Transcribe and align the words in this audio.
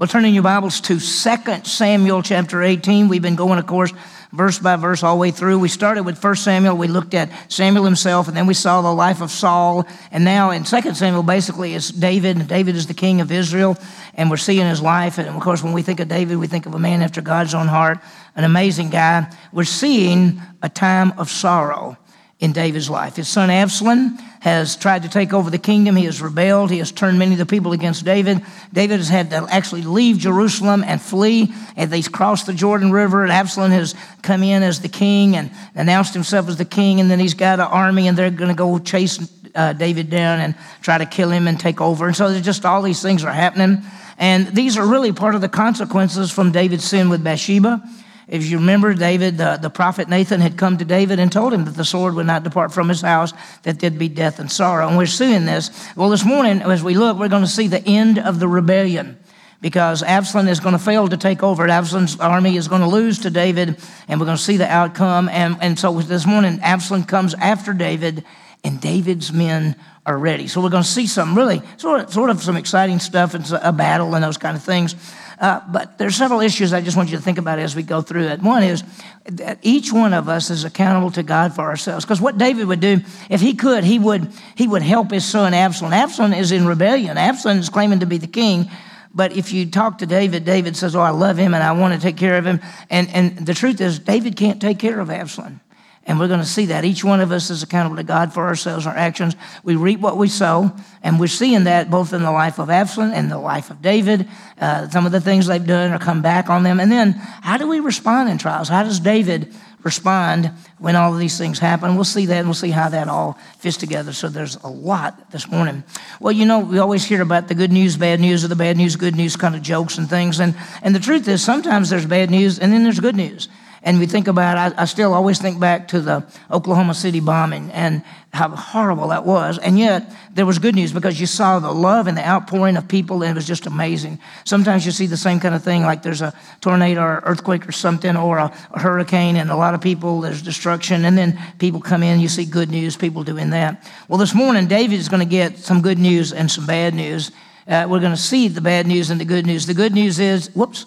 Well, 0.00 0.08
turn 0.08 0.24
in 0.24 0.32
your 0.32 0.42
Bibles 0.42 0.80
to 0.80 0.98
2 0.98 1.64
Samuel 1.64 2.22
chapter 2.22 2.62
18. 2.62 3.08
We've 3.08 3.20
been 3.20 3.36
going, 3.36 3.58
of 3.58 3.66
course, 3.66 3.92
verse 4.32 4.58
by 4.58 4.76
verse 4.76 5.02
all 5.02 5.16
the 5.16 5.20
way 5.20 5.30
through. 5.30 5.58
We 5.58 5.68
started 5.68 6.04
with 6.04 6.24
1 6.24 6.36
Samuel. 6.36 6.74
We 6.78 6.88
looked 6.88 7.12
at 7.12 7.30
Samuel 7.52 7.84
himself, 7.84 8.26
and 8.26 8.34
then 8.34 8.46
we 8.46 8.54
saw 8.54 8.80
the 8.80 8.94
life 8.94 9.20
of 9.20 9.30
Saul. 9.30 9.86
And 10.10 10.24
now 10.24 10.52
in 10.52 10.64
2 10.64 10.94
Samuel, 10.94 11.22
basically, 11.22 11.74
it's 11.74 11.90
David. 11.90 12.38
And 12.38 12.48
David 12.48 12.76
is 12.76 12.86
the 12.86 12.94
king 12.94 13.20
of 13.20 13.30
Israel, 13.30 13.76
and 14.14 14.30
we're 14.30 14.38
seeing 14.38 14.66
his 14.66 14.80
life. 14.80 15.18
And 15.18 15.28
of 15.28 15.38
course, 15.42 15.62
when 15.62 15.74
we 15.74 15.82
think 15.82 16.00
of 16.00 16.08
David, 16.08 16.38
we 16.38 16.46
think 16.46 16.64
of 16.64 16.72
a 16.72 16.78
man 16.78 17.02
after 17.02 17.20
God's 17.20 17.52
own 17.52 17.68
heart, 17.68 17.98
an 18.36 18.44
amazing 18.44 18.88
guy. 18.88 19.30
We're 19.52 19.64
seeing 19.64 20.40
a 20.62 20.70
time 20.70 21.12
of 21.18 21.28
sorrow 21.28 21.98
in 22.40 22.52
David's 22.52 22.88
life. 22.88 23.16
His 23.16 23.28
son 23.28 23.50
Absalom 23.50 24.18
has 24.40 24.74
tried 24.74 25.02
to 25.02 25.10
take 25.10 25.34
over 25.34 25.50
the 25.50 25.58
kingdom. 25.58 25.94
He 25.94 26.06
has 26.06 26.22
rebelled. 26.22 26.70
He 26.70 26.78
has 26.78 26.90
turned 26.90 27.18
many 27.18 27.32
of 27.32 27.38
the 27.38 27.44
people 27.44 27.72
against 27.72 28.06
David. 28.06 28.42
David 28.72 28.96
has 28.96 29.10
had 29.10 29.28
to 29.30 29.46
actually 29.50 29.82
leave 29.82 30.16
Jerusalem 30.16 30.82
and 30.82 31.00
flee. 31.00 31.52
And 31.76 31.92
he's 31.92 32.08
crossed 32.08 32.46
the 32.46 32.54
Jordan 32.54 32.90
River. 32.90 33.22
And 33.22 33.30
Absalom 33.30 33.70
has 33.72 33.94
come 34.22 34.42
in 34.42 34.62
as 34.62 34.80
the 34.80 34.88
king 34.88 35.36
and 35.36 35.50
announced 35.74 36.14
himself 36.14 36.48
as 36.48 36.56
the 36.56 36.64
king. 36.64 37.00
And 37.00 37.10
then 37.10 37.20
he's 37.20 37.34
got 37.34 37.60
an 37.60 37.66
army 37.66 38.08
and 38.08 38.16
they're 38.16 38.30
going 38.30 38.48
to 38.48 38.54
go 38.54 38.78
chase 38.78 39.18
uh, 39.54 39.74
David 39.74 40.08
down 40.08 40.40
and 40.40 40.54
try 40.80 40.96
to 40.96 41.04
kill 41.04 41.30
him 41.30 41.46
and 41.46 41.60
take 41.60 41.82
over. 41.82 42.06
And 42.06 42.16
so 42.16 42.30
there's 42.30 42.44
just 42.44 42.64
all 42.64 42.80
these 42.80 43.02
things 43.02 43.22
are 43.22 43.32
happening. 43.32 43.82
And 44.16 44.48
these 44.48 44.78
are 44.78 44.86
really 44.86 45.12
part 45.12 45.34
of 45.34 45.42
the 45.42 45.48
consequences 45.48 46.30
from 46.30 46.52
David's 46.52 46.84
sin 46.84 47.10
with 47.10 47.22
Bathsheba. 47.22 47.82
If 48.30 48.46
you 48.46 48.58
remember, 48.58 48.94
David, 48.94 49.38
the, 49.38 49.58
the 49.60 49.70
prophet 49.70 50.08
Nathan 50.08 50.40
had 50.40 50.56
come 50.56 50.78
to 50.78 50.84
David 50.84 51.18
and 51.18 51.32
told 51.32 51.52
him 51.52 51.64
that 51.64 51.74
the 51.74 51.84
sword 51.84 52.14
would 52.14 52.26
not 52.26 52.44
depart 52.44 52.72
from 52.72 52.88
his 52.88 53.00
house, 53.00 53.32
that 53.64 53.80
there'd 53.80 53.98
be 53.98 54.08
death 54.08 54.38
and 54.38 54.50
sorrow. 54.50 54.86
And 54.86 54.96
we're 54.96 55.06
seeing 55.06 55.46
this. 55.46 55.70
Well, 55.96 56.10
this 56.10 56.24
morning, 56.24 56.62
as 56.62 56.82
we 56.84 56.94
look, 56.94 57.18
we're 57.18 57.28
going 57.28 57.42
to 57.42 57.48
see 57.48 57.66
the 57.66 57.84
end 57.84 58.20
of 58.20 58.38
the 58.38 58.46
rebellion 58.46 59.18
because 59.60 60.04
Absalom 60.04 60.46
is 60.46 60.60
going 60.60 60.74
to 60.74 60.78
fail 60.78 61.08
to 61.08 61.16
take 61.16 61.42
over. 61.42 61.68
Absalom's 61.68 62.20
army 62.20 62.56
is 62.56 62.68
going 62.68 62.82
to 62.82 62.88
lose 62.88 63.18
to 63.20 63.30
David, 63.30 63.76
and 64.06 64.20
we're 64.20 64.26
going 64.26 64.38
to 64.38 64.42
see 64.42 64.56
the 64.56 64.70
outcome. 64.70 65.28
And, 65.28 65.56
and 65.60 65.76
so 65.76 66.00
this 66.00 66.24
morning, 66.24 66.60
Absalom 66.62 67.04
comes 67.04 67.34
after 67.34 67.72
David, 67.72 68.24
and 68.62 68.80
David's 68.80 69.32
men 69.32 69.74
are 70.06 70.16
ready. 70.16 70.46
So 70.46 70.62
we're 70.62 70.70
going 70.70 70.82
to 70.82 70.88
see 70.88 71.06
some 71.06 71.36
really 71.36 71.62
sort 71.76 72.02
of, 72.02 72.12
sort 72.12 72.30
of 72.30 72.42
some 72.42 72.56
exciting 72.56 73.00
stuff 73.00 73.34
and 73.34 73.50
a 73.60 73.72
battle 73.72 74.14
and 74.14 74.24
those 74.24 74.38
kind 74.38 74.56
of 74.56 74.62
things. 74.62 74.94
Uh, 75.40 75.62
but 75.70 75.96
there's 75.96 76.16
several 76.16 76.40
issues 76.40 76.74
I 76.74 76.82
just 76.82 76.98
want 76.98 77.10
you 77.10 77.16
to 77.16 77.22
think 77.22 77.38
about 77.38 77.58
as 77.58 77.74
we 77.74 77.82
go 77.82 78.02
through 78.02 78.24
it. 78.24 78.42
One 78.42 78.62
is 78.62 78.84
that 79.24 79.58
each 79.62 79.90
one 79.90 80.12
of 80.12 80.28
us 80.28 80.50
is 80.50 80.64
accountable 80.64 81.10
to 81.12 81.22
God 81.22 81.54
for 81.54 81.62
ourselves. 81.62 82.04
Because 82.04 82.20
what 82.20 82.36
David 82.36 82.66
would 82.66 82.80
do, 82.80 83.00
if 83.30 83.40
he 83.40 83.54
could, 83.54 83.82
he 83.82 83.98
would 83.98 84.30
he 84.54 84.68
would 84.68 84.82
help 84.82 85.10
his 85.10 85.24
son 85.24 85.54
Absalom. 85.54 85.94
Absalom 85.94 86.34
is 86.34 86.52
in 86.52 86.66
rebellion. 86.66 87.16
Absalom 87.16 87.58
is 87.58 87.70
claiming 87.70 88.00
to 88.00 88.06
be 88.06 88.18
the 88.18 88.26
king. 88.26 88.70
But 89.14 89.32
if 89.32 89.52
you 89.52 89.66
talk 89.66 89.98
to 89.98 90.06
David, 90.06 90.44
David 90.44 90.76
says, 90.76 90.94
Oh, 90.94 91.00
I 91.00 91.10
love 91.10 91.38
him 91.38 91.54
and 91.54 91.62
I 91.62 91.72
want 91.72 91.94
to 91.94 92.00
take 92.00 92.18
care 92.18 92.36
of 92.36 92.44
him. 92.44 92.60
And, 92.90 93.08
and 93.08 93.38
the 93.38 93.54
truth 93.54 93.80
is, 93.80 93.98
David 93.98 94.36
can't 94.36 94.60
take 94.60 94.78
care 94.78 95.00
of 95.00 95.10
Absalom. 95.10 95.60
And 96.06 96.18
we're 96.18 96.28
going 96.28 96.40
to 96.40 96.46
see 96.46 96.66
that. 96.66 96.84
Each 96.84 97.04
one 97.04 97.20
of 97.20 97.30
us 97.30 97.50
is 97.50 97.62
accountable 97.62 97.96
to 97.96 98.02
God 98.02 98.32
for 98.32 98.46
ourselves, 98.46 98.86
our 98.86 98.96
actions. 98.96 99.36
We 99.62 99.76
reap 99.76 100.00
what 100.00 100.16
we 100.16 100.28
sow. 100.28 100.72
And 101.02 101.20
we're 101.20 101.26
seeing 101.26 101.64
that 101.64 101.90
both 101.90 102.14
in 102.14 102.22
the 102.22 102.32
life 102.32 102.58
of 102.58 102.70
Absalom 102.70 103.12
and 103.12 103.30
the 103.30 103.38
life 103.38 103.70
of 103.70 103.82
David. 103.82 104.26
Uh, 104.58 104.88
some 104.88 105.04
of 105.04 105.12
the 105.12 105.20
things 105.20 105.46
they've 105.46 105.64
done 105.64 105.92
or 105.92 105.98
come 105.98 106.22
back 106.22 106.48
on 106.48 106.62
them. 106.62 106.80
And 106.80 106.90
then, 106.90 107.12
how 107.12 107.58
do 107.58 107.68
we 107.68 107.80
respond 107.80 108.30
in 108.30 108.38
trials? 108.38 108.68
How 108.68 108.82
does 108.82 108.98
David 108.98 109.52
respond 109.82 110.50
when 110.78 110.96
all 110.96 111.12
of 111.12 111.20
these 111.20 111.36
things 111.36 111.58
happen? 111.58 111.94
We'll 111.94 112.04
see 112.04 112.26
that 112.26 112.38
and 112.38 112.48
we'll 112.48 112.54
see 112.54 112.70
how 112.70 112.88
that 112.88 113.08
all 113.08 113.38
fits 113.58 113.76
together. 113.76 114.14
So 114.14 114.28
there's 114.28 114.56
a 114.56 114.68
lot 114.68 115.30
this 115.30 115.48
morning. 115.50 115.84
Well, 116.18 116.32
you 116.32 116.46
know, 116.46 116.60
we 116.60 116.78
always 116.78 117.04
hear 117.04 117.20
about 117.20 117.48
the 117.48 117.54
good 117.54 117.72
news, 117.72 117.98
bad 117.98 118.20
news, 118.20 118.42
or 118.42 118.48
the 118.48 118.56
bad 118.56 118.78
news, 118.78 118.96
good 118.96 119.16
news 119.16 119.36
kind 119.36 119.54
of 119.54 119.60
jokes 119.60 119.98
and 119.98 120.08
things. 120.08 120.40
And, 120.40 120.56
and 120.82 120.94
the 120.94 121.00
truth 121.00 121.28
is, 121.28 121.44
sometimes 121.44 121.90
there's 121.90 122.06
bad 122.06 122.30
news 122.30 122.58
and 122.58 122.72
then 122.72 122.84
there's 122.84 123.00
good 123.00 123.16
news. 123.16 123.48
And 123.82 123.98
we 123.98 124.06
think 124.06 124.28
about, 124.28 124.58
I, 124.58 124.82
I, 124.82 124.84
still 124.84 125.14
always 125.14 125.38
think 125.38 125.58
back 125.58 125.88
to 125.88 126.00
the 126.00 126.26
Oklahoma 126.50 126.92
City 126.92 127.20
bombing 127.20 127.70
and 127.70 128.02
how 128.30 128.50
horrible 128.50 129.08
that 129.08 129.24
was. 129.24 129.58
And 129.58 129.78
yet, 129.78 130.12
there 130.34 130.44
was 130.44 130.58
good 130.58 130.74
news 130.74 130.92
because 130.92 131.18
you 131.18 131.26
saw 131.26 131.58
the 131.58 131.72
love 131.72 132.06
and 132.06 132.16
the 132.16 132.26
outpouring 132.26 132.76
of 132.76 132.86
people, 132.88 133.22
and 133.22 133.30
it 133.30 133.34
was 133.34 133.46
just 133.46 133.66
amazing. 133.66 134.18
Sometimes 134.44 134.84
you 134.84 134.92
see 134.92 135.06
the 135.06 135.16
same 135.16 135.40
kind 135.40 135.54
of 135.54 135.64
thing, 135.64 135.82
like 135.82 136.02
there's 136.02 136.20
a 136.20 136.34
tornado 136.60 137.00
or 137.00 137.22
earthquake 137.24 137.66
or 137.66 137.72
something, 137.72 138.16
or 138.16 138.36
a, 138.36 138.52
a 138.72 138.78
hurricane, 138.78 139.36
and 139.36 139.50
a 139.50 139.56
lot 139.56 139.72
of 139.72 139.80
people, 139.80 140.20
there's 140.20 140.42
destruction, 140.42 141.06
and 141.06 141.16
then 141.16 141.40
people 141.58 141.80
come 141.80 142.02
in, 142.02 142.20
you 142.20 142.28
see 142.28 142.44
good 142.44 142.70
news, 142.70 142.96
people 142.98 143.24
doing 143.24 143.50
that. 143.50 143.90
Well, 144.08 144.18
this 144.18 144.34
morning, 144.34 144.66
David 144.66 145.00
is 145.00 145.08
going 145.08 145.26
to 145.26 145.28
get 145.28 145.56
some 145.56 145.80
good 145.80 145.98
news 145.98 146.34
and 146.34 146.50
some 146.50 146.66
bad 146.66 146.92
news. 146.92 147.32
Uh, 147.66 147.86
we're 147.88 148.00
going 148.00 148.12
to 148.12 148.20
see 148.20 148.48
the 148.48 148.60
bad 148.60 148.86
news 148.86 149.08
and 149.08 149.18
the 149.18 149.24
good 149.24 149.46
news. 149.46 149.66
The 149.66 149.74
good 149.74 149.94
news 149.94 150.18
is, 150.18 150.48
whoops, 150.54 150.84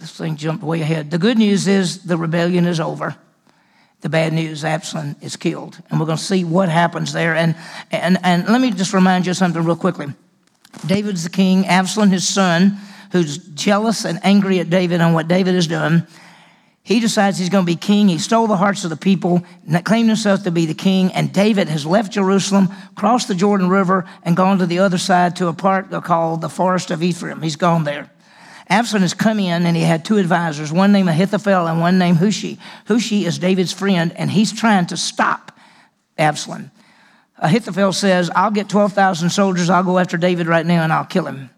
this 0.00 0.16
thing 0.16 0.36
jumped 0.36 0.64
way 0.64 0.80
ahead. 0.80 1.10
The 1.10 1.18
good 1.18 1.38
news 1.38 1.66
is 1.66 2.04
the 2.04 2.16
rebellion 2.16 2.66
is 2.66 2.80
over. 2.80 3.16
The 4.00 4.08
bad 4.08 4.32
news, 4.32 4.64
Absalom 4.64 5.16
is 5.20 5.36
killed. 5.36 5.78
And 5.90 5.98
we're 5.98 6.06
going 6.06 6.18
to 6.18 6.24
see 6.24 6.44
what 6.44 6.68
happens 6.68 7.12
there. 7.12 7.34
And, 7.34 7.56
and, 7.90 8.18
and 8.22 8.48
let 8.48 8.60
me 8.60 8.70
just 8.70 8.94
remind 8.94 9.26
you 9.26 9.34
something 9.34 9.62
real 9.62 9.74
quickly. 9.74 10.06
David's 10.86 11.24
the 11.24 11.30
king, 11.30 11.66
Absalom, 11.66 12.10
his 12.10 12.26
son, 12.26 12.78
who's 13.10 13.38
jealous 13.38 14.04
and 14.04 14.20
angry 14.22 14.60
at 14.60 14.70
David 14.70 15.00
on 15.00 15.14
what 15.14 15.26
David 15.26 15.54
has 15.54 15.66
done. 15.66 16.06
He 16.82 17.00
decides 17.00 17.38
he's 17.38 17.48
going 17.48 17.66
to 17.66 17.70
be 17.70 17.76
king. 17.76 18.08
He 18.08 18.18
stole 18.18 18.46
the 18.46 18.56
hearts 18.56 18.84
of 18.84 18.90
the 18.90 18.96
people, 18.96 19.42
claimed 19.84 20.08
himself 20.08 20.44
to 20.44 20.50
be 20.50 20.64
the 20.64 20.74
king, 20.74 21.12
and 21.12 21.32
David 21.32 21.68
has 21.68 21.84
left 21.84 22.12
Jerusalem, 22.12 22.68
crossed 22.94 23.28
the 23.28 23.34
Jordan 23.34 23.68
River, 23.68 24.06
and 24.22 24.36
gone 24.36 24.58
to 24.58 24.66
the 24.66 24.78
other 24.78 24.96
side 24.96 25.36
to 25.36 25.48
a 25.48 25.52
part 25.52 25.90
called 26.04 26.40
the 26.40 26.48
Forest 26.48 26.90
of 26.90 27.02
Ephraim. 27.02 27.42
He's 27.42 27.56
gone 27.56 27.84
there. 27.84 28.10
Absalom 28.70 29.02
has 29.02 29.14
come 29.14 29.38
in 29.40 29.64
and 29.64 29.76
he 29.76 29.82
had 29.82 30.04
two 30.04 30.18
advisors, 30.18 30.70
one 30.70 30.92
named 30.92 31.08
Ahithophel 31.08 31.66
and 31.66 31.80
one 31.80 31.98
named 31.98 32.18
Hushai. 32.18 32.58
Hushai 32.86 33.24
is 33.24 33.38
David's 33.38 33.72
friend 33.72 34.12
and 34.16 34.30
he's 34.30 34.52
trying 34.52 34.86
to 34.86 34.96
stop 34.96 35.58
Absalom. 36.18 36.70
Ahithophel 37.38 37.92
says, 37.92 38.30
I'll 38.34 38.50
get 38.50 38.68
12,000 38.68 39.30
soldiers, 39.30 39.70
I'll 39.70 39.84
go 39.84 39.98
after 39.98 40.16
David 40.16 40.48
right 40.48 40.66
now 40.66 40.82
and 40.82 40.92
I'll 40.92 41.04
kill 41.04 41.26
him. 41.26 41.50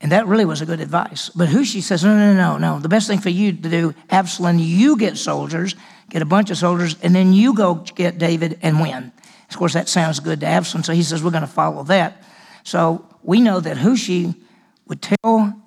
And 0.00 0.12
that 0.12 0.26
really 0.26 0.44
was 0.44 0.60
a 0.60 0.66
good 0.66 0.80
advice. 0.80 1.30
But 1.30 1.48
Hushai 1.48 1.80
says, 1.80 2.04
no, 2.04 2.16
no, 2.16 2.34
no, 2.34 2.58
no. 2.58 2.78
The 2.78 2.88
best 2.88 3.08
thing 3.08 3.18
for 3.18 3.30
you 3.30 3.52
to 3.52 3.68
do, 3.68 3.94
Absalom, 4.10 4.58
you 4.58 4.96
get 4.96 5.16
soldiers, 5.16 5.74
get 6.10 6.22
a 6.22 6.26
bunch 6.26 6.50
of 6.50 6.58
soldiers, 6.58 6.96
and 7.02 7.14
then 7.14 7.32
you 7.32 7.54
go 7.54 7.74
get 7.74 8.18
David 8.18 8.58
and 8.62 8.80
win. 8.80 9.12
Of 9.50 9.56
course, 9.56 9.72
that 9.72 9.88
sounds 9.88 10.20
good 10.20 10.40
to 10.40 10.46
Absalom, 10.46 10.84
so 10.84 10.92
he 10.92 11.02
says, 11.02 11.22
we're 11.24 11.30
going 11.30 11.40
to 11.40 11.46
follow 11.46 11.82
that. 11.84 12.22
So 12.64 13.06
we 13.22 13.40
know 13.40 13.60
that 13.60 13.78
Hushai 13.78 14.34
would 14.86 15.02
tell 15.02 15.60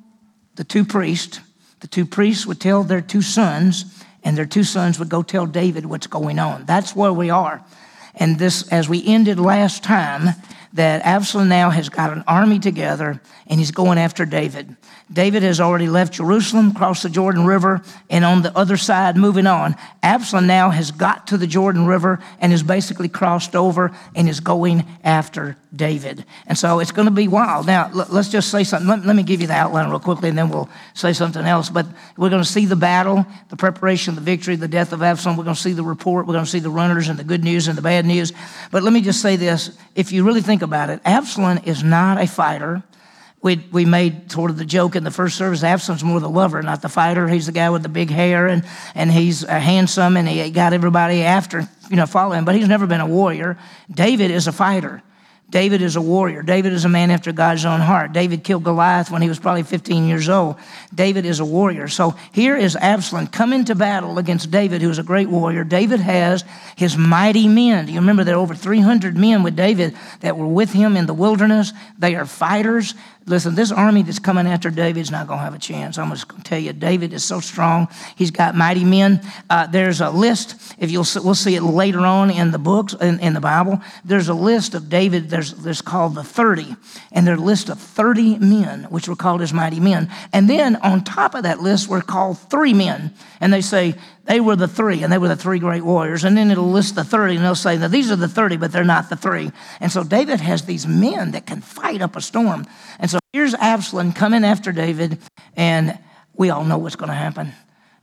the 0.62 0.66
two 0.66 0.86
priests, 0.86 1.40
the 1.80 1.88
two 1.88 2.06
priests 2.06 2.46
would 2.46 2.62
tell 2.62 2.84
their 2.84 3.02
two 3.02 3.24
sons, 3.24 4.04
and 4.24 4.38
their 4.38 4.46
two 4.46 4.64
sons 4.64 5.00
would 5.00 5.10
go 5.10 5.24
tell 5.24 5.48
David 5.48 5.88
what's 5.88 6.06
going 6.06 6.38
on. 6.38 6.66
That's 6.68 6.96
where 6.96 7.12
we 7.12 7.32
are. 7.32 7.66
And 8.14 8.38
this, 8.38 8.72
as 8.72 8.88
we 8.88 9.04
ended 9.04 9.40
last 9.40 9.84
time, 9.84 10.36
that 10.74 11.06
Absalom 11.06 11.50
now 11.50 11.70
has 11.70 11.90
got 11.90 12.14
an 12.14 12.24
army 12.28 12.60
together 12.60 13.22
and 13.48 13.60
he's 13.60 13.72
going 13.72 13.98
after 13.98 14.26
David. 14.26 14.76
David 15.12 15.44
has 15.44 15.60
already 15.60 15.90
left 15.90 16.14
Jerusalem, 16.14 16.74
crossed 16.74 17.04
the 17.04 17.10
Jordan 17.10 17.46
River, 17.46 17.82
and 18.10 18.24
on 18.24 18.44
the 18.44 18.58
other 18.58 18.78
side, 18.78 19.18
moving 19.18 19.46
on. 19.46 19.76
Absalom 20.02 20.48
now 20.48 20.70
has 20.70 20.92
got 20.92 21.28
to 21.28 21.38
the 21.38 21.48
Jordan 21.48 21.86
River 21.86 22.20
and 22.40 22.54
is 22.54 22.64
basically 22.64 23.10
crossed 23.10 23.56
over 23.56 23.92
and 24.16 24.30
is 24.30 24.40
going 24.40 24.86
after 25.04 25.58
David. 25.76 26.26
And 26.48 26.58
so 26.58 26.80
it's 26.80 26.94
going 26.94 27.08
to 27.08 27.14
be 27.14 27.28
wild. 27.28 27.68
Now, 27.68 27.90
let's 27.92 28.30
just 28.30 28.50
say 28.52 28.64
something. 28.64 28.88
Let, 28.88 29.06
let 29.06 29.16
me 29.16 29.24
give 29.24 29.42
you 29.42 29.48
the 29.48 29.54
outline 29.54 29.90
real 29.90 30.00
quickly 30.00 30.30
and 30.30 30.38
then 30.38 30.50
we'll 30.50 30.70
say 30.94 31.12
something 31.12 31.46
else. 31.46 31.70
But 31.70 31.88
we're 32.16 32.30
going 32.30 32.44
to 32.44 32.48
see 32.48 32.66
the 32.66 32.78
battle, 32.78 33.26
the 33.50 33.58
preparation, 33.58 34.16
the 34.16 34.22
victory, 34.22 34.56
the 34.56 34.68
death 34.68 34.94
of 34.94 35.04
Absalom. 35.04 35.36
We're 35.36 35.44
going 35.44 35.56
to 35.56 35.62
see 35.62 35.74
the 35.74 35.84
report. 35.84 36.26
We're 36.26 36.34
going 36.34 36.46
to 36.46 36.52
see 36.52 36.60
the 36.60 36.70
runners 36.70 37.10
and 37.10 37.20
the 37.20 37.24
good 37.26 37.44
news 37.44 37.68
and 37.68 37.78
the 37.78 37.82
bad 37.82 38.06
news. 38.06 38.32
But 38.72 38.84
let 38.84 38.94
me 38.94 39.02
just 39.02 39.22
say 39.22 39.36
this 39.36 39.78
if 39.96 40.14
you 40.14 40.24
really 40.26 40.42
think 40.42 40.61
about 40.62 40.90
it, 40.90 41.02
Absalom 41.06 41.60
is 41.66 41.84
not 41.84 42.22
a 42.22 42.28
fighter 42.28 42.84
we, 43.42 43.56
we 43.72 43.86
made 43.86 44.32
sort 44.32 44.52
of 44.52 44.58
the 44.58 44.66
joke 44.66 44.96
in 44.96 45.04
the 45.04 45.12
first 45.12 45.36
service 45.36 45.64
Absalom's 45.64 46.04
more 46.04 46.20
the 46.20 46.30
lover, 46.30 46.62
not 46.62 46.82
the 46.82 46.90
fighter. 46.90 47.28
He's 47.28 47.48
the 47.48 47.52
guy 47.52 47.70
with 47.72 47.82
the 47.82 47.90
big 47.90 48.10
hair 48.10 48.48
and, 48.48 48.64
and 48.94 49.12
he's 49.12 49.44
uh, 49.44 49.60
handsome 49.60 50.16
and 50.16 50.28
he 50.28 50.52
got 50.52 50.74
everybody 50.74 51.24
after, 51.24 51.68
you 51.90 51.96
know, 51.96 52.06
following. 52.06 52.46
But 52.46 52.56
he's 52.56 52.68
never 52.68 52.86
been 52.86 53.02
a 53.02 53.08
warrior. 53.08 53.58
David 53.90 54.30
is 54.30 54.48
a 54.48 54.52
fighter. 54.52 55.02
David 55.52 55.82
is 55.82 55.98
a 55.98 56.02
warrior. 56.02 56.42
David 56.42 56.72
is 56.72 56.86
a 56.86 56.90
man 56.90 57.12
after 57.12 57.34
God's 57.34 57.66
own 57.66 57.82
heart. 57.82 58.14
David 58.14 58.44
killed 58.44 58.64
Goliath 58.64 59.12
when 59.12 59.22
he 59.22 59.28
was 59.28 59.38
probably 59.38 59.64
15 59.64 60.08
years 60.08 60.30
old. 60.30 60.56
David 60.96 61.26
is 61.26 61.42
a 61.42 61.46
warrior. 61.46 61.90
So 61.90 62.16
here 62.32 62.56
is 62.56 62.78
Absalom 62.78 63.28
coming 63.28 63.66
to 63.66 63.76
battle 63.76 64.18
against 64.18 64.50
David, 64.50 64.82
who 64.82 64.90
is 64.90 64.98
a 64.98 65.04
great 65.04 65.30
warrior. 65.30 65.66
David 65.66 66.00
has 66.00 66.46
his 66.78 66.96
mighty 66.96 67.50
men. 67.50 67.86
Do 67.86 67.92
you 67.92 68.00
remember 68.00 68.24
there 68.24 68.36
are 68.36 68.40
over 68.40 68.56
300 68.56 69.18
men 69.18 69.44
with 69.44 69.58
David 69.58 69.96
that 70.22 70.38
were 70.38 70.48
with 70.48 70.72
him 70.72 70.96
in 70.96 71.06
the 71.06 71.14
wilderness? 71.14 71.74
They 72.00 72.16
are 72.16 72.26
fighters. 72.26 72.96
Listen, 73.28 73.54
this 73.54 73.72
army 73.72 74.02
that's 74.02 74.18
coming 74.18 74.48
after 74.48 74.72
David's 74.72 75.12
not 75.12 75.28
going 75.28 75.40
to 75.40 75.44
have 75.44 75.54
a 75.54 75.60
chance. 75.60 76.00
I'm 76.00 76.10
just 76.10 76.28
going 76.28 76.42
to 76.42 76.50
tell 76.50 76.60
you, 76.60 76.74
David 76.74 77.14
is 77.14 77.24
so 77.24 77.40
strong. 77.40 77.88
He's 78.16 78.32
got 78.32 78.56
mighty 78.56 78.84
men. 78.84 79.22
Uh, 79.48 79.68
there's 79.68 80.02
a 80.02 80.10
list. 80.10 80.56
If 80.80 80.90
you'll, 80.90 81.06
we'll 81.24 81.36
see 81.36 81.56
it 81.56 81.62
later 81.62 82.00
on 82.00 82.32
in 82.32 82.50
the 82.50 82.58
books 82.58 82.96
in, 83.00 83.20
in 83.20 83.34
the 83.34 83.40
Bible. 83.40 83.80
There's 84.04 84.28
a 84.28 84.34
list 84.34 84.74
of 84.74 84.90
David. 84.90 85.30
There's, 85.30 85.54
there's 85.54 85.84
called 85.84 86.16
the 86.16 86.24
30, 86.24 86.76
and 87.12 87.28
their 87.28 87.38
list 87.38 87.70
of 87.70 87.80
30 87.80 88.40
men, 88.40 88.86
which 88.86 89.08
were 89.08 89.16
called 89.16 89.44
as 89.44 89.54
mighty 89.54 89.80
men. 89.80 90.10
And 90.34 90.50
then 90.50 90.78
on 90.78 91.04
top 91.04 91.36
of 91.36 91.44
that 91.44 91.62
list 91.62 91.88
were 91.88 92.02
called 92.02 92.40
three 92.40 92.74
men, 92.74 93.14
and 93.40 93.54
they 93.54 93.62
say 93.62 93.94
they 94.32 94.40
were 94.40 94.56
the 94.56 94.68
three, 94.68 95.04
and 95.04 95.12
they 95.12 95.18
were 95.18 95.28
the 95.28 95.36
three 95.36 95.60
great 95.60 95.84
warriors. 95.84 96.24
And 96.24 96.38
then 96.38 96.52
it'll 96.52 96.72
list 96.72 96.96
the 96.96 97.04
30, 97.04 97.36
and 97.36 97.44
they'll 97.44 97.54
say, 97.54 97.78
now 97.78 97.90
these 97.90 98.10
are 98.12 98.16
the 98.16 98.30
30, 98.30 98.56
but 98.56 98.72
they're 98.72 98.86
not 98.86 99.10
the 99.10 99.18
three. 99.18 99.52
And 99.82 99.92
so 99.92 100.06
David 100.06 100.40
has 100.40 100.62
these 100.64 100.88
men 100.88 101.32
that 101.32 101.46
can 101.46 101.60
fight 101.60 102.02
up 102.02 102.16
a 102.16 102.22
storm. 102.22 102.66
And 102.98 103.12
so 103.12 103.20
here's 103.34 103.54
Absalom 103.56 104.14
coming 104.14 104.46
after 104.46 104.72
David, 104.72 105.20
and 105.58 106.00
we 106.34 106.50
all 106.50 106.64
know 106.64 106.78
what's 106.78 106.96
going 106.96 107.10
to 107.10 107.14
happen. 107.14 107.52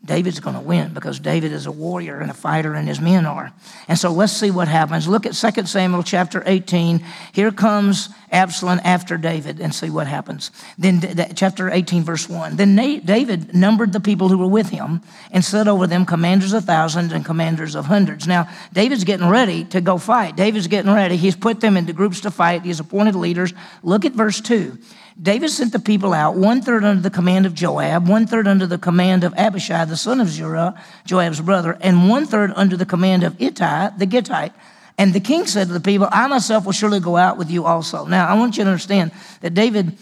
David's 0.04 0.38
going 0.38 0.54
to 0.54 0.60
win 0.60 0.92
because 0.92 1.18
David 1.18 1.50
is 1.50 1.64
a 1.64 1.72
warrior 1.72 2.20
and 2.20 2.30
a 2.30 2.34
fighter, 2.34 2.74
and 2.74 2.86
his 2.86 3.00
men 3.00 3.24
are. 3.24 3.50
And 3.88 3.98
so 3.98 4.12
let's 4.12 4.34
see 4.34 4.50
what 4.50 4.68
happens. 4.68 5.08
Look 5.08 5.24
at 5.24 5.32
2 5.32 5.64
Samuel 5.64 6.02
chapter 6.02 6.42
18. 6.44 7.02
Here 7.32 7.52
comes 7.52 8.10
Absalom 8.30 8.80
after 8.84 9.16
David, 9.16 9.60
and 9.60 9.74
see 9.74 9.90
what 9.90 10.06
happens. 10.06 10.50
Then, 10.76 11.00
chapter 11.34 11.70
18, 11.70 12.04
verse 12.04 12.28
1. 12.28 12.56
Then 12.56 12.76
David 13.04 13.54
numbered 13.54 13.92
the 13.92 14.00
people 14.00 14.28
who 14.28 14.38
were 14.38 14.46
with 14.46 14.70
him 14.70 15.02
and 15.30 15.44
set 15.44 15.68
over 15.68 15.86
them 15.86 16.04
commanders 16.04 16.52
of 16.52 16.64
thousands 16.64 17.12
and 17.12 17.24
commanders 17.24 17.74
of 17.74 17.86
hundreds. 17.86 18.26
Now, 18.26 18.48
David's 18.72 19.04
getting 19.04 19.28
ready 19.28 19.64
to 19.64 19.80
go 19.80 19.98
fight. 19.98 20.36
David's 20.36 20.66
getting 20.66 20.92
ready. 20.92 21.16
He's 21.16 21.36
put 21.36 21.60
them 21.60 21.76
into 21.76 21.92
groups 21.92 22.20
to 22.22 22.30
fight, 22.30 22.62
he's 22.62 22.80
appointed 22.80 23.14
leaders. 23.14 23.52
Look 23.82 24.04
at 24.04 24.12
verse 24.12 24.40
2. 24.40 24.78
David 25.20 25.50
sent 25.50 25.72
the 25.72 25.80
people 25.80 26.14
out, 26.14 26.36
one 26.36 26.62
third 26.62 26.84
under 26.84 27.02
the 27.02 27.10
command 27.10 27.44
of 27.44 27.52
Joab, 27.52 28.06
one 28.08 28.28
third 28.28 28.46
under 28.46 28.68
the 28.68 28.78
command 28.78 29.24
of 29.24 29.34
Abishai, 29.34 29.84
the 29.86 29.96
son 29.96 30.20
of 30.20 30.28
Zeruiah, 30.28 30.80
Joab's 31.04 31.40
brother, 31.40 31.76
and 31.80 32.08
one 32.08 32.24
third 32.24 32.52
under 32.54 32.76
the 32.76 32.86
command 32.86 33.24
of 33.24 33.34
Ittai, 33.42 33.90
the 33.98 34.06
Gittite. 34.06 34.52
And 34.98 35.14
the 35.14 35.20
king 35.20 35.46
said 35.46 35.68
to 35.68 35.72
the 35.72 35.80
people, 35.80 36.08
I 36.10 36.26
myself 36.26 36.66
will 36.66 36.72
surely 36.72 36.98
go 36.98 37.16
out 37.16 37.38
with 37.38 37.50
you 37.50 37.64
also. 37.64 38.04
Now, 38.04 38.26
I 38.26 38.34
want 38.34 38.56
you 38.56 38.64
to 38.64 38.70
understand 38.70 39.12
that 39.40 39.54
David 39.54 39.96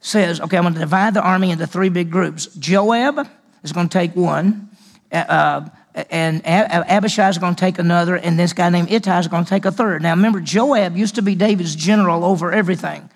says, 0.00 0.40
okay, 0.40 0.58
I'm 0.58 0.64
going 0.64 0.74
to 0.74 0.80
divide 0.80 1.14
the 1.14 1.22
army 1.22 1.50
into 1.50 1.66
three 1.66 1.88
big 1.88 2.10
groups. 2.10 2.46
Joab 2.46 3.26
is 3.62 3.72
going 3.72 3.88
to 3.88 3.92
take 3.92 4.14
one, 4.14 4.68
uh, 5.10 5.16
uh 5.16 5.68
and 6.10 6.42
Abishai 6.46 7.28
is 7.28 7.38
going 7.38 7.56
to 7.56 7.60
take 7.60 7.80
another, 7.80 8.16
and 8.16 8.38
this 8.38 8.52
guy 8.52 8.68
named 8.68 8.92
Ittai 8.92 9.18
is 9.18 9.26
going 9.26 9.42
to 9.42 9.50
take 9.50 9.64
a 9.64 9.72
third. 9.72 10.00
Now, 10.00 10.14
remember, 10.14 10.38
Joab 10.38 10.96
used 10.96 11.16
to 11.16 11.22
be 11.22 11.34
David's 11.34 11.74
general 11.74 12.24
over 12.24 12.52
everything. 12.52 13.10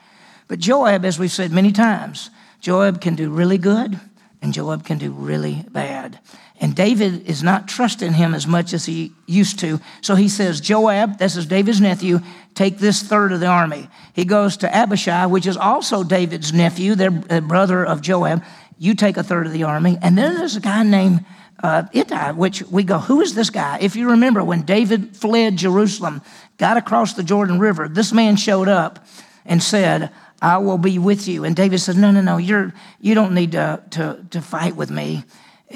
But 0.49 0.58
Joab, 0.58 1.05
as 1.05 1.17
we've 1.17 1.31
said 1.31 1.53
many 1.53 1.70
times, 1.70 2.31
Joab 2.61 3.00
can 3.00 3.15
do 3.15 3.31
really 3.31 3.58
good 3.58 4.00
and 4.41 4.53
Joab 4.53 4.85
can 4.85 4.99
do 4.99 5.12
really 5.12 5.65
bad. 5.70 6.19
And 6.62 6.76
David 6.76 7.26
is 7.26 7.43
not 7.43 7.67
trusting 7.67 8.12
him 8.12 8.35
as 8.35 8.47
much 8.47 8.73
as 8.73 8.87
he 8.87 9.11
used 9.26 9.59
to. 9.59 9.81
So 10.00 10.14
he 10.14 10.29
says, 10.29 10.61
Joab, 10.61 11.19
this 11.19 11.35
is 11.37 11.44
David's 11.44 11.81
nephew, 11.81 12.20
take 12.55 12.79
this 12.79 13.03
third 13.03 13.32
of 13.32 13.41
the 13.41 13.47
army. 13.47 13.88
He 14.12 14.25
goes 14.25 14.56
to 14.59 14.73
Abishai, 14.73 15.26
which 15.26 15.44
is 15.44 15.56
also 15.56 16.05
David's 16.05 16.53
nephew, 16.53 16.94
their 16.94 17.11
brother 17.11 17.85
of 17.85 18.00
Joab. 18.00 18.44
You 18.79 18.94
take 18.94 19.17
a 19.17 19.25
third 19.25 19.47
of 19.47 19.53
the 19.53 19.64
army. 19.64 19.99
And 20.00 20.17
then 20.17 20.37
there's 20.37 20.55
a 20.55 20.61
guy 20.61 20.85
named 20.85 21.25
uh, 21.64 21.82
Ittai, 21.93 22.31
which 22.31 22.62
we 22.62 22.85
go, 22.85 22.99
who 22.99 23.20
is 23.23 23.35
this 23.35 23.50
guy? 23.50 23.79
If 23.81 23.97
you 23.97 24.11
remember, 24.11 24.44
when 24.44 24.62
David 24.62 25.17
fled 25.17 25.56
Jerusalem, 25.56 26.23
got 26.58 26.76
across 26.76 27.15
the 27.15 27.25
Jordan 27.25 27.58
River, 27.58 27.88
this 27.88 28.12
man 28.12 28.37
showed 28.37 28.69
up 28.69 29.05
and 29.44 29.61
said, 29.61 30.12
I 30.41 30.58
will 30.58 30.79
be 30.79 31.00
with 31.00 31.26
you. 31.26 31.43
And 31.43 31.56
David 31.56 31.79
says, 31.79 31.97
No, 31.97 32.12
no, 32.12 32.20
no, 32.20 32.37
you're, 32.37 32.73
you 33.00 33.17
don't 33.17 33.35
need 33.35 33.53
to, 33.53 33.82
to, 33.91 34.25
to 34.31 34.41
fight 34.41 34.76
with 34.76 34.93
me, 34.93 35.25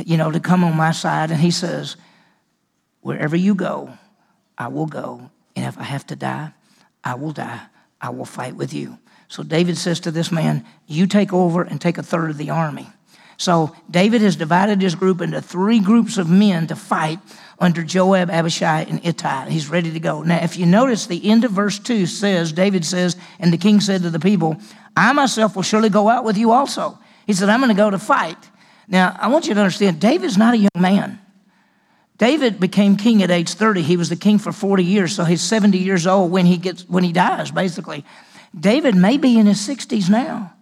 you 0.05 0.17
know, 0.17 0.31
to 0.31 0.41
come 0.41 0.65
on 0.65 0.77
my 0.77 0.93
side. 0.93 1.31
And 1.31 1.41
he 1.41 1.51
says, 1.51 1.97
Wherever 3.01 3.37
you 3.37 3.55
go, 3.55 3.97
I 4.59 4.69
will 4.69 4.87
go. 4.87 5.31
And 5.55 5.65
if 5.65 5.79
I 5.79 5.85
have 5.85 6.07
to 6.09 6.17
die, 6.17 6.53
I 7.05 7.15
will 7.15 7.33
die. 7.33 7.61
I 8.01 8.11
will 8.11 8.25
fight 8.25 8.57
with 8.57 8.75
you. 8.75 8.99
So 9.29 9.43
David 9.43 9.79
says 9.79 10.01
to 10.01 10.11
this 10.11 10.31
man, 10.31 10.65
You 10.87 11.07
take 11.07 11.33
over 11.33 11.63
and 11.63 11.81
take 11.81 11.99
a 11.99 12.03
third 12.03 12.31
of 12.31 12.37
the 12.37 12.51
army. 12.51 12.89
So 13.39 13.75
David 13.91 14.23
has 14.23 14.37
divided 14.37 14.81
his 14.81 14.95
group 14.95 15.21
into 15.21 15.43
three 15.43 15.79
groups 15.79 16.17
of 16.17 16.29
men 16.29 16.67
to 16.69 16.77
fight 16.77 17.21
under 17.59 17.83
Joab, 17.83 18.31
Abishai, 18.31 18.87
and 18.89 19.05
Ittai. 19.05 19.51
He's 19.51 19.69
ready 19.69 19.93
to 19.93 20.01
go. 20.01 20.23
Now, 20.23 20.43
if 20.43 20.57
you 20.57 20.67
notice, 20.67 21.07
the 21.07 21.29
end 21.29 21.45
of 21.45 21.53
verse 21.53 21.79
2 21.79 22.07
says, 22.07 22.53
David 22.53 22.85
says, 22.85 23.17
and 23.39 23.53
the 23.53 23.59
king 23.59 23.81
said 23.81 24.03
to 24.03 24.11
the 24.11 24.19
people, 24.19 24.57
I 24.97 25.13
myself 25.13 25.55
will 25.55 25.63
surely 25.63 25.91
go 25.91 26.09
out 26.09 26.25
with 26.25 26.39
you 26.39 26.53
also. 26.53 26.99
He 27.27 27.35
said, 27.35 27.49
I'm 27.49 27.61
going 27.61 27.75
to 27.75 27.77
go 27.77 27.91
to 27.91 27.99
fight. 27.99 28.39
Now, 28.89 29.17
I 29.21 29.29
want 29.29 29.47
you 29.47 29.55
to 29.55 29.61
understand, 29.61 30.01
David's 30.01 30.39
not 30.39 30.55
a 30.55 30.59
young 30.59 30.71
man. 30.79 31.21
David 32.19 32.59
became 32.61 32.97
king 32.97 33.23
at 33.23 33.31
age 33.31 33.53
30. 33.53 33.83
He 33.83 33.97
was 33.97 34.09
the 34.09 34.17
king 34.17 34.39
for 34.39 34.53
40 34.53 34.85
years, 34.85 35.15
so 35.15 35.25
he's 35.25 35.43
70 35.43 35.77
years 35.79 36.07
old 36.07 36.31
when 36.31 36.47
he 36.47 36.57
gets 36.57 36.89
when 36.89 37.05
he 37.05 37.13
dies, 37.13 37.51
basically. 37.51 38.05
David 38.59 38.95
may 38.95 39.19
be 39.19 39.39
in 39.39 39.47
his 39.47 39.59
60s 39.59 40.09
now. 40.09 40.53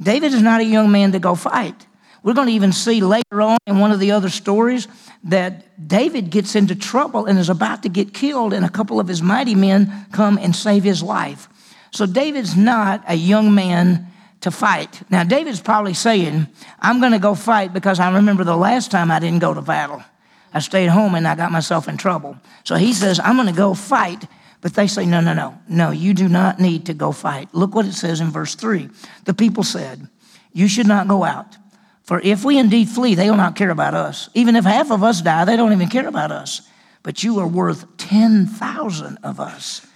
David 0.00 0.34
is 0.34 0.42
not 0.42 0.60
a 0.60 0.64
young 0.64 0.92
man 0.92 1.12
to 1.12 1.18
go 1.18 1.34
fight. 1.34 1.86
We're 2.22 2.34
going 2.34 2.48
to 2.48 2.52
even 2.52 2.72
see 2.72 3.00
later 3.00 3.40
on 3.40 3.58
in 3.66 3.78
one 3.78 3.90
of 3.90 4.00
the 4.00 4.10
other 4.10 4.28
stories 4.28 4.86
that 5.24 5.88
David 5.88 6.30
gets 6.30 6.54
into 6.54 6.74
trouble 6.74 7.26
and 7.26 7.38
is 7.38 7.48
about 7.48 7.84
to 7.84 7.88
get 7.88 8.12
killed, 8.12 8.52
and 8.52 8.64
a 8.64 8.68
couple 8.68 9.00
of 9.00 9.08
his 9.08 9.22
mighty 9.22 9.54
men 9.54 10.06
come 10.12 10.36
and 10.36 10.54
save 10.54 10.84
his 10.84 11.02
life. 11.02 11.48
So 11.90 12.04
David's 12.04 12.54
not 12.56 13.02
a 13.08 13.14
young 13.14 13.54
man 13.54 14.08
to 14.40 14.50
fight. 14.50 15.02
Now, 15.10 15.24
David's 15.24 15.60
probably 15.60 15.94
saying, 15.94 16.46
I'm 16.78 17.00
going 17.00 17.12
to 17.12 17.18
go 17.18 17.34
fight 17.34 17.72
because 17.72 17.98
I 18.00 18.14
remember 18.14 18.44
the 18.44 18.56
last 18.56 18.90
time 18.90 19.10
I 19.10 19.18
didn't 19.18 19.40
go 19.40 19.54
to 19.54 19.62
battle. 19.62 20.02
I 20.52 20.60
stayed 20.60 20.88
home 20.88 21.14
and 21.14 21.26
I 21.26 21.34
got 21.34 21.52
myself 21.52 21.88
in 21.88 21.96
trouble. 21.96 22.36
So 22.64 22.76
he 22.76 22.92
says, 22.92 23.20
I'm 23.20 23.36
going 23.36 23.48
to 23.48 23.54
go 23.54 23.74
fight. 23.74 24.24
But 24.60 24.74
they 24.74 24.86
say, 24.86 25.06
No, 25.06 25.20
no, 25.20 25.34
no, 25.34 25.58
no, 25.68 25.90
you 25.90 26.14
do 26.14 26.28
not 26.28 26.58
need 26.58 26.86
to 26.86 26.94
go 26.94 27.12
fight. 27.12 27.48
Look 27.52 27.74
what 27.74 27.86
it 27.86 27.92
says 27.92 28.20
in 28.20 28.30
verse 28.30 28.54
3. 28.54 28.88
The 29.24 29.34
people 29.34 29.62
said, 29.62 30.08
You 30.52 30.68
should 30.68 30.86
not 30.88 31.06
go 31.06 31.24
out. 31.24 31.56
For 32.02 32.20
if 32.20 32.44
we 32.44 32.58
indeed 32.58 32.88
flee, 32.88 33.14
they 33.14 33.28
will 33.28 33.36
not 33.36 33.54
care 33.54 33.70
about 33.70 33.94
us. 33.94 34.30
Even 34.34 34.56
if 34.56 34.64
half 34.64 34.90
of 34.90 35.04
us 35.04 35.20
die, 35.20 35.44
they 35.44 35.56
don't 35.56 35.72
even 35.72 35.88
care 35.88 36.08
about 36.08 36.32
us. 36.32 36.62
But 37.02 37.22
you 37.22 37.38
are 37.38 37.46
worth 37.46 37.84
10,000 37.98 39.18
of 39.22 39.38
us. 39.38 39.86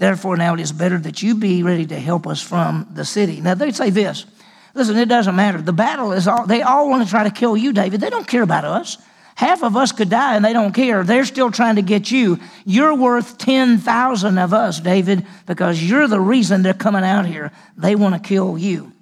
Therefore, 0.00 0.38
now 0.38 0.54
it 0.54 0.60
is 0.60 0.72
better 0.72 0.98
that 0.98 1.22
you 1.22 1.34
be 1.34 1.62
ready 1.62 1.84
to 1.84 2.00
help 2.00 2.26
us 2.26 2.40
from 2.40 2.88
the 2.90 3.04
city. 3.04 3.42
Now, 3.42 3.52
they 3.52 3.70
say 3.70 3.90
this 3.90 4.24
listen, 4.72 4.96
it 4.96 5.10
doesn't 5.10 5.36
matter. 5.36 5.60
The 5.60 5.74
battle 5.74 6.12
is 6.12 6.26
all, 6.26 6.46
they 6.46 6.62
all 6.62 6.88
want 6.88 7.04
to 7.04 7.10
try 7.10 7.24
to 7.24 7.30
kill 7.30 7.54
you, 7.54 7.74
David. 7.74 8.00
They 8.00 8.08
don't 8.08 8.26
care 8.26 8.42
about 8.42 8.64
us. 8.64 8.96
Half 9.34 9.62
of 9.62 9.76
us 9.76 9.92
could 9.92 10.08
die 10.08 10.36
and 10.36 10.44
they 10.44 10.54
don't 10.54 10.72
care. 10.72 11.04
They're 11.04 11.26
still 11.26 11.50
trying 11.50 11.76
to 11.76 11.82
get 11.82 12.10
you. 12.10 12.38
You're 12.64 12.94
worth 12.94 13.36
10,000 13.36 14.38
of 14.38 14.54
us, 14.54 14.80
David, 14.80 15.26
because 15.46 15.82
you're 15.82 16.08
the 16.08 16.20
reason 16.20 16.62
they're 16.62 16.72
coming 16.72 17.04
out 17.04 17.26
here. 17.26 17.52
They 17.76 17.94
want 17.94 18.14
to 18.14 18.26
kill 18.26 18.56
you. 18.56 18.92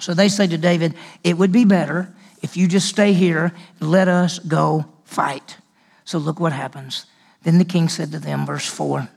So 0.00 0.14
they 0.14 0.30
say 0.30 0.46
to 0.46 0.56
David, 0.56 0.94
It 1.22 1.36
would 1.36 1.52
be 1.52 1.66
better 1.66 2.14
if 2.40 2.56
you 2.56 2.66
just 2.66 2.88
stay 2.88 3.12
here, 3.12 3.52
let 3.78 4.08
us 4.08 4.38
go 4.38 4.86
fight. 5.04 5.58
So 6.04 6.18
look 6.18 6.40
what 6.40 6.52
happens. 6.52 7.04
Then 7.42 7.58
the 7.58 7.64
king 7.64 7.90
said 7.90 8.12
to 8.12 8.18
them, 8.18 8.46
verse 8.46 8.66
4, 8.66 9.08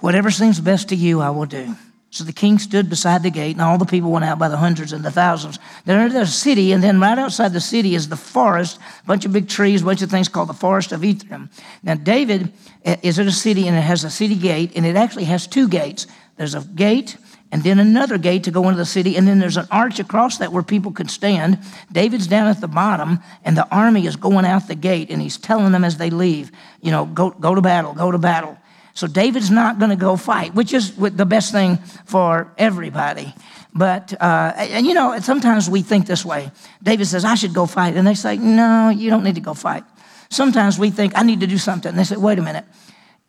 Whatever 0.00 0.30
seems 0.30 0.60
best 0.60 0.88
to 0.88 0.96
you, 0.96 1.20
I 1.20 1.30
will 1.30 1.46
do. 1.46 1.74
So 2.12 2.24
the 2.24 2.32
king 2.32 2.58
stood 2.58 2.90
beside 2.90 3.22
the 3.22 3.30
gate, 3.30 3.52
and 3.52 3.60
all 3.60 3.78
the 3.78 3.84
people 3.84 4.10
went 4.10 4.24
out 4.24 4.38
by 4.38 4.48
the 4.48 4.56
hundreds 4.56 4.92
and 4.92 5.04
the 5.04 5.12
thousands. 5.12 5.60
Then 5.84 6.10
there's 6.10 6.28
the 6.28 6.34
city, 6.34 6.72
and 6.72 6.82
then 6.82 6.98
right 6.98 7.18
outside 7.18 7.52
the 7.52 7.60
city 7.60 7.94
is 7.94 8.08
the 8.08 8.16
forest, 8.16 8.78
a 9.04 9.06
bunch 9.06 9.24
of 9.24 9.32
big 9.32 9.48
trees, 9.48 9.82
a 9.82 9.84
bunch 9.84 10.02
of 10.02 10.10
things 10.10 10.28
called 10.28 10.48
the 10.48 10.54
forest 10.54 10.90
of 10.90 11.04
Ephraim. 11.04 11.50
Now, 11.84 11.94
David 11.94 12.52
is 12.84 13.20
in 13.20 13.28
a 13.28 13.32
city, 13.32 13.68
and 13.68 13.76
it 13.76 13.82
has 13.82 14.02
a 14.02 14.10
city 14.10 14.34
gate, 14.34 14.72
and 14.74 14.84
it 14.84 14.96
actually 14.96 15.24
has 15.24 15.46
two 15.46 15.68
gates. 15.68 16.08
There's 16.36 16.54
a 16.54 16.62
gate 16.62 17.16
and 17.52 17.62
then 17.62 17.78
another 17.78 18.16
gate 18.16 18.44
to 18.44 18.50
go 18.50 18.68
into 18.68 18.76
the 18.76 18.86
city, 18.86 19.16
and 19.16 19.26
then 19.26 19.40
there's 19.40 19.56
an 19.56 19.66
arch 19.70 19.98
across 19.98 20.38
that 20.38 20.52
where 20.52 20.62
people 20.62 20.92
could 20.92 21.10
stand. 21.10 21.58
David's 21.90 22.28
down 22.28 22.46
at 22.46 22.60
the 22.60 22.68
bottom, 22.68 23.18
and 23.44 23.56
the 23.56 23.68
army 23.74 24.06
is 24.06 24.16
going 24.16 24.44
out 24.44 24.68
the 24.68 24.74
gate, 24.76 25.10
and 25.10 25.20
he's 25.20 25.36
telling 25.36 25.72
them 25.72 25.84
as 25.84 25.96
they 25.96 26.10
leave, 26.10 26.52
you 26.80 26.92
know, 26.92 27.06
go, 27.06 27.30
go 27.30 27.54
to 27.54 27.60
battle, 27.60 27.92
go 27.92 28.10
to 28.10 28.18
battle. 28.18 28.56
So 28.94 29.06
David's 29.06 29.50
not 29.50 29.78
going 29.78 29.90
to 29.90 29.96
go 29.96 30.16
fight, 30.16 30.54
which 30.54 30.72
is 30.72 30.96
the 30.96 31.26
best 31.26 31.52
thing 31.52 31.78
for 32.06 32.52
everybody. 32.58 33.34
But, 33.72 34.12
uh, 34.20 34.52
and 34.56 34.86
you 34.86 34.94
know, 34.94 35.18
sometimes 35.20 35.70
we 35.70 35.82
think 35.82 36.06
this 36.06 36.24
way. 36.24 36.50
David 36.82 37.06
says, 37.06 37.24
I 37.24 37.36
should 37.36 37.54
go 37.54 37.66
fight. 37.66 37.96
And 37.96 38.06
they 38.06 38.14
say, 38.14 38.36
No, 38.36 38.88
you 38.90 39.10
don't 39.10 39.22
need 39.22 39.36
to 39.36 39.40
go 39.40 39.54
fight. 39.54 39.84
Sometimes 40.28 40.78
we 40.78 40.90
think, 40.90 41.12
I 41.16 41.22
need 41.22 41.40
to 41.40 41.46
do 41.46 41.58
something. 41.58 41.90
And 41.90 41.98
they 41.98 42.04
say, 42.04 42.16
Wait 42.16 42.38
a 42.38 42.42
minute 42.42 42.64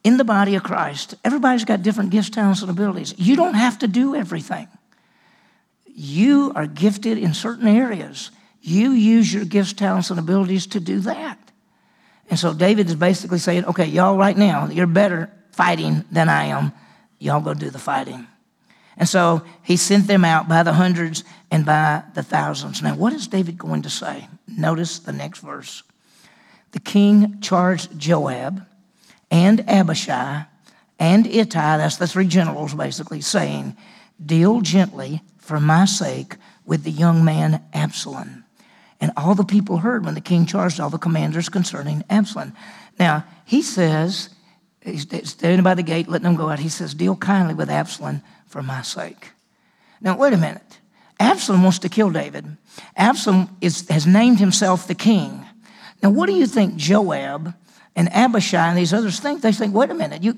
in 0.04 0.18
the 0.18 0.24
body 0.24 0.56
of 0.56 0.64
Christ, 0.64 1.16
everybody's 1.24 1.66
got 1.66 1.84
different 1.84 2.10
gifts, 2.10 2.30
talents, 2.30 2.62
and 2.62 2.72
abilities. 2.72 3.14
You 3.18 3.36
don't 3.36 3.54
have 3.54 3.80
to 3.80 3.88
do 3.88 4.16
everything. 4.16 4.68
You 5.86 6.52
are 6.56 6.66
gifted 6.66 7.18
in 7.18 7.34
certain 7.34 7.68
areas. 7.68 8.32
You 8.62 8.92
use 8.92 9.32
your 9.32 9.46
gifts, 9.46 9.74
talents, 9.74 10.10
and 10.10 10.20
abilities 10.20 10.68
to 10.68 10.80
do 10.80 11.00
that. 11.02 11.38
And 12.30 12.40
so 12.40 12.54
David 12.54 12.88
is 12.88 12.96
basically 12.96 13.40
saying, 13.40 13.66
okay, 13.66 13.86
y'all 13.86 14.18
right 14.18 14.38
now, 14.38 14.68
you're 14.68 14.88
better 14.88 15.32
fighting 15.52 16.06
than 16.12 16.30
I 16.30 16.46
am. 16.46 16.72
Y'all 17.20 17.42
go 17.42 17.54
do 17.54 17.70
the 17.70 17.80
fighting. 17.80 18.28
And 18.98 19.08
so 19.08 19.44
he 19.64 19.78
sent 19.78 20.08
them 20.08 20.26
out 20.26 20.50
by 20.50 20.64
the 20.64 20.74
hundreds 20.74 21.24
and 21.50 21.66
by 21.66 22.04
the 22.14 22.24
thousands. 22.24 22.82
Now, 22.82 22.96
what 22.96 23.14
is 23.14 23.28
David 23.28 23.58
going 23.58 23.82
to 23.84 23.90
say? 23.90 24.28
Notice 24.48 25.00
the 25.00 25.14
next 25.14 25.40
verse. 25.40 25.84
The 26.72 26.80
king 26.80 27.40
charged 27.42 27.98
Joab 27.98 28.66
and 29.30 29.68
Abishai 29.70 30.46
and 31.02 31.26
Ittai, 31.26 31.78
that's 31.78 31.98
the 31.98 32.06
three 32.06 32.28
generals 32.28 32.76
basically, 32.76 33.22
saying, 33.22 33.76
Deal 34.24 34.62
gently 34.62 35.24
for 35.40 35.60
my 35.60 35.86
sake 35.86 36.36
with 36.64 36.84
the 36.84 36.92
young 36.92 37.26
man 37.26 37.64
Absalom. 37.74 38.46
And 39.00 39.12
all 39.18 39.34
the 39.34 39.44
people 39.44 39.78
heard 39.78 40.06
when 40.06 40.14
the 40.14 40.22
king 40.22 40.46
charged 40.46 40.80
all 40.80 40.92
the 40.92 41.00
commanders 41.00 41.50
concerning 41.50 42.04
Absalom. 42.08 42.54
Now, 43.00 43.26
he 43.46 43.64
says, 43.64 44.30
he's 44.84 45.08
standing 45.30 45.64
by 45.64 45.76
the 45.76 45.84
gate, 45.84 46.08
letting 46.08 46.26
them 46.26 46.36
go 46.36 46.50
out. 46.50 46.60
He 46.60 46.70
says, 46.70 46.94
Deal 46.94 47.16
kindly 47.16 47.54
with 47.54 47.70
Absalom 47.70 48.22
for 48.48 48.62
my 48.62 48.82
sake. 48.82 49.32
Now, 50.02 50.18
wait 50.18 50.34
a 50.34 50.38
minute. 50.38 50.80
Absalom 51.20 51.62
wants 51.62 51.80
to 51.80 51.90
kill 51.90 52.10
David. 52.10 52.58
Absalom 52.98 53.56
is, 53.62 53.88
has 53.90 54.08
named 54.08 54.40
himself 54.40 54.88
the 54.88 54.96
king. 54.96 55.46
Now, 56.02 56.10
what 56.10 56.26
do 56.26 56.34
you 56.34 56.48
think 56.48 56.76
Joab 56.76 57.54
and 57.96 58.12
Abishai 58.12 58.70
and 58.70 58.78
these 58.78 58.94
others 58.94 59.20
think? 59.20 59.42
They 59.42 59.52
think, 59.52 59.76
wait 59.76 59.92
a 59.92 59.94
minute, 59.94 60.24
you, 60.24 60.36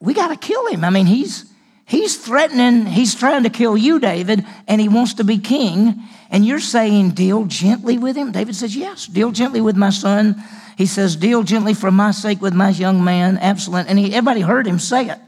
we 0.00 0.12
got 0.12 0.28
to 0.28 0.36
kill 0.36 0.66
him. 0.66 0.84
I 0.84 0.90
mean, 0.90 1.06
he's, 1.06 1.50
he's 1.86 2.18
threatening, 2.18 2.84
he's 2.84 3.14
trying 3.14 3.44
to 3.44 3.50
kill 3.50 3.78
you, 3.78 3.98
David, 3.98 4.44
and 4.68 4.80
he 4.80 4.88
wants 4.88 5.14
to 5.14 5.24
be 5.24 5.38
king. 5.38 6.02
And 6.34 6.44
you're 6.44 6.58
saying, 6.58 7.10
deal 7.10 7.44
gently 7.44 7.96
with 7.96 8.16
him? 8.16 8.32
David 8.32 8.56
says, 8.56 8.74
yes, 8.74 9.06
deal 9.06 9.30
gently 9.30 9.60
with 9.60 9.76
my 9.76 9.90
son. 9.90 10.42
He 10.76 10.84
says, 10.84 11.14
deal 11.14 11.44
gently 11.44 11.74
for 11.74 11.92
my 11.92 12.10
sake 12.10 12.42
with 12.42 12.52
my 12.52 12.70
young 12.70 13.04
man, 13.04 13.38
Absalom. 13.38 13.86
And 13.88 14.00
he, 14.00 14.06
everybody 14.06 14.40
heard 14.40 14.66
him 14.66 14.80
say 14.80 15.10
it. 15.10 15.18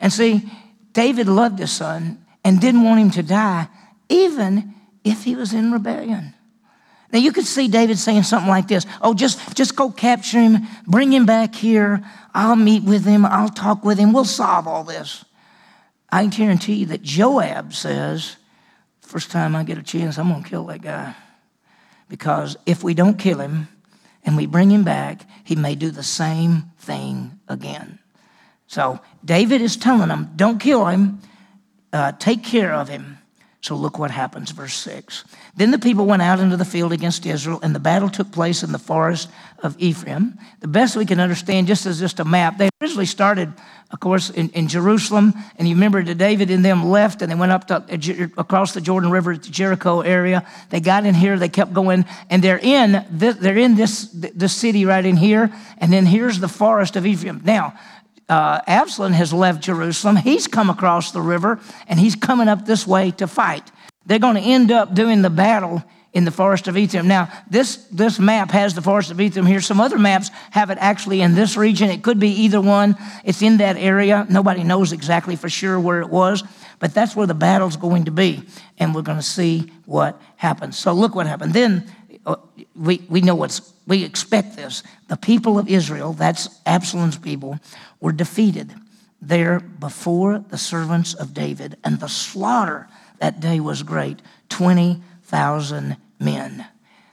And 0.00 0.12
see, 0.12 0.50
David 0.94 1.28
loved 1.28 1.60
his 1.60 1.70
son 1.70 2.26
and 2.42 2.60
didn't 2.60 2.82
want 2.82 2.98
him 2.98 3.10
to 3.12 3.22
die, 3.22 3.68
even 4.08 4.74
if 5.04 5.22
he 5.22 5.36
was 5.36 5.54
in 5.54 5.70
rebellion. 5.70 6.34
Now 7.12 7.20
you 7.20 7.30
could 7.30 7.46
see 7.46 7.68
David 7.68 7.96
saying 7.96 8.24
something 8.24 8.50
like 8.50 8.66
this 8.66 8.84
Oh, 9.00 9.14
just, 9.14 9.56
just 9.56 9.76
go 9.76 9.92
capture 9.92 10.40
him, 10.40 10.66
bring 10.88 11.12
him 11.12 11.24
back 11.24 11.54
here. 11.54 12.04
I'll 12.34 12.56
meet 12.56 12.82
with 12.82 13.04
him, 13.04 13.24
I'll 13.24 13.48
talk 13.48 13.84
with 13.84 13.96
him, 13.96 14.12
we'll 14.12 14.24
solve 14.24 14.66
all 14.66 14.82
this. 14.82 15.24
I 16.10 16.26
guarantee 16.26 16.74
you 16.74 16.86
that 16.86 17.02
Joab 17.02 17.74
says, 17.74 18.38
First 19.08 19.30
time 19.30 19.56
I 19.56 19.64
get 19.64 19.78
a 19.78 19.82
chance, 19.82 20.18
I'm 20.18 20.28
going 20.28 20.42
to 20.42 20.48
kill 20.50 20.66
that 20.66 20.82
guy. 20.82 21.14
Because 22.10 22.58
if 22.66 22.84
we 22.84 22.92
don't 22.92 23.18
kill 23.18 23.40
him 23.40 23.68
and 24.22 24.36
we 24.36 24.44
bring 24.44 24.70
him 24.70 24.84
back, 24.84 25.22
he 25.44 25.56
may 25.56 25.74
do 25.74 25.90
the 25.90 26.02
same 26.02 26.64
thing 26.78 27.40
again. 27.48 28.00
So 28.66 29.00
David 29.24 29.62
is 29.62 29.78
telling 29.78 30.08
them, 30.08 30.32
Don't 30.36 30.58
kill 30.58 30.84
him, 30.84 31.20
uh, 31.90 32.12
take 32.18 32.44
care 32.44 32.74
of 32.74 32.90
him. 32.90 33.17
So 33.60 33.74
look 33.74 33.98
what 33.98 34.12
happens, 34.12 34.52
verse 34.52 34.74
6. 34.74 35.24
Then 35.56 35.72
the 35.72 35.80
people 35.80 36.06
went 36.06 36.22
out 36.22 36.38
into 36.38 36.56
the 36.56 36.64
field 36.64 36.92
against 36.92 37.26
Israel, 37.26 37.58
and 37.60 37.74
the 37.74 37.80
battle 37.80 38.08
took 38.08 38.30
place 38.30 38.62
in 38.62 38.70
the 38.70 38.78
forest 38.78 39.28
of 39.64 39.74
Ephraim. 39.80 40.38
The 40.60 40.68
best 40.68 40.94
we 40.94 41.04
can 41.04 41.18
understand, 41.18 41.66
just 41.66 41.84
as 41.84 41.98
just 41.98 42.20
a 42.20 42.24
map, 42.24 42.56
they 42.56 42.68
originally 42.80 43.04
started, 43.04 43.52
of 43.90 43.98
course, 43.98 44.30
in, 44.30 44.50
in 44.50 44.68
Jerusalem, 44.68 45.34
and 45.56 45.68
you 45.68 45.74
remember 45.74 46.04
that 46.04 46.14
David 46.14 46.52
and 46.52 46.64
them 46.64 46.86
left, 46.86 47.20
and 47.20 47.32
they 47.32 47.34
went 47.34 47.50
up 47.50 47.66
to, 47.66 47.76
uh, 47.78 48.40
across 48.40 48.74
the 48.74 48.80
Jordan 48.80 49.10
River 49.10 49.34
to 49.34 49.50
Jericho 49.50 50.02
area. 50.02 50.46
They 50.70 50.78
got 50.78 51.04
in 51.04 51.16
here, 51.16 51.36
they 51.36 51.48
kept 51.48 51.72
going, 51.72 52.04
and 52.30 52.44
they're 52.44 52.60
in 52.60 53.04
this, 53.10 53.36
they're 53.38 53.58
in 53.58 53.74
this, 53.74 54.08
this 54.12 54.54
city 54.54 54.84
right 54.84 55.04
in 55.04 55.16
here, 55.16 55.52
and 55.78 55.92
then 55.92 56.06
here's 56.06 56.38
the 56.38 56.48
forest 56.48 56.94
of 56.94 57.04
Ephraim. 57.04 57.40
Now, 57.44 57.76
uh, 58.28 58.60
Absalom 58.66 59.12
has 59.12 59.32
left 59.32 59.62
Jerusalem. 59.62 60.16
He's 60.16 60.46
come 60.46 60.70
across 60.70 61.12
the 61.12 61.20
river 61.20 61.60
and 61.86 61.98
he's 61.98 62.14
coming 62.14 62.48
up 62.48 62.66
this 62.66 62.86
way 62.86 63.10
to 63.12 63.26
fight. 63.26 63.70
They're 64.06 64.18
going 64.18 64.36
to 64.36 64.40
end 64.40 64.70
up 64.70 64.94
doing 64.94 65.22
the 65.22 65.30
battle 65.30 65.82
in 66.12 66.24
the 66.24 66.30
forest 66.30 66.68
of 66.68 66.76
Ephraim. 66.76 67.06
Now, 67.06 67.30
this, 67.50 67.76
this 67.90 68.18
map 68.18 68.50
has 68.50 68.74
the 68.74 68.82
forest 68.82 69.10
of 69.10 69.20
Ephraim 69.20 69.46
here. 69.46 69.60
Some 69.60 69.80
other 69.80 69.98
maps 69.98 70.30
have 70.50 70.70
it 70.70 70.78
actually 70.80 71.20
in 71.20 71.34
this 71.34 71.56
region. 71.56 71.90
It 71.90 72.02
could 72.02 72.18
be 72.18 72.30
either 72.30 72.60
one. 72.60 72.96
It's 73.24 73.42
in 73.42 73.58
that 73.58 73.76
area. 73.76 74.26
Nobody 74.28 74.64
knows 74.64 74.92
exactly 74.92 75.36
for 75.36 75.50
sure 75.50 75.78
where 75.78 76.00
it 76.00 76.08
was, 76.08 76.42
but 76.78 76.94
that's 76.94 77.14
where 77.14 77.26
the 77.26 77.34
battle's 77.34 77.76
going 77.76 78.06
to 78.06 78.10
be. 78.10 78.42
And 78.78 78.94
we're 78.94 79.02
going 79.02 79.18
to 79.18 79.22
see 79.22 79.70
what 79.84 80.20
happens. 80.36 80.78
So, 80.78 80.92
look 80.92 81.14
what 81.14 81.26
happened. 81.26 81.52
Then 81.52 81.90
we, 82.78 83.04
we 83.08 83.20
know 83.20 83.34
what's, 83.34 83.72
we 83.86 84.04
expect 84.04 84.56
this. 84.56 84.82
The 85.08 85.16
people 85.16 85.58
of 85.58 85.68
Israel, 85.68 86.12
that's 86.12 86.48
Absalom's 86.64 87.18
people, 87.18 87.58
were 88.00 88.12
defeated 88.12 88.72
there 89.20 89.60
before 89.60 90.38
the 90.38 90.58
servants 90.58 91.14
of 91.14 91.34
David, 91.34 91.76
and 91.82 91.98
the 91.98 92.08
slaughter 92.08 92.88
that 93.18 93.40
day 93.40 93.58
was 93.58 93.82
great 93.82 94.22
20,000 94.48 95.96
men. 96.20 96.66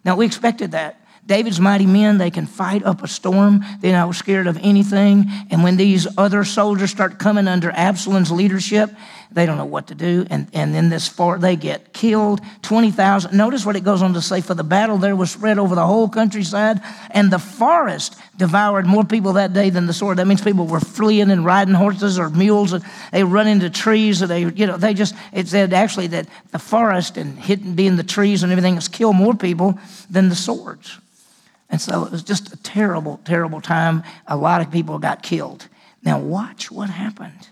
Now, 0.03 0.15
we 0.15 0.25
expected 0.25 0.71
that. 0.71 1.01
David's 1.25 1.59
mighty 1.59 1.87
men, 1.87 2.19
they 2.19 2.29
can 2.29 2.45
fight 2.45 2.83
up 2.83 3.01
a 3.01 3.07
storm. 3.07 3.65
They're 3.79 3.93
not 3.93 4.13
scared 4.13 4.45
of 4.45 4.59
anything. 4.61 5.25
And 5.49 5.63
when 5.63 5.75
these 5.75 6.07
other 6.19 6.43
soldiers 6.43 6.91
start 6.91 7.17
coming 7.17 7.47
under 7.47 7.71
Absalom's 7.71 8.31
leadership, 8.31 8.91
they 9.31 9.45
don't 9.45 9.57
know 9.57 9.65
what 9.65 9.87
to 9.87 9.95
do. 9.95 10.25
And, 10.29 10.47
and 10.53 10.73
then 10.73 10.89
this 10.89 11.07
far, 11.07 11.37
they 11.37 11.55
get 11.55 11.93
killed. 11.93 12.41
20,000. 12.61 13.35
Notice 13.35 13.65
what 13.65 13.75
it 13.75 13.83
goes 13.83 14.01
on 14.01 14.13
to 14.13 14.21
say 14.21 14.41
for 14.41 14.53
the 14.53 14.63
battle 14.63 14.97
there 14.97 15.15
was 15.15 15.31
spread 15.31 15.59
over 15.59 15.75
the 15.75 15.85
whole 15.85 16.09
countryside, 16.09 16.81
and 17.11 17.31
the 17.31 17.39
forest 17.39 18.17
devoured 18.37 18.85
more 18.85 19.03
people 19.03 19.33
that 19.33 19.53
day 19.53 19.69
than 19.69 19.87
the 19.87 19.93
sword. 19.93 20.17
That 20.17 20.27
means 20.27 20.41
people 20.41 20.67
were 20.67 20.79
fleeing 20.79 21.31
and 21.31 21.45
riding 21.45 21.73
horses 21.73 22.19
or 22.19 22.29
mules, 22.29 22.73
and 22.73 22.83
they 23.11 23.23
run 23.23 23.47
into 23.47 23.69
trees, 23.69 24.21
or 24.21 24.27
they, 24.27 24.45
you 24.45 24.67
know, 24.67 24.77
they 24.77 24.93
just, 24.93 25.15
it 25.33 25.47
said 25.47 25.73
actually 25.73 26.07
that 26.07 26.27
the 26.51 26.59
forest 26.59 27.17
and 27.17 27.37
hidden 27.37 27.75
being 27.75 27.95
the 27.95 28.03
trees 28.03 28.43
and 28.43 28.51
everything 28.51 28.75
has 28.75 28.87
killed 28.87 29.15
more 29.15 29.35
people 29.35 29.79
than 30.09 30.29
the 30.29 30.35
swords. 30.35 30.99
And 31.69 31.81
so 31.81 32.03
it 32.05 32.11
was 32.11 32.23
just 32.23 32.53
a 32.53 32.57
terrible, 32.57 33.19
terrible 33.25 33.59
time. 33.59 34.03
A 34.27 34.37
lot 34.37 34.61
of 34.61 34.71
people 34.71 34.99
got 34.99 35.23
killed. 35.23 35.67
Now, 36.03 36.19
watch 36.19 36.71
what 36.71 36.89
happened. 36.89 37.49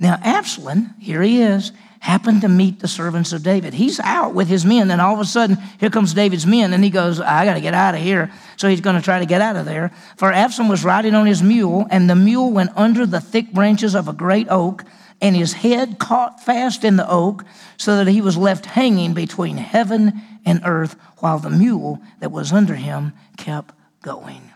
Now, 0.00 0.18
Absalom, 0.22 0.94
here 0.98 1.22
he 1.22 1.40
is, 1.40 1.72
happened 2.00 2.42
to 2.42 2.48
meet 2.48 2.80
the 2.80 2.88
servants 2.88 3.32
of 3.32 3.42
David. 3.42 3.72
He's 3.72 3.98
out 4.00 4.34
with 4.34 4.48
his 4.48 4.64
men, 4.64 4.90
and 4.90 5.00
all 5.00 5.14
of 5.14 5.20
a 5.20 5.24
sudden, 5.24 5.56
here 5.80 5.88
comes 5.88 6.12
David's 6.12 6.46
men, 6.46 6.72
and 6.72 6.84
he 6.84 6.90
goes, 6.90 7.18
I 7.20 7.46
got 7.46 7.54
to 7.54 7.60
get 7.60 7.72
out 7.72 7.94
of 7.94 8.00
here. 8.02 8.30
So 8.56 8.68
he's 8.68 8.82
going 8.82 8.96
to 8.96 9.02
try 9.02 9.20
to 9.20 9.26
get 9.26 9.40
out 9.40 9.56
of 9.56 9.64
there. 9.64 9.90
For 10.16 10.30
Absalom 10.30 10.68
was 10.68 10.84
riding 10.84 11.14
on 11.14 11.26
his 11.26 11.42
mule, 11.42 11.86
and 11.90 12.10
the 12.10 12.14
mule 12.14 12.50
went 12.50 12.72
under 12.76 13.06
the 13.06 13.20
thick 13.20 13.52
branches 13.52 13.94
of 13.94 14.06
a 14.08 14.12
great 14.12 14.48
oak, 14.50 14.84
and 15.22 15.34
his 15.34 15.54
head 15.54 15.98
caught 15.98 16.42
fast 16.44 16.84
in 16.84 16.96
the 16.96 17.08
oak, 17.08 17.44
so 17.78 17.96
that 17.96 18.10
he 18.10 18.20
was 18.20 18.36
left 18.36 18.66
hanging 18.66 19.14
between 19.14 19.56
heaven 19.56 20.20
and 20.44 20.60
earth, 20.64 20.96
while 21.18 21.38
the 21.38 21.48
mule 21.48 22.02
that 22.20 22.30
was 22.30 22.52
under 22.52 22.74
him 22.74 23.14
kept 23.38 23.74
going. 24.02 24.50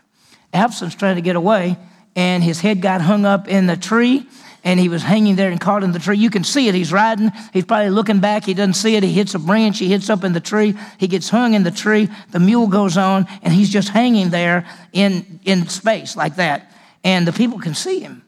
Absalom's 0.53 0.95
trying 0.95 1.15
to 1.15 1.21
get 1.21 1.35
away, 1.35 1.77
and 2.15 2.43
his 2.43 2.61
head 2.61 2.81
got 2.81 3.01
hung 3.01 3.25
up 3.25 3.47
in 3.47 3.65
the 3.65 3.77
tree 3.77 4.27
and 4.63 4.79
he 4.79 4.89
was 4.89 5.03
hanging 5.03 5.35
there 5.35 5.49
and 5.49 5.59
caught 5.59 5.83
in 5.83 5.91
the 5.91 5.99
tree. 5.99 6.17
You 6.17 6.29
can 6.29 6.43
see 6.43 6.67
it. 6.67 6.75
He's 6.75 6.91
riding. 6.91 7.31
He's 7.53 7.65
probably 7.65 7.89
looking 7.89 8.19
back. 8.19 8.45
He 8.45 8.53
doesn't 8.53 8.73
see 8.73 8.95
it. 8.95 9.03
He 9.03 9.13
hits 9.13 9.35
a 9.35 9.39
branch. 9.39 9.79
He 9.79 9.87
hits 9.87 10.09
up 10.09 10.23
in 10.23 10.33
the 10.33 10.39
tree. 10.39 10.75
He 10.97 11.07
gets 11.07 11.29
hung 11.29 11.53
in 11.53 11.63
the 11.63 11.71
tree. 11.71 12.09
The 12.31 12.39
mule 12.39 12.67
goes 12.67 12.97
on, 12.97 13.27
and 13.41 13.53
he's 13.53 13.69
just 13.69 13.89
hanging 13.89 14.29
there 14.29 14.67
in, 14.93 15.39
in 15.45 15.67
space 15.67 16.15
like 16.15 16.35
that. 16.35 16.71
And 17.03 17.27
the 17.27 17.33
people 17.33 17.59
can 17.59 17.75
see 17.75 17.99
him. 17.99 18.23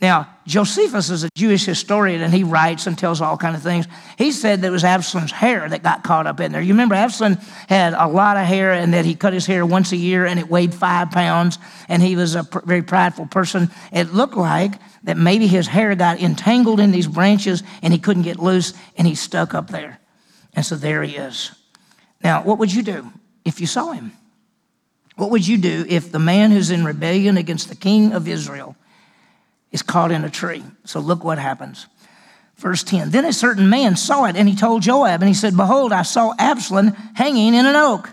Now, 0.00 0.28
Josephus 0.46 1.08
is 1.08 1.24
a 1.24 1.30
Jewish 1.34 1.64
historian 1.64 2.20
and 2.20 2.32
he 2.32 2.44
writes 2.44 2.86
and 2.86 2.98
tells 2.98 3.22
all 3.22 3.38
kind 3.38 3.56
of 3.56 3.62
things. 3.62 3.86
He 4.18 4.30
said 4.30 4.60
that 4.60 4.68
it 4.68 4.70
was 4.70 4.84
Absalom's 4.84 5.32
hair 5.32 5.66
that 5.66 5.82
got 5.82 6.04
caught 6.04 6.26
up 6.26 6.38
in 6.38 6.52
there. 6.52 6.60
You 6.60 6.74
remember 6.74 6.94
Absalom 6.94 7.38
had 7.66 7.94
a 7.94 8.06
lot 8.06 8.36
of 8.36 8.44
hair 8.44 8.72
and 8.72 8.92
that 8.92 9.06
he 9.06 9.14
cut 9.14 9.32
his 9.32 9.46
hair 9.46 9.64
once 9.64 9.92
a 9.92 9.96
year 9.96 10.26
and 10.26 10.38
it 10.38 10.50
weighed 10.50 10.74
five 10.74 11.10
pounds 11.10 11.58
and 11.88 12.02
he 12.02 12.14
was 12.14 12.34
a 12.34 12.44
pr- 12.44 12.60
very 12.60 12.82
prideful 12.82 13.26
person. 13.26 13.70
It 13.90 14.12
looked 14.12 14.36
like 14.36 14.74
that 15.04 15.16
maybe 15.16 15.46
his 15.46 15.66
hair 15.66 15.94
got 15.94 16.20
entangled 16.20 16.78
in 16.78 16.90
these 16.90 17.06
branches 17.06 17.62
and 17.80 17.90
he 17.90 17.98
couldn't 17.98 18.24
get 18.24 18.38
loose 18.38 18.74
and 18.98 19.08
he 19.08 19.14
stuck 19.14 19.54
up 19.54 19.70
there. 19.70 19.98
And 20.52 20.64
so 20.64 20.76
there 20.76 21.02
he 21.04 21.16
is. 21.16 21.52
Now, 22.22 22.42
what 22.42 22.58
would 22.58 22.72
you 22.72 22.82
do 22.82 23.10
if 23.46 23.62
you 23.62 23.66
saw 23.66 23.92
him? 23.92 24.12
What 25.16 25.30
would 25.30 25.46
you 25.46 25.56
do 25.56 25.86
if 25.88 26.12
the 26.12 26.18
man 26.18 26.50
who's 26.50 26.70
in 26.70 26.84
rebellion 26.84 27.38
against 27.38 27.70
the 27.70 27.74
king 27.74 28.12
of 28.12 28.28
Israel 28.28 28.76
is 29.76 29.82
caught 29.82 30.10
in 30.10 30.24
a 30.24 30.30
tree. 30.30 30.64
So 30.84 31.00
look 31.00 31.22
what 31.22 31.38
happens. 31.38 31.86
Verse 32.56 32.82
10 32.82 33.10
Then 33.10 33.26
a 33.26 33.32
certain 33.32 33.68
man 33.68 33.94
saw 33.96 34.24
it, 34.24 34.34
and 34.34 34.48
he 34.48 34.56
told 34.56 34.82
Joab, 34.82 35.20
and 35.20 35.28
he 35.28 35.34
said, 35.34 35.54
Behold, 35.54 35.92
I 35.92 36.02
saw 36.02 36.32
Absalom 36.38 36.92
hanging 37.14 37.54
in 37.54 37.66
an 37.66 37.76
oak. 37.76 38.08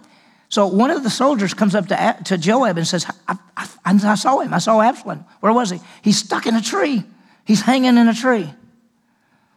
So 0.50 0.68
one 0.68 0.92
of 0.92 1.04
the 1.04 1.10
soldiers 1.10 1.54
comes 1.54 1.74
up 1.74 1.88
to, 1.88 2.18
to 2.26 2.38
Joab 2.38 2.78
and 2.78 2.86
says, 2.86 3.08
I, 3.28 3.38
I, 3.58 3.68
I 3.86 4.16
saw 4.16 4.40
him. 4.40 4.54
I 4.54 4.60
saw 4.60 4.82
Absalom. 4.82 5.26
Where 5.40 5.54
was 5.54 5.72
he? 5.72 5.80
He's 6.04 6.20
stuck 6.20 6.46
in 6.46 6.56
a 6.56 6.62
tree. 6.62 7.04
He's 7.46 7.62
hanging 7.62 7.98
in 7.98 8.08
a 8.08 8.14
tree. 8.14 8.54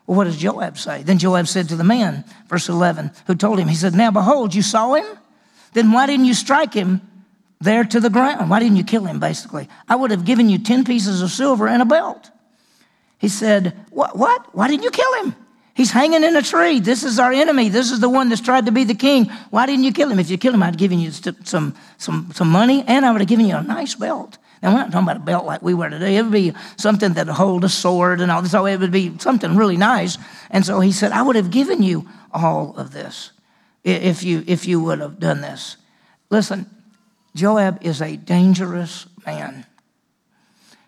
Well, 0.07 0.17
what 0.17 0.25
does 0.25 0.39
Joab 0.39 0.79
say? 0.79 1.03
Then 1.03 1.19
Joab 1.19 1.49
said 1.49 1.69
to 1.69 1.77
the 1.77 1.85
man, 1.85 2.25
verse 2.47 2.69
11, 2.69 3.11
who 3.27 3.35
told 3.35 3.59
him, 3.59 3.69
He 3.69 3.75
said, 3.75 3.95
Now 3.95 4.13
behold, 4.13 4.55
you 4.55 4.63
saw 4.63 4.95
him? 4.95 5.07
Then 5.73 5.91
why 5.91 6.07
didn't 6.07 6.27
you 6.27 6.35
strike 6.35 6.73
him 6.73 7.03
there 7.61 7.85
to 7.85 8.01
the 8.01 8.11
ground. 8.11 8.51
Why 8.51 8.61
didn't 8.61 8.77
you 8.77 8.85
kill 8.85 9.05
him, 9.05 9.19
basically? 9.21 9.69
I 9.89 9.97
would 9.97 10.11
have 10.11 10.25
given 10.25 10.49
you 10.49 10.59
10 10.59 10.85
pieces 10.85 11.23
of 11.23 11.31
silver 11.31 11.69
and 11.69 11.83
a 11.83 11.87
belt. 11.87 12.31
He 13.19 13.29
said, 13.29 13.77
What? 13.91 14.17
What? 14.17 14.55
Why 14.55 14.69
didn't 14.69 14.85
you 14.85 14.91
kill 14.91 15.23
him? 15.23 15.35
He's 15.75 15.91
hanging 15.91 16.25
in 16.25 16.35
a 16.37 16.43
tree. 16.43 16.81
This 16.81 17.05
is 17.05 17.19
our 17.19 17.33
enemy. 17.33 17.69
This 17.69 17.91
is 17.91 18.01
the 18.01 18.09
one 18.09 18.31
that's 18.31 18.41
tried 18.41 18.65
to 18.65 18.73
be 18.73 18.85
the 18.85 18.95
king. 18.95 19.27
Why 19.51 19.67
didn't 19.67 19.85
you 19.85 19.93
kill 19.93 20.11
him? 20.11 20.19
If 20.19 20.31
you 20.31 20.39
kill 20.39 20.55
him, 20.55 20.63
I'd 20.63 20.67
have 20.67 20.79
given 20.79 20.99
you 20.99 21.11
some, 21.11 21.75
some, 21.99 22.31
some 22.33 22.49
money 22.49 22.83
and 22.87 23.05
I 23.05 23.13
would 23.13 23.21
have 23.21 23.29
given 23.29 23.45
you 23.45 23.57
a 23.57 23.63
nice 23.63 23.95
belt. 23.95 24.39
And 24.63 24.73
we're 24.73 24.81
not 24.81 24.91
talking 24.91 25.07
about 25.07 25.19
a 25.19 25.25
belt 25.25 25.45
like 25.45 25.61
we 25.61 25.75
wear 25.75 25.91
today. 25.91 26.17
It 26.17 26.23
would 26.23 26.33
be 26.33 26.55
something 26.79 27.13
that 27.13 27.27
would 27.27 27.37
hold 27.37 27.63
a 27.63 27.69
sword 27.69 28.23
and 28.23 28.33
all 28.33 28.41
this. 28.41 28.53
So 28.53 28.65
it 28.65 28.81
would 28.81 28.91
be 28.91 29.19
something 29.19 29.55
really 29.55 29.77
nice. 29.77 30.17
And 30.51 30.65
so 30.65 30.81
he 30.81 30.93
said, 30.93 31.13
I 31.13 31.21
would 31.21 31.37
have 31.37 31.51
given 31.51 31.83
you 31.83 32.09
all 32.33 32.75
of 32.79 32.93
this 32.93 33.33
if 33.85 34.23
you, 34.23 34.45
if 34.47 34.67
you 34.67 34.81
would 34.81 35.01
have 35.01 35.21
done 35.21 35.43
this. 35.43 35.77
Listen, 36.31 36.71
Joab 37.37 37.85
is 37.85 38.01
a 38.01 38.17
dangerous 38.17 39.07
man. 39.27 39.67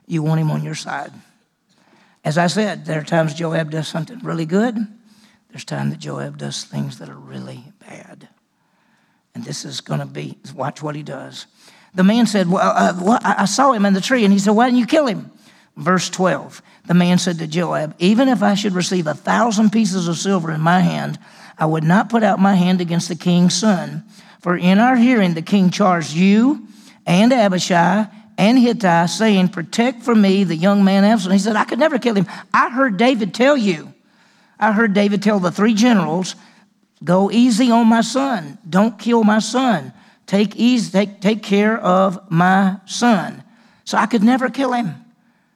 You 0.07 0.23
want 0.23 0.41
him 0.41 0.51
on 0.51 0.65
your 0.65 0.75
side. 0.75 1.13
As 2.25 2.39
I 2.39 2.47
said, 2.47 2.87
there 2.87 2.99
are 2.99 3.05
times 3.05 3.35
Joab 3.35 3.71
does 3.71 3.87
something 3.87 4.19
really 4.21 4.47
good. 4.47 4.75
There's 5.51 5.65
times 5.65 5.93
that 5.93 6.01
Joab 6.01 6.39
does 6.39 6.65
things 6.65 6.99
that 6.99 7.09
are 7.09 7.19
really 7.19 7.65
bad. 7.81 8.29
And 9.35 9.45
this 9.45 9.65
is 9.65 9.81
going 9.81 10.01
to 10.01 10.07
be, 10.07 10.39
watch 10.55 10.83
what 10.83 10.97
he 10.97 11.03
does. 11.03 11.47
The 11.95 12.05
man 12.05 12.27
said, 12.27 12.51
Well, 12.51 12.63
uh, 12.63 12.99
well, 13.01 13.19
I 13.23 13.45
saw 13.45 13.73
him 13.73 13.85
in 13.85 13.93
the 13.93 14.01
tree. 14.01 14.25
And 14.25 14.33
he 14.33 14.39
said, 14.39 14.51
Why 14.51 14.67
didn't 14.67 14.81
you 14.81 14.87
kill 14.87 15.07
him? 15.07 15.31
Verse 15.77 16.11
12. 16.11 16.63
The 16.87 16.95
man 16.95 17.19
said 17.19 17.39
to 17.39 17.47
Joab, 17.47 17.95
Even 17.99 18.29
if 18.29 18.43
I 18.43 18.55
should 18.55 18.73
receive 18.73 19.07
a 19.07 19.15
thousand 19.15 19.71
pieces 19.71 20.09
of 20.09 20.17
silver 20.17 20.51
in 20.51 20.61
my 20.61 20.81
hand, 20.81 21.19
I 21.59 21.67
would 21.67 21.85
not 21.85 22.09
put 22.09 22.23
out 22.23 22.41
my 22.41 22.55
hand 22.55 22.81
against 22.81 23.09
the 23.09 23.17
king's 23.17 23.55
son. 23.55 24.05
For 24.41 24.57
in 24.57 24.79
our 24.79 24.97
hearing, 24.97 25.35
the 25.35 25.43
king 25.43 25.71
charged 25.71 26.13
you 26.13 26.67
and 27.07 27.33
Abishai 27.33 28.07
and 28.37 28.59
Ittai, 28.59 29.07
saying, 29.07 29.49
Protect 29.49 30.03
for 30.03 30.15
me 30.15 30.45
the 30.45 30.57
young 30.57 30.85
man 30.85 31.05
Absalom. 31.05 31.33
He 31.33 31.39
said, 31.39 31.57
I 31.57 31.65
could 31.65 31.79
never 31.79 31.99
kill 31.99 32.15
him. 32.15 32.27
I 32.55 32.71
heard 32.71 32.97
David 32.97 33.35
tell 33.35 33.57
you. 33.57 33.93
I 34.61 34.73
heard 34.73 34.95
David 34.95 35.23
tell 35.23 35.41
the 35.41 35.51
three 35.51 35.75
generals, 35.75 36.37
Go 37.03 37.31
easy 37.31 37.71
on 37.71 37.87
my 37.87 38.01
son. 38.01 38.59
Don't 38.69 38.99
kill 38.99 39.23
my 39.23 39.39
son. 39.39 39.93
Take, 40.27 40.57
easy, 40.57 40.91
take, 40.91 41.21
take 41.21 41.43
care 41.43 41.79
of 41.79 42.31
my 42.31 42.79
son. 42.87 43.43
So 43.85 43.97
I 43.97 44.07
could 44.07 44.23
never 44.23 44.51
kill 44.51 44.73
him. 44.73 44.95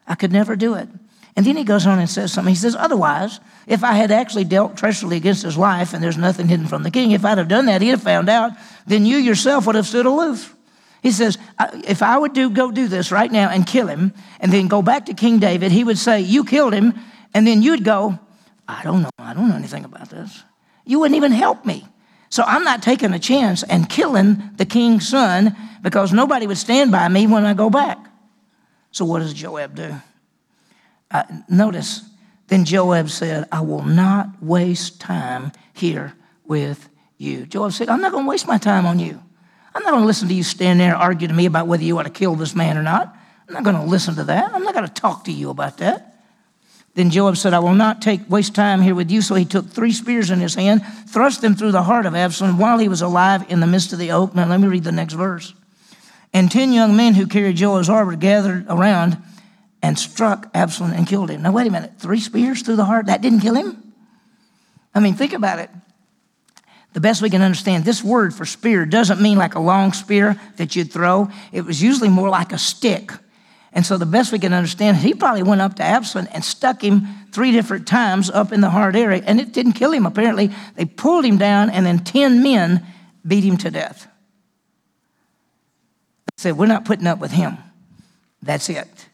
I 0.07 0.15
could 0.15 0.31
never 0.31 0.55
do 0.55 0.73
it. 0.75 0.87
And 1.35 1.45
then 1.45 1.57
he 1.57 1.63
goes 1.63 1.87
on 1.87 1.99
and 1.99 2.09
says 2.09 2.31
something. 2.31 2.53
He 2.53 2.59
says, 2.59 2.75
Otherwise, 2.75 3.39
if 3.65 3.83
I 3.83 3.93
had 3.93 4.11
actually 4.11 4.43
dealt 4.43 4.77
treacherously 4.77 5.17
against 5.17 5.43
his 5.43 5.57
life 5.57 5.93
and 5.93 6.03
there's 6.03 6.17
nothing 6.17 6.47
hidden 6.47 6.67
from 6.67 6.83
the 6.83 6.91
king, 6.91 7.11
if 7.11 7.25
I'd 7.25 7.39
have 7.39 7.47
done 7.47 7.65
that, 7.65 7.81
he'd 7.81 7.89
have 7.89 8.03
found 8.03 8.29
out, 8.29 8.51
then 8.85 9.05
you 9.05 9.17
yourself 9.17 9.65
would 9.65 9.75
have 9.75 9.87
stood 9.87 10.05
aloof. 10.05 10.55
He 11.01 11.11
says, 11.11 11.37
If 11.85 12.03
I 12.03 12.17
would 12.17 12.33
do, 12.33 12.49
go 12.49 12.71
do 12.71 12.87
this 12.87 13.11
right 13.11 13.31
now 13.31 13.49
and 13.49 13.65
kill 13.65 13.87
him 13.87 14.13
and 14.39 14.53
then 14.53 14.67
go 14.67 14.81
back 14.81 15.07
to 15.07 15.13
King 15.13 15.39
David, 15.39 15.71
he 15.71 15.83
would 15.83 15.97
say, 15.97 16.21
You 16.21 16.43
killed 16.43 16.73
him. 16.73 16.93
And 17.33 17.47
then 17.47 17.63
you'd 17.63 17.83
go, 17.83 18.19
I 18.67 18.83
don't 18.83 19.01
know. 19.01 19.09
I 19.17 19.33
don't 19.33 19.49
know 19.49 19.55
anything 19.55 19.85
about 19.85 20.09
this. 20.09 20.43
You 20.85 20.99
wouldn't 20.99 21.17
even 21.17 21.31
help 21.31 21.65
me. 21.65 21.87
So 22.29 22.43
I'm 22.43 22.63
not 22.63 22.81
taking 22.81 23.13
a 23.13 23.19
chance 23.19 23.63
and 23.63 23.89
killing 23.89 24.51
the 24.55 24.65
king's 24.65 25.07
son 25.07 25.55
because 25.81 26.13
nobody 26.13 26.47
would 26.47 26.57
stand 26.57 26.91
by 26.91 27.07
me 27.07 27.27
when 27.27 27.45
I 27.45 27.53
go 27.53 27.69
back. 27.69 27.97
So 28.91 29.05
what 29.05 29.19
does 29.19 29.33
Joab 29.33 29.75
do? 29.75 29.95
Notice, 31.47 32.01
then 32.47 32.65
Joab 32.65 33.09
said, 33.09 33.47
I 33.51 33.61
will 33.61 33.83
not 33.83 34.41
waste 34.41 34.99
time 34.99 35.51
here 35.73 36.13
with 36.45 36.89
you. 37.17 37.45
Joab 37.45 37.71
said, 37.73 37.89
I'm 37.89 38.01
not 38.01 38.11
going 38.11 38.25
to 38.25 38.29
waste 38.29 38.47
my 38.47 38.57
time 38.57 38.85
on 38.85 38.99
you. 38.99 39.21
I'm 39.75 39.83
not 39.83 39.91
going 39.91 40.01
to 40.01 40.07
listen 40.07 40.27
to 40.27 40.33
you 40.33 40.43
stand 40.43 40.79
there 40.79 40.93
and 40.93 41.01
argue 41.01 41.27
to 41.27 41.33
me 41.33 41.45
about 41.45 41.67
whether 41.67 41.83
you 41.83 41.97
ought 41.97 42.03
to 42.03 42.09
kill 42.09 42.35
this 42.35 42.55
man 42.55 42.77
or 42.77 42.83
not. 42.83 43.15
I'm 43.47 43.53
not 43.53 43.63
going 43.63 43.75
to 43.75 43.83
listen 43.83 44.15
to 44.15 44.23
that. 44.25 44.53
I'm 44.53 44.63
not 44.63 44.73
going 44.73 44.87
to 44.87 44.93
talk 44.93 45.25
to 45.25 45.31
you 45.31 45.49
about 45.49 45.77
that. 45.79 46.09
Then 46.95 47.09
Joab 47.09 47.37
said, 47.37 47.53
I 47.53 47.59
will 47.59 47.73
not 47.73 48.01
take 48.01 48.29
waste 48.29 48.53
time 48.53 48.81
here 48.81 48.93
with 48.93 49.09
you. 49.09 49.21
So 49.21 49.33
he 49.33 49.45
took 49.45 49.67
three 49.67 49.91
spears 49.91 50.29
in 50.29 50.39
his 50.39 50.53
hand, 50.53 50.85
thrust 51.07 51.41
them 51.41 51.55
through 51.55 51.71
the 51.71 51.81
heart 51.81 52.05
of 52.05 52.13
Absalom 52.13 52.59
while 52.59 52.77
he 52.77 52.87
was 52.87 53.01
alive 53.01 53.49
in 53.49 53.59
the 53.61 53.67
midst 53.67 53.93
of 53.93 53.99
the 53.99 54.11
oak. 54.11 54.35
Now 54.35 54.47
let 54.47 54.59
me 54.59 54.67
read 54.67 54.83
the 54.83 54.91
next 54.91 55.13
verse. 55.13 55.53
And 56.33 56.51
ten 56.51 56.71
young 56.71 56.95
men 56.95 57.15
who 57.15 57.25
carried 57.25 57.57
Joab's 57.57 57.89
armor 57.89 58.15
gathered 58.15 58.65
around 58.69 59.17
and 59.83 59.99
struck 59.99 60.49
Absalom 60.55 60.93
and 60.93 61.05
killed 61.05 61.29
him. 61.29 61.43
Now 61.43 61.51
wait 61.51 61.67
a 61.67 61.71
minute, 61.71 61.91
three 61.99 62.19
spears 62.19 62.63
through 62.63 62.77
the 62.77 62.85
heart, 62.85 63.05
that 63.05 63.21
didn't 63.21 63.41
kill 63.41 63.53
him? 63.53 63.93
I 64.95 64.99
mean, 64.99 65.13
think 65.13 65.33
about 65.33 65.59
it. 65.59 65.69
The 66.93 66.99
best 66.99 67.21
we 67.21 67.29
can 67.29 67.43
understand, 67.43 67.85
this 67.85 68.03
word 68.03 68.33
for 68.33 68.45
spear 68.45 68.85
doesn't 68.85 69.21
mean 69.21 69.37
like 69.37 69.53
a 69.53 69.59
long 69.59 69.93
spear 69.93 70.39
that 70.57 70.75
you'd 70.75 70.91
throw. 70.91 71.29
It 71.51 71.65
was 71.65 71.81
usually 71.81 72.09
more 72.09 72.29
like 72.29 72.51
a 72.51 72.57
stick 72.57 73.11
and 73.75 73.83
so, 73.83 73.97
the 73.97 74.05
best 74.05 74.31
we 74.31 74.37
can 74.37 74.53
understand, 74.53 74.97
he 74.97 75.15
probably 75.15 75.41
went 75.41 75.61
up 75.61 75.75
to 75.77 75.83
Absalom 75.83 76.27
and 76.31 76.45
stuck 76.45 76.83
him 76.83 77.07
three 77.31 77.51
different 77.51 77.87
times 77.87 78.29
up 78.29 78.51
in 78.51 78.61
the 78.61 78.69
heart 78.69 78.95
area, 78.95 79.23
and 79.25 79.41
it 79.41 79.51
didn't 79.51 79.73
kill 79.73 79.91
him, 79.91 80.05
apparently. 80.05 80.51
They 80.75 80.85
pulled 80.85 81.25
him 81.25 81.39
down, 81.39 81.71
and 81.71 81.83
then 81.83 82.03
10 82.03 82.43
men 82.43 82.85
beat 83.25 83.43
him 83.43 83.57
to 83.57 83.71
death. 83.71 84.07
They 86.25 86.41
said, 86.43 86.57
We're 86.57 86.67
not 86.67 86.85
putting 86.85 87.07
up 87.07 87.17
with 87.17 87.31
him. 87.31 87.57
That's 88.43 88.69
it. 88.69 89.07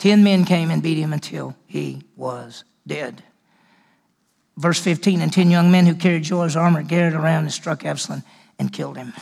10 0.00 0.24
men 0.24 0.46
came 0.46 0.70
and 0.70 0.82
beat 0.82 0.96
him 0.96 1.12
until 1.12 1.54
he 1.66 2.02
was 2.16 2.64
dead. 2.86 3.22
Verse 4.56 4.80
15 4.80 5.20
And 5.20 5.32
10 5.32 5.50
young 5.50 5.70
men 5.70 5.86
who 5.86 5.94
carried 5.94 6.24
Joab's 6.24 6.56
armor 6.56 6.82
gathered 6.82 7.14
around 7.14 7.44
and 7.44 7.52
struck 7.52 7.84
Absalom 7.84 8.22
and 8.58 8.72
killed 8.72 8.96
him. 8.96 9.12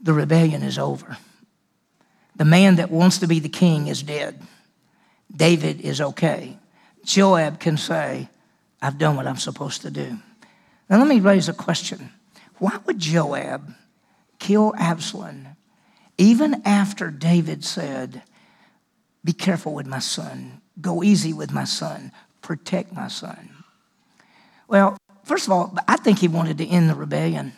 The 0.00 0.14
rebellion 0.14 0.62
is 0.62 0.78
over. 0.78 1.18
The 2.36 2.46
man 2.46 2.76
that 2.76 2.90
wants 2.90 3.18
to 3.18 3.26
be 3.26 3.38
the 3.38 3.48
king 3.50 3.86
is 3.86 4.02
dead. 4.02 4.42
David 5.34 5.82
is 5.82 6.00
okay. 6.00 6.56
Joab 7.04 7.60
can 7.60 7.76
say, 7.76 8.28
I've 8.80 8.98
done 8.98 9.16
what 9.16 9.26
I'm 9.26 9.36
supposed 9.36 9.82
to 9.82 9.90
do. 9.90 10.18
Now, 10.88 10.98
let 10.98 11.08
me 11.08 11.20
raise 11.20 11.48
a 11.48 11.54
question. 11.54 12.10
Why 12.58 12.78
would 12.86 12.98
Joab 12.98 13.74
kill 14.38 14.74
Absalom 14.78 15.48
even 16.16 16.62
after 16.64 17.10
David 17.10 17.64
said, 17.64 18.22
Be 19.24 19.32
careful 19.32 19.74
with 19.74 19.86
my 19.86 20.00
son, 20.00 20.60
go 20.80 21.02
easy 21.02 21.32
with 21.32 21.50
my 21.50 21.64
son, 21.64 22.12
protect 22.42 22.92
my 22.92 23.08
son? 23.08 23.50
Well, 24.68 24.98
first 25.24 25.46
of 25.46 25.52
all, 25.52 25.74
I 25.88 25.96
think 25.96 26.18
he 26.18 26.28
wanted 26.28 26.58
to 26.58 26.66
end 26.66 26.90
the 26.90 26.94
rebellion. 26.94 27.52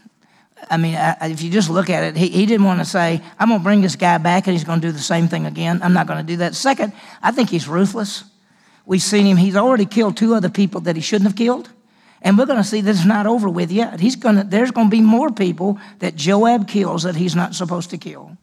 I 0.71 0.77
mean, 0.77 0.97
if 1.23 1.43
you 1.43 1.51
just 1.51 1.69
look 1.69 1.91
at 1.91 2.03
it, 2.05 2.17
he, 2.17 2.29
he 2.29 2.47
didn't 2.47 2.65
want 2.65 2.81
to 2.81 2.85
say, 2.85 3.21
I'm 3.39 3.49
going 3.49 3.61
to 3.61 3.65
bring 3.65 3.83
this 3.83 3.97
guy 3.97 4.19
back 4.19 4.47
and 4.47 4.55
he's 4.55 4.65
going 4.65 4.81
to 4.81 4.87
do 4.87 4.93
the 4.93 4.99
same 4.99 5.29
thing 5.29 5.45
again. 5.45 5.81
I'm 5.83 5.93
not 5.93 6.07
going 6.07 6.19
to 6.19 6.33
do 6.33 6.39
that. 6.39 6.55
Second, 6.55 6.93
I 7.23 7.31
think 7.31 7.51
he's 7.51 7.69
ruthless. 7.69 8.25
We've 8.87 9.03
seen 9.03 9.27
him, 9.27 9.37
he's 9.37 9.57
already 9.57 9.85
killed 9.85 10.17
two 10.17 10.35
other 10.35 10.49
people 10.49 10.81
that 10.83 10.97
he 10.97 11.03
shouldn't 11.03 11.29
have 11.29 11.37
killed. 11.37 11.69
And 12.23 12.39
we're 12.39 12.47
going 12.47 12.63
to 12.63 12.65
see 12.65 12.81
that 12.81 12.91
it's 12.91 13.05
not 13.05 13.27
over 13.27 13.49
with 13.49 13.71
yet. 13.71 14.01
He's 14.01 14.17
going 14.17 14.37
to, 14.37 14.45
there's 14.45 14.71
going 14.71 14.87
to 14.87 14.91
be 14.91 15.03
more 15.03 15.31
people 15.31 15.79
that 15.99 16.17
Joab 16.17 16.67
kills 16.67 17.03
that 17.03 17.17
he's 17.17 17.37
not 17.37 17.55
supposed 17.55 17.91
to 17.91 17.99
kill. 17.99 18.37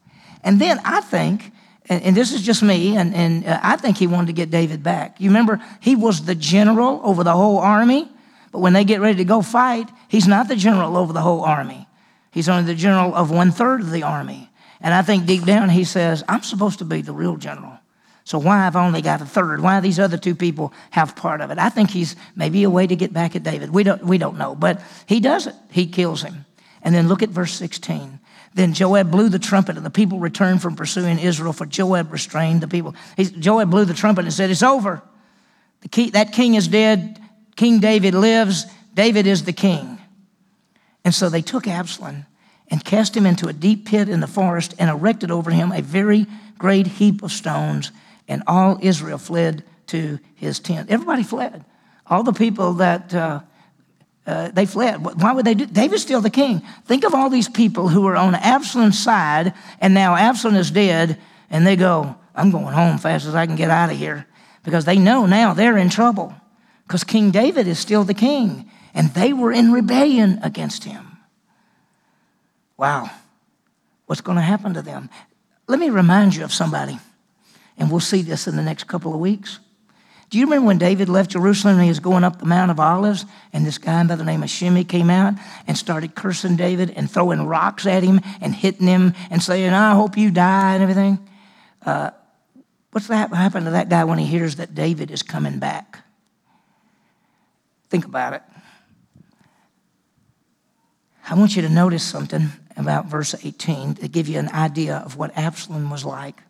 And 0.43 0.61
then 0.61 0.79
I 0.85 1.01
think, 1.01 1.51
and, 1.89 2.01
and 2.03 2.17
this 2.17 2.31
is 2.31 2.41
just 2.41 2.63
me, 2.63 2.95
and, 2.97 3.13
and 3.13 3.45
uh, 3.45 3.59
I 3.61 3.75
think 3.75 3.97
he 3.97 4.07
wanted 4.07 4.27
to 4.27 4.33
get 4.33 4.49
David 4.49 4.83
back. 4.83 5.19
You 5.19 5.29
remember, 5.29 5.61
he 5.81 5.95
was 5.95 6.25
the 6.25 6.35
general 6.35 7.01
over 7.03 7.23
the 7.23 7.33
whole 7.33 7.57
army, 7.59 8.09
but 8.51 8.59
when 8.59 8.73
they 8.73 8.83
get 8.83 9.01
ready 9.01 9.17
to 9.17 9.25
go 9.25 9.41
fight, 9.41 9.89
he's 10.07 10.27
not 10.27 10.47
the 10.47 10.55
general 10.55 10.95
over 10.95 11.11
the 11.11 11.21
whole 11.21 11.41
army. 11.41 11.87
He's 12.31 12.49
only 12.49 12.63
the 12.63 12.75
general 12.75 13.13
of 13.13 13.31
one 13.31 13.51
third 13.51 13.81
of 13.81 13.91
the 13.91 14.03
army. 14.03 14.49
And 14.79 14.93
I 14.93 15.01
think 15.01 15.25
deep 15.25 15.45
down 15.45 15.69
he 15.69 15.83
says, 15.83 16.23
I'm 16.27 16.43
supposed 16.43 16.79
to 16.79 16.85
be 16.85 17.01
the 17.01 17.13
real 17.13 17.37
general. 17.37 17.79
So 18.25 18.37
why 18.37 18.59
have 18.59 18.75
I 18.75 18.85
only 18.85 19.01
got 19.01 19.21
a 19.21 19.25
third? 19.25 19.61
Why 19.61 19.79
these 19.79 19.99
other 19.99 20.17
two 20.17 20.35
people 20.35 20.73
have 20.91 21.15
part 21.15 21.41
of 21.41 21.51
it? 21.51 21.59
I 21.59 21.69
think 21.69 21.89
he's 21.89 22.15
maybe 22.35 22.63
a 22.63 22.69
way 22.69 22.87
to 22.87 22.95
get 22.95 23.11
back 23.11 23.35
at 23.35 23.43
David. 23.43 23.71
We 23.71 23.83
don't, 23.83 24.03
we 24.03 24.17
don't 24.17 24.37
know, 24.37 24.55
but 24.55 24.81
he 25.05 25.19
does 25.19 25.47
it. 25.47 25.55
He 25.69 25.87
kills 25.87 26.21
him. 26.21 26.45
And 26.81 26.95
then 26.95 27.07
look 27.07 27.21
at 27.21 27.29
verse 27.29 27.53
16. 27.53 28.19
Then 28.53 28.73
Joab 28.73 29.09
blew 29.09 29.29
the 29.29 29.39
trumpet, 29.39 29.77
and 29.77 29.85
the 29.85 29.89
people 29.89 30.19
returned 30.19 30.61
from 30.61 30.75
pursuing 30.75 31.17
Israel, 31.17 31.53
for 31.53 31.65
Joab 31.65 32.11
restrained 32.11 32.61
the 32.61 32.67
people. 32.67 32.95
He, 33.17 33.25
Joab 33.25 33.71
blew 33.71 33.85
the 33.85 33.93
trumpet 33.93 34.25
and 34.25 34.33
said, 34.33 34.49
It's 34.49 34.63
over. 34.63 35.01
Key, 35.91 36.11
that 36.11 36.31
king 36.31 36.55
is 36.55 36.67
dead. 36.67 37.19
King 37.55 37.79
David 37.79 38.13
lives. 38.13 38.65
David 38.93 39.27
is 39.27 39.43
the 39.43 39.53
king. 39.53 39.97
And 41.03 41.13
so 41.13 41.29
they 41.29 41.41
took 41.41 41.67
Absalom 41.67 42.25
and 42.69 42.83
cast 42.83 43.15
him 43.15 43.25
into 43.25 43.47
a 43.47 43.53
deep 43.53 43.85
pit 43.85 44.07
in 44.07 44.19
the 44.19 44.27
forest 44.27 44.73
and 44.79 44.89
erected 44.89 45.31
over 45.31 45.51
him 45.51 45.71
a 45.71 45.81
very 45.81 46.25
great 46.57 46.87
heap 46.87 47.23
of 47.23 47.31
stones. 47.31 47.91
And 48.27 48.43
all 48.47 48.79
Israel 48.81 49.17
fled 49.17 49.63
to 49.87 50.19
his 50.35 50.59
tent. 50.59 50.89
Everybody 50.89 51.23
fled. 51.23 51.65
All 52.07 52.23
the 52.23 52.33
people 52.33 52.73
that 52.73 53.13
uh, 53.13 53.41
uh, 54.25 54.49
they 54.51 54.65
fled. 54.65 55.03
Why 55.03 55.33
would 55.33 55.45
they 55.45 55.53
do? 55.53 55.65
David's 55.65 56.01
still 56.01 56.21
the 56.21 56.29
king. 56.29 56.61
Think 56.85 57.03
of 57.03 57.13
all 57.13 57.29
these 57.29 57.49
people 57.49 57.89
who 57.89 58.01
were 58.01 58.15
on 58.15 58.35
Absalom's 58.35 58.99
side, 58.99 59.53
and 59.79 59.93
now 59.93 60.15
Absalom 60.15 60.55
is 60.55 60.71
dead, 60.71 61.19
and 61.49 61.67
they 61.67 61.75
go, 61.75 62.15
"I'm 62.33 62.51
going 62.51 62.73
home 62.73 62.97
fast 62.97 63.25
as 63.25 63.35
I 63.35 63.45
can 63.45 63.55
get 63.55 63.69
out 63.69 63.91
of 63.91 63.97
here," 63.97 64.25
because 64.63 64.85
they 64.85 64.97
know 64.97 65.25
now 65.25 65.53
they're 65.53 65.77
in 65.77 65.89
trouble, 65.89 66.33
because 66.87 67.03
King 67.03 67.31
David 67.31 67.67
is 67.67 67.79
still 67.79 68.05
the 68.05 68.13
king, 68.13 68.69
and 68.93 69.13
they 69.13 69.33
were 69.33 69.51
in 69.51 69.73
rebellion 69.73 70.39
against 70.41 70.85
him. 70.85 71.17
Wow, 72.77 73.09
what's 74.05 74.21
going 74.21 74.37
to 74.37 74.41
happen 74.41 74.73
to 74.73 74.81
them? 74.81 75.09
Let 75.67 75.79
me 75.79 75.89
remind 75.89 76.35
you 76.35 76.45
of 76.45 76.53
somebody, 76.53 76.97
and 77.77 77.91
we'll 77.91 77.99
see 77.99 78.21
this 78.21 78.47
in 78.47 78.55
the 78.55 78.63
next 78.63 78.85
couple 78.85 79.13
of 79.13 79.19
weeks. 79.19 79.59
Do 80.33 80.39
you 80.39 80.45
remember 80.45 80.65
when 80.65 80.79
David 80.79 81.09
left 81.09 81.29
Jerusalem 81.29 81.75
and 81.75 81.83
he 81.83 81.89
was 81.89 81.99
going 81.99 82.23
up 82.23 82.39
the 82.39 82.47
Mount 82.47 82.71
of 82.71 82.79
Olives? 82.79 83.27
And 83.53 83.63
this 83.63 83.77
guy 83.77 84.03
by 84.03 84.15
the 84.15 84.23
name 84.23 84.41
of 84.41 84.49
Shimei 84.49 84.83
came 84.83 85.11
out 85.11 85.35
and 85.67 85.77
started 85.77 86.15
cursing 86.15 86.55
David 86.55 86.89
and 86.89 87.07
throwing 87.07 87.45
rocks 87.45 87.85
at 87.85 88.01
him 88.01 88.19
and 88.41 88.55
hitting 88.55 88.87
him 88.87 89.13
and 89.29 89.43
saying, 89.43 89.73
I 89.73 89.93
hope 89.93 90.17
you 90.17 90.31
die 90.31 90.73
and 90.73 90.81
everything. 90.81 91.29
Uh, 91.85 92.09
what's 92.89 93.09
that 93.09 93.31
happen 93.31 93.65
to 93.65 93.69
that 93.69 93.89
guy 93.89 94.05
when 94.05 94.17
he 94.17 94.25
hears 94.25 94.55
that 94.55 94.73
David 94.73 95.11
is 95.11 95.21
coming 95.21 95.59
back? 95.59 95.99
Think 97.91 98.05
about 98.05 98.33
it. 98.33 98.41
I 101.29 101.35
want 101.35 101.55
you 101.55 101.61
to 101.61 101.69
notice 101.69 102.03
something 102.03 102.49
about 102.75 103.05
verse 103.05 103.35
18 103.45 103.93
to 103.97 104.07
give 104.07 104.27
you 104.27 104.39
an 104.39 104.49
idea 104.49 104.95
of 105.05 105.15
what 105.15 105.37
Absalom 105.37 105.91
was 105.91 106.03
like. 106.03 106.41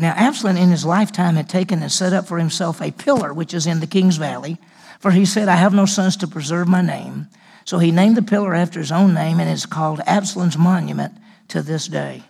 Now, 0.00 0.14
Absalom 0.16 0.56
in 0.56 0.70
his 0.70 0.86
lifetime 0.86 1.36
had 1.36 1.50
taken 1.50 1.82
and 1.82 1.92
set 1.92 2.14
up 2.14 2.26
for 2.26 2.38
himself 2.38 2.80
a 2.80 2.90
pillar, 2.90 3.34
which 3.34 3.52
is 3.52 3.66
in 3.66 3.80
the 3.80 3.86
king's 3.86 4.16
valley, 4.16 4.56
for 4.98 5.10
he 5.10 5.26
said, 5.26 5.46
I 5.46 5.56
have 5.56 5.74
no 5.74 5.84
sons 5.84 6.16
to 6.16 6.26
preserve 6.26 6.68
my 6.68 6.80
name. 6.80 7.28
So 7.66 7.78
he 7.78 7.90
named 7.90 8.16
the 8.16 8.22
pillar 8.22 8.54
after 8.54 8.80
his 8.80 8.90
own 8.90 9.12
name, 9.12 9.38
and 9.38 9.50
it's 9.50 9.66
called 9.66 10.00
Absalom's 10.06 10.56
monument 10.56 11.12
to 11.48 11.60
this 11.60 11.86
day. 11.86 12.22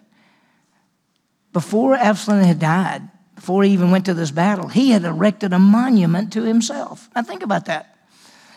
Before 1.53 1.95
Absalom 1.95 2.43
had 2.43 2.59
died, 2.59 3.03
before 3.37 3.63
he 3.63 3.73
even 3.73 3.93
went 3.93 4.05
to 4.07 4.15
this 4.15 4.33
battle, 4.33 4.67
he 4.67 4.91
had 4.91 5.05
erected 5.05 5.53
a 5.53 5.61
monument 5.61 6.33
to 6.33 6.43
himself. 6.43 7.09
Now, 7.15 7.23
think 7.23 7.45
about 7.45 7.67
that. 7.67 7.97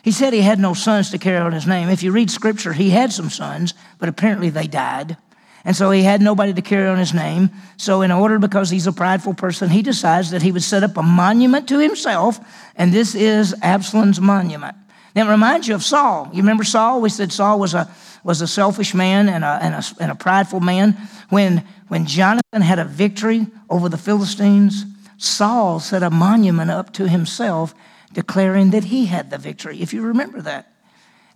He 0.01 0.11
said 0.11 0.33
he 0.33 0.41
had 0.41 0.59
no 0.59 0.73
sons 0.73 1.11
to 1.11 1.19
carry 1.19 1.37
on 1.37 1.53
his 1.53 1.67
name. 1.67 1.87
If 1.87 2.01
you 2.01 2.11
read 2.11 2.31
scripture, 2.31 2.73
he 2.73 2.89
had 2.89 3.13
some 3.13 3.29
sons, 3.29 3.75
but 3.99 4.09
apparently 4.09 4.49
they 4.49 4.65
died. 4.65 5.17
And 5.65 5.75
so 5.75 5.91
he 5.91 6.03
had 6.03 6.21
nobody 6.21 6.53
to 6.53 6.61
carry 6.61 6.87
on 6.87 6.97
his 6.97 7.13
name. 7.13 7.49
So, 7.77 8.01
in 8.01 8.11
order, 8.11 8.37
because 8.37 8.69
he's 8.69 8.87
a 8.87 8.91
prideful 8.91 9.33
person, 9.33 9.69
he 9.69 9.81
decides 9.81 10.31
that 10.31 10.41
he 10.41 10.51
would 10.51 10.63
set 10.63 10.83
up 10.83 10.97
a 10.97 11.03
monument 11.03 11.69
to 11.69 11.79
himself, 11.79 12.39
and 12.75 12.91
this 12.91 13.15
is 13.15 13.55
Absalom's 13.61 14.19
monument. 14.19 14.75
Now, 15.15 15.27
it 15.27 15.31
reminds 15.31 15.67
you 15.67 15.75
of 15.75 15.83
Saul. 15.83 16.29
You 16.33 16.41
remember 16.41 16.63
Saul? 16.63 16.99
We 16.99 17.09
said 17.09 17.31
Saul 17.31 17.59
was 17.59 17.73
a, 17.73 17.89
was 18.23 18.41
a 18.41 18.47
selfish 18.47 18.93
man 18.93 19.29
and 19.29 19.43
a, 19.43 19.59
and, 19.61 19.75
a, 19.75 19.83
and 20.01 20.11
a 20.11 20.15
prideful 20.15 20.59
man. 20.59 20.97
When, 21.29 21.63
when 21.87 22.07
Jonathan 22.07 22.61
had 22.61 22.79
a 22.79 22.85
victory 22.85 23.47
over 23.69 23.87
the 23.87 23.97
Philistines, 23.97 24.85
Saul 25.17 25.79
set 25.79 26.03
a 26.03 26.09
monument 26.09 26.71
up 26.71 26.91
to 26.93 27.07
himself, 27.07 27.73
declaring 28.11 28.71
that 28.71 28.85
he 28.85 29.05
had 29.05 29.29
the 29.29 29.37
victory, 29.37 29.81
if 29.81 29.93
you 29.93 30.01
remember 30.01 30.41
that. 30.41 30.73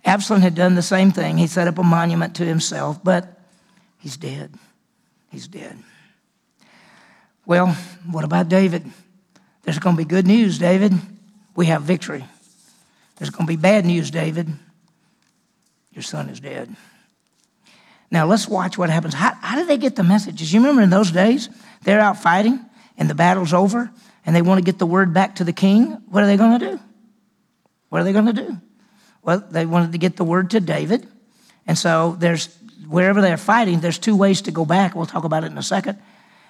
Absalom 0.04 0.42
had 0.42 0.54
done 0.54 0.74
the 0.74 0.82
same 0.82 1.12
thing. 1.12 1.38
He 1.38 1.46
set 1.46 1.68
up 1.68 1.78
a 1.78 1.82
monument 1.82 2.34
to 2.36 2.44
himself, 2.44 3.02
but 3.02 3.37
He's 3.98 4.16
dead. 4.16 4.54
He's 5.30 5.48
dead. 5.48 5.76
Well, 7.46 7.68
what 8.10 8.24
about 8.24 8.48
David? 8.48 8.84
There's 9.62 9.78
going 9.78 9.96
to 9.96 10.02
be 10.02 10.08
good 10.08 10.26
news, 10.26 10.58
David. 10.58 10.92
We 11.54 11.66
have 11.66 11.82
victory. 11.82 12.24
There's 13.16 13.30
going 13.30 13.46
to 13.46 13.52
be 13.52 13.56
bad 13.56 13.84
news, 13.84 14.10
David. 14.10 14.48
Your 15.92 16.02
son 16.02 16.28
is 16.28 16.40
dead. 16.40 16.74
Now, 18.10 18.26
let's 18.26 18.48
watch 18.48 18.78
what 18.78 18.90
happens. 18.90 19.14
How, 19.14 19.34
how 19.40 19.56
did 19.56 19.66
they 19.66 19.76
get 19.76 19.96
the 19.96 20.04
messages? 20.04 20.52
You 20.52 20.60
remember 20.60 20.82
in 20.82 20.90
those 20.90 21.10
days, 21.10 21.48
they're 21.82 22.00
out 22.00 22.22
fighting 22.22 22.64
and 22.96 23.10
the 23.10 23.14
battle's 23.14 23.52
over 23.52 23.90
and 24.24 24.34
they 24.34 24.42
want 24.42 24.58
to 24.58 24.64
get 24.64 24.78
the 24.78 24.86
word 24.86 25.12
back 25.12 25.36
to 25.36 25.44
the 25.44 25.52
king. 25.52 25.90
What 26.08 26.22
are 26.22 26.26
they 26.26 26.36
going 26.36 26.58
to 26.58 26.70
do? 26.70 26.80
What 27.88 28.00
are 28.00 28.04
they 28.04 28.12
going 28.12 28.26
to 28.26 28.32
do? 28.32 28.56
Well, 29.22 29.44
they 29.50 29.66
wanted 29.66 29.92
to 29.92 29.98
get 29.98 30.16
the 30.16 30.24
word 30.24 30.50
to 30.50 30.60
David. 30.60 31.06
And 31.66 31.76
so 31.76 32.16
there's 32.18 32.57
wherever 32.88 33.20
they're 33.20 33.36
fighting, 33.36 33.80
there's 33.80 33.98
two 33.98 34.16
ways 34.16 34.42
to 34.42 34.50
go 34.50 34.64
back. 34.64 34.94
We'll 34.94 35.06
talk 35.06 35.24
about 35.24 35.44
it 35.44 35.52
in 35.52 35.58
a 35.58 35.62
second. 35.62 35.98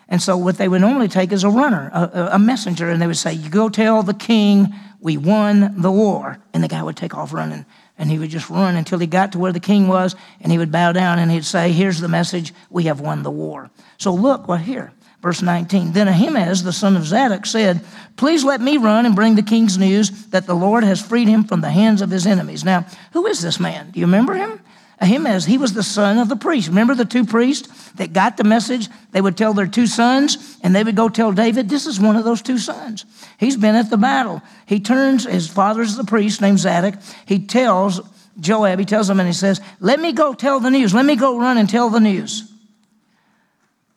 And 0.08 0.22
so, 0.22 0.38
what 0.38 0.56
they 0.56 0.68
would 0.68 0.80
normally 0.80 1.08
take 1.08 1.32
is 1.32 1.44
a 1.44 1.50
runner, 1.50 1.90
a, 1.92 2.30
a, 2.32 2.38
messenger, 2.38 2.88
and 2.88 3.00
they 3.00 3.06
would 3.06 3.18
say, 3.18 3.34
You 3.34 3.50
go 3.50 3.68
tell 3.68 4.02
the 4.02 4.14
king 4.14 4.74
we 5.00 5.18
won 5.18 5.82
the 5.82 5.92
war. 5.92 6.38
And 6.54 6.64
the 6.64 6.68
guy 6.68 6.82
would 6.82 6.96
take 6.96 7.14
off 7.14 7.34
running, 7.34 7.66
and 7.98 8.10
he 8.10 8.18
would 8.18 8.30
just 8.30 8.48
run 8.48 8.76
until 8.76 8.98
he 8.98 9.06
got 9.06 9.32
to 9.32 9.38
where 9.38 9.52
the 9.52 9.60
king 9.60 9.86
was, 9.86 10.16
and 10.40 10.50
he 10.50 10.56
would 10.56 10.72
bow 10.72 10.92
down 10.92 11.18
and 11.18 11.30
he'd 11.30 11.44
say, 11.44 11.72
Here's 11.72 12.00
the 12.00 12.08
message, 12.08 12.54
we 12.70 12.84
have 12.84 13.00
won 13.00 13.22
the 13.22 13.30
war. 13.30 13.70
So, 13.98 14.14
look 14.14 14.48
what 14.48 14.62
here. 14.62 14.92
Verse 15.20 15.42
19. 15.42 15.92
Then 15.92 16.08
Ahimaaz, 16.08 16.62
the 16.62 16.72
son 16.72 16.96
of 16.96 17.04
Zadok, 17.04 17.44
said, 17.44 17.84
Please 18.16 18.44
let 18.44 18.62
me 18.62 18.78
run 18.78 19.04
and 19.04 19.16
bring 19.16 19.34
the 19.34 19.42
king's 19.42 19.76
news 19.76 20.10
that 20.28 20.46
the 20.46 20.54
Lord 20.54 20.84
has 20.84 21.02
freed 21.02 21.28
him 21.28 21.44
from 21.44 21.60
the 21.60 21.70
hands 21.70 22.00
of 22.00 22.10
his 22.10 22.26
enemies. 22.26 22.64
Now, 22.64 22.86
who 23.12 23.26
is 23.26 23.42
this 23.42 23.60
man? 23.60 23.90
Do 23.90 24.00
you 24.00 24.06
remember 24.06 24.34
him? 24.34 24.60
Ahimaaz, 25.00 25.44
he 25.44 25.58
was 25.58 25.74
the 25.74 25.82
son 25.82 26.18
of 26.18 26.28
the 26.28 26.36
priest. 26.36 26.68
Remember 26.68 26.94
the 26.94 27.04
two 27.04 27.24
priests 27.24 27.90
that 27.92 28.12
got 28.12 28.36
the 28.36 28.44
message? 28.44 28.88
They 29.12 29.20
would 29.20 29.36
tell 29.36 29.54
their 29.54 29.68
two 29.68 29.86
sons, 29.86 30.58
and 30.62 30.74
they 30.74 30.82
would 30.82 30.96
go 30.96 31.08
tell 31.08 31.30
David, 31.30 31.68
This 31.68 31.86
is 31.86 32.00
one 32.00 32.16
of 32.16 32.24
those 32.24 32.42
two 32.42 32.58
sons. 32.58 33.04
He's 33.38 33.56
been 33.56 33.76
at 33.76 33.90
the 33.90 33.96
battle. 33.96 34.42
He 34.66 34.80
turns, 34.80 35.24
his 35.24 35.46
father's 35.46 35.96
the 35.96 36.04
priest 36.04 36.40
named 36.40 36.58
Zadok. 36.58 36.94
He 37.26 37.46
tells 37.46 38.00
Joab, 38.40 38.78
he 38.78 38.84
tells 38.84 39.08
him, 39.08 39.20
and 39.20 39.28
he 39.28 39.32
says, 39.32 39.60
Let 39.78 40.00
me 40.00 40.12
go 40.12 40.34
tell 40.34 40.58
the 40.58 40.70
news. 40.70 40.92
Let 40.92 41.04
me 41.04 41.14
go 41.14 41.38
run 41.38 41.58
and 41.58 41.68
tell 41.68 41.90
the 41.90 42.00
news. 42.00 42.52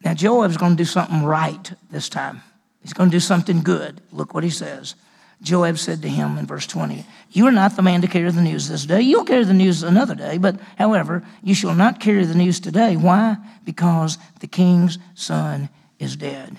Now, 0.04 0.14
Joab's 0.14 0.58
going 0.58 0.74
to 0.74 0.78
do 0.78 0.86
something 0.86 1.24
right 1.24 1.72
this 1.90 2.10
time. 2.10 2.42
He's 2.82 2.94
going 2.94 3.10
to 3.10 3.16
do 3.16 3.20
something 3.20 3.62
good. 3.62 4.02
Look 4.12 4.34
what 4.34 4.44
he 4.44 4.50
says. 4.50 4.96
Joab 5.42 5.80
said 5.80 6.04
to 6.04 6.10
him 6.10 6.38
in 6.38 6.46
verse 6.46 6.68
20, 6.68 7.04
You 7.32 7.48
are 7.48 7.52
not 7.52 7.76
the 7.76 7.82
man 7.82 8.02
to 8.02 8.08
carry 8.08 8.30
the 8.30 8.42
news 8.42 8.70
this 8.70 8.86
day. 8.86 9.02
You'll 9.02 9.26
carry 9.26 9.44
the 9.44 9.54
news 9.54 9.82
another 9.82 10.14
day, 10.14 10.38
but 10.38 10.60
however, 10.78 11.24
you 11.44 11.56
shall 11.56 11.74
not 11.74 12.00
carry 12.00 12.26
the 12.26 12.36
news 12.36 12.60
today. 12.60 12.96
Why? 12.96 13.38
Because 13.66 14.20
the 14.40 14.48
king's 14.48 15.00
son 15.16 15.70
is 15.98 16.16
dead. 16.16 16.58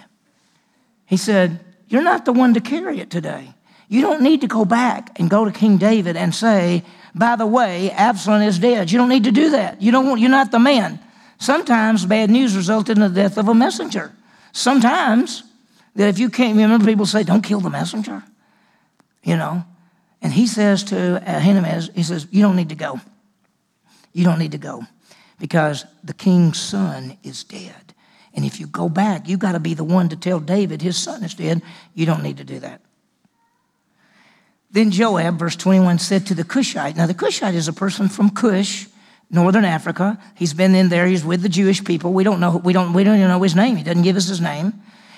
He 1.07 1.17
said, 1.17 1.61
You're 1.89 2.03
not 2.03 2.25
the 2.25 2.33
one 2.33 2.55
to 2.55 2.61
carry 2.61 2.99
it 2.99 3.11
today. 3.11 3.55
You 3.89 4.01
don't 4.01 4.23
need 4.23 4.41
to 4.41 4.49
go 4.49 4.65
back 4.65 5.19
and 5.21 5.31
go 5.31 5.45
to 5.45 5.53
King 5.53 5.77
David 5.77 6.17
and 6.17 6.35
say, 6.35 6.83
By 7.15 7.37
the 7.37 7.47
way, 7.47 7.93
Absalom 7.93 8.43
is 8.43 8.59
dead. 8.59 8.91
You 8.91 8.99
don't 8.99 9.09
need 9.09 9.25
to 9.25 9.33
do 9.33 9.51
that. 9.51 9.81
You 9.81 9.93
don't, 9.93 10.09
want, 10.09 10.21
you're 10.21 10.31
not 10.31 10.51
the 10.51 10.59
man. 10.59 10.99
Sometimes 11.39 12.05
bad 12.05 12.31
news 12.31 12.57
resulted 12.57 12.97
in 12.97 13.03
the 13.03 13.09
death 13.09 13.39
of 13.39 13.49
a 13.49 13.55
messenger. 13.55 14.13
Sometimes, 14.51 15.45
that 15.95 16.09
if 16.09 16.19
you 16.19 16.31
can't 16.31 16.57
remember, 16.57 16.85
people 16.85 17.07
say, 17.07 17.23
Don't 17.23 17.43
kill 17.43 17.61
the 17.61 17.71
messenger 17.71 18.25
you 19.23 19.37
know. 19.37 19.65
And 20.21 20.33
he 20.33 20.47
says 20.47 20.85
to 20.85 21.17
uh, 21.17 21.39
Ahimaaz, 21.39 21.91
he 21.95 22.03
says, 22.03 22.27
You 22.31 22.43
don't 22.43 22.57
need 22.57 22.69
to 22.69 22.75
go. 22.75 23.01
You 24.13 24.25
don't 24.25 24.39
need 24.39 24.53
to 24.53 24.59
go 24.59 24.83
because 25.39 25.85
the 26.05 26.15
king's 26.15 26.61
son 26.61 27.19
is 27.23 27.45
dead. 27.45 27.95
And 28.35 28.45
if 28.45 28.61
you 28.61 28.67
go 28.67 28.89
back, 28.89 29.29
you 29.29 29.37
got 29.37 29.53
to 29.53 29.61
be 29.61 29.75
the 29.75 29.85
one 29.85 30.09
to 30.09 30.17
tell 30.17 30.41
David 30.41 30.81
his 30.81 30.97
son 30.97 31.23
is 31.23 31.35
dead. 31.35 31.63
You 31.95 32.07
don't 32.07 32.23
need 32.23 32.39
to 32.39 32.45
do 32.45 32.61
that. 32.61 32.81
Then 34.71 34.91
Joab, 34.91 35.39
verse 35.39 35.57
21, 35.57 35.99
said 35.99 36.27
to 36.29 36.35
the 36.35 36.45
Cushite. 36.45 36.97
Now, 36.97 37.07
the 37.07 37.15
Cushite 37.15 37.55
is 37.55 37.69
a 37.69 37.75
person 37.75 38.09
from 38.09 38.31
Cush, 38.31 38.87
northern 39.31 39.67
Africa. 39.67 40.19
He's 40.35 40.55
been 40.55 40.75
in 40.75 40.89
there. 40.89 41.07
He's 41.07 41.25
with 41.25 41.43
the 41.43 41.51
Jewish 41.51 41.85
people. 41.85 42.15
We 42.15 42.25
don't 42.25 42.41
know. 42.41 42.57
We 42.57 42.73
don't. 42.73 42.95
We 42.95 43.05
don't 43.05 43.17
even 43.17 43.29
know 43.29 43.43
his 43.43 43.55
name. 43.55 43.77
He 43.77 43.83
doesn't 43.83 44.03
give 44.03 44.17
us 44.17 44.29
his 44.29 44.41
name. 44.41 44.73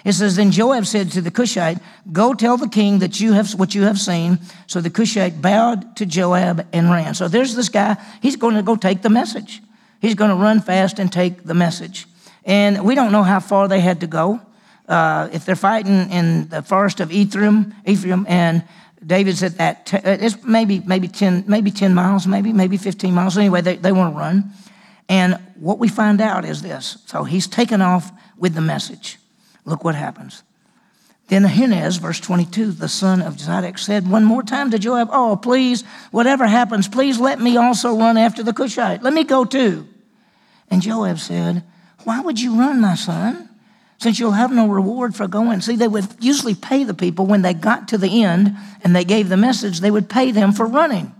It 0.04 0.12
says, 0.12 0.36
Then 0.36 0.50
Joab 0.50 0.86
said 0.86 1.10
to 1.12 1.20
the 1.20 1.30
Cushite, 1.30 1.78
Go 2.12 2.34
tell 2.34 2.56
the 2.56 2.68
king 2.68 2.98
that 2.98 3.20
you 3.20 3.32
have 3.32 3.54
what 3.54 3.74
you 3.74 3.82
have 3.82 3.98
seen. 3.98 4.38
So 4.66 4.80
the 4.80 4.90
Cushite 4.90 5.40
bowed 5.40 5.96
to 5.96 6.06
Joab 6.06 6.66
and 6.72 6.90
ran. 6.90 7.14
So 7.14 7.26
there's 7.26 7.54
this 7.54 7.70
guy. 7.70 7.96
He's 8.20 8.36
going 8.36 8.54
to 8.54 8.62
go 8.62 8.76
take 8.76 9.02
the 9.02 9.10
message. 9.10 9.62
He's 10.00 10.14
going 10.14 10.30
to 10.30 10.36
run 10.36 10.60
fast 10.60 10.98
and 10.98 11.10
take 11.10 11.44
the 11.44 11.54
message. 11.54 12.06
And 12.44 12.84
we 12.84 12.94
don't 12.94 13.12
know 13.12 13.22
how 13.22 13.40
far 13.40 13.68
they 13.68 13.80
had 13.80 14.00
to 14.00 14.06
go. 14.06 14.40
Uh, 14.86 15.30
if 15.32 15.46
they're 15.46 15.56
fighting 15.56 16.10
in 16.10 16.48
the 16.48 16.62
forest 16.62 17.00
of 17.00 17.10
Ephraim, 17.10 17.72
Ephraim, 17.86 18.26
and 18.28 18.62
David's 19.04 19.42
at 19.42 19.56
that, 19.56 19.86
t- 19.86 19.96
it's 20.04 20.42
maybe 20.44 20.80
maybe 20.80 21.08
ten, 21.08 21.44
maybe 21.46 21.70
ten 21.70 21.94
miles, 21.94 22.26
maybe 22.26 22.52
maybe 22.52 22.76
fifteen 22.76 23.14
miles. 23.14 23.38
Anyway, 23.38 23.62
they, 23.62 23.76
they 23.76 23.92
want 23.92 24.14
to 24.14 24.18
run. 24.18 24.52
And 25.08 25.38
what 25.58 25.78
we 25.78 25.88
find 25.88 26.20
out 26.20 26.44
is 26.44 26.60
this: 26.60 26.98
so 27.06 27.24
he's 27.24 27.46
taken 27.46 27.80
off 27.80 28.12
with 28.36 28.54
the 28.54 28.60
message. 28.60 29.18
Look 29.64 29.84
what 29.84 29.94
happens. 29.94 30.42
Then 31.28 31.44
Ahimaaz, 31.44 31.96
verse 31.96 32.20
22, 32.20 32.72
the 32.72 32.88
son 32.88 33.22
of 33.22 33.40
Zadok, 33.40 33.78
said 33.78 34.10
one 34.10 34.24
more 34.24 34.42
time 34.42 34.70
to 34.70 34.78
Joab, 34.78 35.08
Oh, 35.10 35.36
please, 35.36 35.82
whatever 36.10 36.46
happens, 36.46 36.86
please 36.86 37.18
let 37.18 37.40
me 37.40 37.56
also 37.56 37.96
run 37.96 38.18
after 38.18 38.42
the 38.42 38.52
Cushite. 38.52 39.02
Let 39.02 39.14
me 39.14 39.24
go 39.24 39.44
too. 39.44 39.88
And 40.70 40.82
Joab 40.82 41.18
said, 41.18 41.62
Why 42.04 42.20
would 42.20 42.40
you 42.40 42.58
run, 42.58 42.80
my 42.80 42.94
son? 42.94 43.48
Since 43.98 44.18
you'll 44.18 44.32
have 44.32 44.52
no 44.52 44.68
reward 44.68 45.14
for 45.14 45.26
going. 45.26 45.62
See, 45.62 45.76
they 45.76 45.88
would 45.88 46.06
usually 46.20 46.54
pay 46.54 46.84
the 46.84 46.92
people 46.92 47.26
when 47.26 47.40
they 47.40 47.54
got 47.54 47.88
to 47.88 47.96
the 47.96 48.22
end 48.22 48.54
and 48.82 48.94
they 48.94 49.04
gave 49.04 49.30
the 49.30 49.36
message, 49.38 49.80
they 49.80 49.90
would 49.90 50.10
pay 50.10 50.30
them 50.30 50.52
for 50.52 50.66
running. 50.66 51.14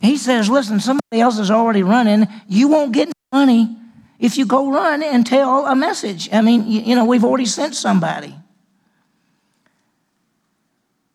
He 0.00 0.16
says, 0.16 0.50
Listen, 0.50 0.80
somebody 0.80 1.20
else 1.20 1.38
is 1.38 1.52
already 1.52 1.84
running. 1.84 2.26
You 2.48 2.66
won't 2.66 2.92
get 2.92 3.12
money 3.32 3.76
if 4.20 4.36
you 4.36 4.44
go 4.44 4.70
run 4.70 5.02
and 5.02 5.26
tell 5.26 5.66
a 5.66 5.74
message. 5.74 6.28
I 6.32 6.42
mean, 6.42 6.70
you, 6.70 6.82
you 6.82 6.94
know, 6.94 7.06
we've 7.06 7.24
already 7.24 7.46
sent 7.46 7.74
somebody. 7.74 8.36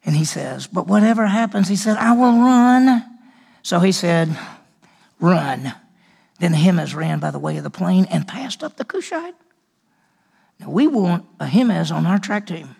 And 0.04 0.16
he 0.16 0.26
says, 0.26 0.68
But 0.68 0.88
whatever 0.88 1.28
happens, 1.28 1.68
he 1.68 1.76
said, 1.76 1.98
I 1.98 2.14
will 2.14 2.40
run. 2.40 3.06
So 3.62 3.80
he 3.80 3.92
said, 3.92 4.36
Run. 5.20 5.74
Then 6.40 6.54
Ahimaaz 6.54 6.94
ran 6.94 7.20
by 7.20 7.32
the 7.32 7.40
way 7.40 7.58
of 7.58 7.64
the 7.64 7.70
plain 7.70 8.06
and 8.10 8.28
passed 8.28 8.64
up 8.64 8.76
the 8.76 8.84
Cushite. 8.84 9.36
Now 10.60 10.70
we 10.70 10.88
want 10.88 11.26
Ahimaaz 11.40 11.92
on 11.92 12.06
our 12.06 12.20
track 12.20 12.48
team. 12.48 12.76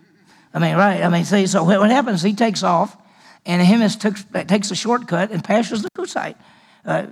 I 0.54 0.60
mean, 0.60 0.76
right. 0.76 1.04
I 1.04 1.10
mean, 1.10 1.24
see, 1.24 1.48
so 1.48 1.64
what 1.64 1.90
happens, 1.90 2.22
he 2.22 2.34
takes 2.34 2.64
off, 2.64 2.98
and 3.46 3.62
Ahimaaz 3.62 3.96
took, 3.96 4.16
takes 4.48 4.72
a 4.72 4.76
shortcut 4.76 5.32
and 5.32 5.44
passes 5.44 5.84
the 5.84 5.90
Cushite. 5.96 6.38
Uh, 6.86 7.08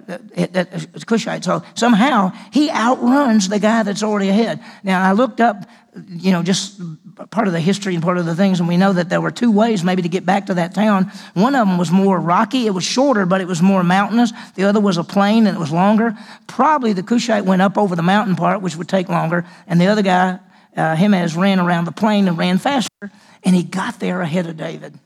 Cushite. 1.07 1.43
So 1.43 1.63
somehow 1.73 2.31
he 2.51 2.69
outruns 2.69 3.49
the 3.49 3.57
guy 3.57 3.81
that's 3.81 4.03
already 4.03 4.29
ahead. 4.29 4.63
Now 4.83 5.01
I 5.01 5.13
looked 5.13 5.41
up, 5.41 5.65
you 6.09 6.31
know, 6.31 6.43
just 6.43 6.79
part 7.31 7.47
of 7.47 7.53
the 7.53 7.59
history 7.59 7.95
and 7.95 8.03
part 8.03 8.19
of 8.19 8.27
the 8.27 8.35
things, 8.35 8.59
and 8.59 8.69
we 8.69 8.77
know 8.77 8.93
that 8.93 9.09
there 9.09 9.19
were 9.19 9.31
two 9.31 9.51
ways 9.51 9.83
maybe 9.83 10.03
to 10.03 10.09
get 10.09 10.27
back 10.27 10.45
to 10.47 10.53
that 10.55 10.75
town. 10.75 11.11
One 11.33 11.55
of 11.55 11.67
them 11.67 11.79
was 11.79 11.89
more 11.89 12.19
rocky; 12.19 12.67
it 12.67 12.73
was 12.75 12.83
shorter, 12.83 13.25
but 13.25 13.41
it 13.41 13.47
was 13.47 13.63
more 13.63 13.83
mountainous. 13.83 14.31
The 14.53 14.65
other 14.65 14.79
was 14.79 14.97
a 14.97 15.03
plain 15.03 15.47
and 15.47 15.57
it 15.57 15.59
was 15.59 15.71
longer. 15.71 16.15
Probably 16.45 16.93
the 16.93 17.03
Cushite 17.03 17.45
went 17.45 17.63
up 17.63 17.75
over 17.75 17.95
the 17.95 18.03
mountain 18.03 18.35
part, 18.35 18.61
which 18.61 18.75
would 18.75 18.89
take 18.89 19.09
longer, 19.09 19.43
and 19.65 19.81
the 19.81 19.87
other 19.87 20.03
guy, 20.03 20.37
uh, 20.77 20.81
Ahimaaz, 20.81 21.35
ran 21.35 21.59
around 21.59 21.85
the 21.85 21.91
plain 21.91 22.27
and 22.27 22.37
ran 22.37 22.59
faster, 22.59 23.11
and 23.43 23.55
he 23.55 23.63
got 23.63 23.99
there 23.99 24.21
ahead 24.21 24.45
of 24.45 24.55
David. 24.55 24.99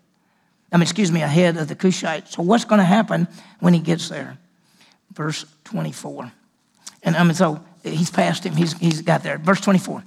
I 0.73 0.75
mean, 0.75 0.81
excuse 0.81 1.09
me, 1.09 1.21
ahead 1.21 1.55
of 1.55 1.69
the 1.69 1.75
Cushite. 1.75 2.27
So 2.27 2.43
what's 2.43 2.65
going 2.65 2.79
to 2.79 2.85
happen 2.85 3.29
when 3.61 3.73
he 3.73 3.79
gets 3.79 4.09
there? 4.09 4.37
Verse 5.17 5.45
24. 5.65 6.31
And 7.03 7.15
I 7.15 7.23
mean, 7.23 7.33
so 7.33 7.59
he's 7.83 8.09
passed 8.09 8.45
him, 8.45 8.55
he's, 8.55 8.73
he's 8.77 9.01
got 9.01 9.23
there. 9.23 9.37
Verse 9.37 9.59
24. 9.59 10.03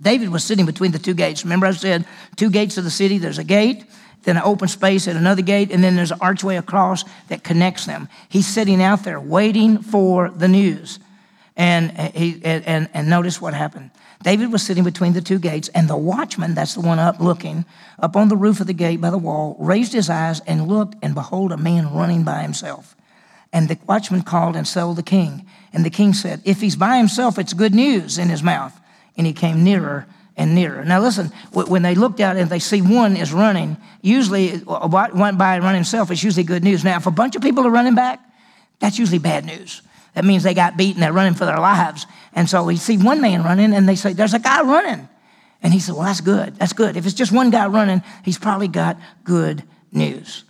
David 0.00 0.30
was 0.30 0.44
sitting 0.44 0.66
between 0.66 0.92
the 0.92 0.98
two 0.98 1.14
gates. 1.14 1.44
Remember, 1.44 1.66
I 1.66 1.72
said 1.72 2.04
two 2.36 2.50
gates 2.50 2.78
of 2.78 2.84
the 2.84 2.90
city 2.90 3.18
there's 3.18 3.38
a 3.38 3.44
gate, 3.44 3.84
then 4.22 4.36
an 4.36 4.42
open 4.44 4.68
space 4.68 5.08
at 5.08 5.16
another 5.16 5.42
gate, 5.42 5.70
and 5.70 5.82
then 5.82 5.96
there's 5.96 6.12
an 6.12 6.18
archway 6.20 6.56
across 6.56 7.04
that 7.28 7.44
connects 7.44 7.86
them. 7.86 8.08
He's 8.28 8.46
sitting 8.46 8.82
out 8.82 9.04
there 9.04 9.20
waiting 9.20 9.78
for 9.78 10.30
the 10.30 10.48
news. 10.48 10.98
And, 11.56 11.90
he, 12.14 12.40
and, 12.44 12.88
and 12.94 13.10
notice 13.10 13.40
what 13.40 13.52
happened. 13.52 13.90
David 14.22 14.52
was 14.52 14.62
sitting 14.62 14.84
between 14.84 15.12
the 15.12 15.20
two 15.20 15.38
gates, 15.38 15.68
and 15.68 15.88
the 15.88 15.96
watchman, 15.96 16.54
that's 16.54 16.74
the 16.74 16.80
one 16.80 16.98
up 16.98 17.20
looking, 17.20 17.64
up 17.98 18.16
on 18.16 18.28
the 18.28 18.36
roof 18.36 18.60
of 18.60 18.66
the 18.66 18.72
gate 18.72 19.00
by 19.00 19.10
the 19.10 19.18
wall, 19.18 19.56
raised 19.58 19.92
his 19.92 20.08
eyes 20.08 20.40
and 20.40 20.68
looked, 20.68 20.96
and 21.02 21.14
behold, 21.14 21.50
a 21.50 21.56
man 21.56 21.92
running 21.92 22.24
by 22.24 22.42
himself. 22.42 22.96
And 23.52 23.68
the 23.68 23.78
watchman 23.86 24.22
called 24.22 24.56
and 24.56 24.66
told 24.66 24.96
the 24.96 25.02
king. 25.02 25.46
And 25.72 25.84
the 25.84 25.90
king 25.90 26.12
said, 26.12 26.42
If 26.44 26.60
he's 26.60 26.76
by 26.76 26.98
himself, 26.98 27.38
it's 27.38 27.52
good 27.52 27.74
news 27.74 28.18
in 28.18 28.28
his 28.28 28.42
mouth. 28.42 28.78
And 29.16 29.26
he 29.26 29.32
came 29.32 29.64
nearer 29.64 30.06
and 30.36 30.54
nearer. 30.54 30.84
Now, 30.84 31.00
listen, 31.00 31.32
when 31.52 31.82
they 31.82 31.94
looked 31.94 32.20
out 32.20 32.36
and 32.36 32.48
they 32.48 32.60
see 32.60 32.80
one 32.80 33.16
is 33.16 33.32
running, 33.32 33.76
usually 34.02 34.62
uh, 34.66 34.88
one 34.88 35.36
by 35.36 35.58
running 35.58 35.74
himself 35.74 36.10
is 36.10 36.22
usually 36.22 36.44
good 36.44 36.62
news. 36.62 36.84
Now, 36.84 36.96
if 36.96 37.06
a 37.06 37.10
bunch 37.10 37.34
of 37.36 37.42
people 37.42 37.66
are 37.66 37.70
running 37.70 37.96
back, 37.96 38.20
that's 38.78 38.98
usually 38.98 39.18
bad 39.18 39.44
news. 39.44 39.82
That 40.14 40.24
means 40.24 40.42
they 40.42 40.54
got 40.54 40.76
beaten, 40.76 41.00
they're 41.00 41.12
running 41.12 41.34
for 41.34 41.44
their 41.44 41.58
lives. 41.58 42.06
And 42.32 42.48
so 42.48 42.64
we 42.64 42.76
see 42.76 42.96
one 42.96 43.20
man 43.20 43.42
running, 43.42 43.74
and 43.74 43.88
they 43.88 43.96
say, 43.96 44.12
There's 44.12 44.34
a 44.34 44.38
guy 44.38 44.62
running. 44.62 45.08
And 45.62 45.72
he 45.72 45.80
said, 45.80 45.94
Well, 45.94 46.04
that's 46.04 46.20
good. 46.20 46.56
That's 46.56 46.72
good. 46.72 46.96
If 46.96 47.04
it's 47.04 47.14
just 47.14 47.32
one 47.32 47.50
guy 47.50 47.66
running, 47.66 48.02
he's 48.24 48.38
probably 48.38 48.68
got 48.68 48.96
good 49.24 49.64
news. 49.90 50.44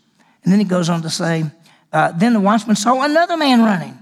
And 0.44 0.52
then 0.52 0.60
he 0.60 0.64
goes 0.64 0.88
on 0.88 1.02
to 1.02 1.10
say, 1.10 1.44
uh, 1.92 2.12
then 2.12 2.32
the 2.32 2.40
watchman 2.40 2.76
saw 2.76 3.02
another 3.02 3.36
man 3.36 3.62
running, 3.62 3.98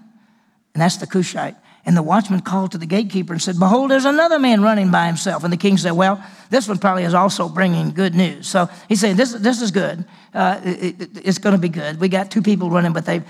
and 0.75 0.83
that's 0.83 0.97
the 0.97 1.07
Cushite. 1.07 1.57
And 1.87 1.97
the 1.97 2.03
watchman 2.03 2.41
called 2.41 2.73
to 2.73 2.79
the 2.79 2.87
gatekeeper 2.87 3.33
and 3.33 3.41
said, 3.41 3.61
Behold, 3.61 3.93
there's 3.93 4.05
another 4.05 4.41
man 4.41 4.61
running 4.61 4.91
by 4.91 5.07
himself. 5.07 5.45
And 5.45 5.53
the 5.53 5.57
king 5.57 5.77
said, 5.77 5.93
Well, 5.93 6.23
this 6.51 6.67
one 6.67 6.79
probably 6.79 7.05
is 7.05 7.15
also 7.15 7.49
bringing 7.49 7.93
good 7.93 8.13
news. 8.13 8.49
So 8.49 8.69
he 8.89 8.97
said, 8.97 9.17
This, 9.17 9.33
this 9.33 9.63
is 9.63 9.71
good. 9.71 10.05
Uh, 10.35 10.61
it, 10.65 11.01
it, 11.01 11.11
it's 11.25 11.39
going 11.39 11.55
to 11.55 11.61
be 11.61 11.69
good. 11.69 12.01
We 12.01 12.09
got 12.09 12.29
two 12.29 12.43
people 12.43 12.71
running, 12.71 12.93
but 12.93 13.07
they 13.07 13.23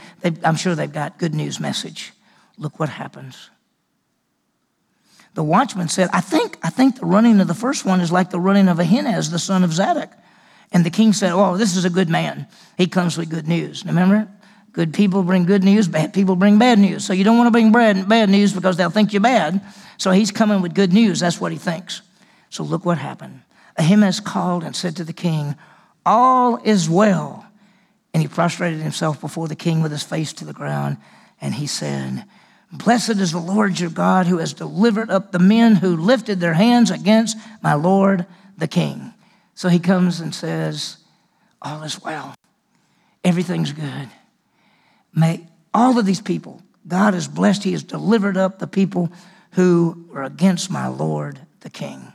I'm 0.43 0.57
sure 0.57 0.75
they've 0.75 0.91
got 0.91 1.19
good 1.19 1.35
news 1.35 1.61
message. 1.61 2.15
Look 2.57 2.81
what 2.81 2.89
happens. 2.89 3.51
The 5.35 5.45
watchman 5.45 5.89
said, 5.89 6.09
I 6.15 6.23
think, 6.23 6.57
I 6.63 6.71
think 6.71 6.99
the 6.99 7.05
running 7.05 7.39
of 7.41 7.49
the 7.49 7.55
first 7.55 7.85
one 7.85 8.01
is 8.01 8.11
like 8.11 8.31
the 8.31 8.41
running 8.41 8.69
of 8.69 8.81
Ahimaaz, 8.81 9.31
the 9.31 9.39
son 9.39 9.65
of 9.65 9.73
Zadok. 9.75 10.11
And 10.73 10.83
the 10.83 10.91
king 10.91 11.13
said, 11.13 11.33
Oh, 11.33 11.59
this 11.59 11.77
is 11.77 11.85
a 11.85 11.91
good 11.91 12.09
man. 12.09 12.47
He 12.79 12.87
comes 12.87 13.19
with 13.19 13.29
good 13.29 13.47
news. 13.47 13.85
Remember? 13.85 14.29
Good 14.77 14.93
people 14.93 15.23
bring 15.23 15.47
good 15.47 15.65
news, 15.65 15.89
bad 15.89 16.13
people 16.13 16.37
bring 16.37 16.59
bad 16.59 16.79
news. 16.79 17.03
So 17.03 17.15
you 17.15 17.25
don't 17.25 17.39
want 17.39 17.47
to 17.47 17.51
bring 17.51 17.73
bad, 17.73 18.29
news 18.29 18.53
because 18.53 18.77
they'll 18.77 18.91
think 18.91 19.15
you're 19.15 19.23
bad. 19.23 19.63
So 19.97 20.11
he's 20.11 20.31
coming 20.31 20.61
with 20.61 20.75
good 20.75 20.93
news. 20.93 21.21
That's 21.21 21.41
what 21.41 21.51
he 21.51 21.57
thinks. 21.57 22.03
So 22.51 22.63
look 22.63 22.85
what 22.85 22.99
happened. 22.99 23.41
Ahimaaz 23.79 24.21
called 24.21 24.65
and 24.65 24.77
said 24.77 24.95
to 24.97 25.05
the 25.05 25.15
king, 25.15 25.57
All 26.05 26.59
is 26.63 26.91
well. 26.91 27.47
And 28.13 28.23
he 28.23 28.29
prostrated 28.29 28.81
himself 28.81 29.19
before 29.19 29.49
the 29.49 29.57
king 29.57 29.81
with 29.81 29.93
his 29.93 30.03
face 30.03 30.35
to 30.35 30.45
the 30.45 30.53
ground. 30.53 30.99
And 31.41 31.55
he 31.55 31.67
said, 31.67 32.27
Blessed 32.71 33.17
is 33.17 33.33
the 33.33 33.39
Lord 33.39 33.81
your 33.81 33.89
God 33.89 34.27
who 34.27 34.37
has 34.37 34.53
delivered 34.53 35.09
up 35.09 35.33
the 35.33 35.39
men 35.39 35.77
who 35.77 35.97
lifted 35.97 36.39
their 36.39 36.53
hands 36.53 36.91
against 36.91 37.39
my 37.63 37.73
Lord 37.73 38.27
the 38.59 38.69
king. 38.69 39.15
So 39.55 39.71
he 39.71 39.79
comes 39.79 40.21
and 40.21 40.35
says, 40.35 40.99
All 41.63 41.83
is 41.83 42.03
well. 42.03 42.35
Everything's 43.25 43.73
good. 43.73 44.11
May 45.17 45.49
all 45.75 45.99
of 45.99 46.07
these 46.07 46.21
people, 46.21 46.63
God 46.87 47.15
has 47.15 47.27
blessed, 47.27 47.65
He 47.65 47.73
has 47.73 47.83
delivered 47.83 48.37
up 48.37 48.61
the 48.61 48.69
people 48.69 49.11
who 49.53 50.07
were 50.13 50.23
against 50.23 50.71
my 50.71 50.87
Lord 50.87 51.41
the 51.61 51.71
king. 51.71 52.13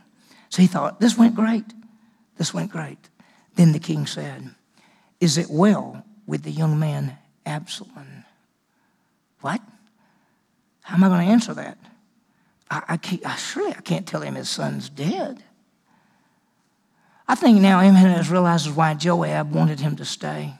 So 0.48 0.62
he 0.62 0.68
thought, 0.68 1.00
this 1.00 1.18
went 1.18 1.34
great. 1.34 1.64
This 2.38 2.54
went 2.54 2.70
great. 2.70 2.98
Then 3.56 3.72
the 3.72 3.78
king 3.78 4.06
said, 4.06 4.54
Is 5.20 5.36
it 5.36 5.50
well 5.50 6.04
with 6.26 6.42
the 6.42 6.50
young 6.50 6.78
man 6.78 7.18
Absalom? 7.44 8.24
What? 9.40 9.60
How 10.82 10.94
am 10.94 11.04
I 11.04 11.08
going 11.08 11.26
to 11.26 11.32
answer 11.32 11.54
that? 11.54 11.78
I, 12.70 12.82
I 12.90 12.96
can't, 12.96 13.26
I, 13.26 13.36
surely 13.36 13.72
I 13.72 13.80
can't 13.80 14.06
tell 14.06 14.22
him 14.22 14.36
his 14.36 14.48
son's 14.48 14.88
dead. 14.88 15.42
I 17.28 17.34
think 17.34 17.60
now 17.60 17.80
Ahimaaz 17.80 18.30
realizes 18.30 18.72
why 18.72 18.94
Joab 18.94 19.52
wanted 19.52 19.80
him 19.80 19.96
to 19.96 20.04
stay. 20.04 20.54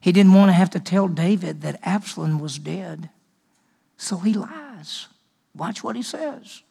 He 0.00 0.12
didn't 0.12 0.32
want 0.32 0.48
to 0.48 0.54
have 0.54 0.70
to 0.70 0.80
tell 0.80 1.08
David 1.08 1.60
that 1.60 1.78
Absalom 1.82 2.40
was 2.40 2.58
dead. 2.58 3.10
So 3.98 4.16
he 4.16 4.32
lies. 4.32 5.08
Watch 5.54 5.84
what 5.84 5.94
he 5.94 6.02
says. 6.02 6.62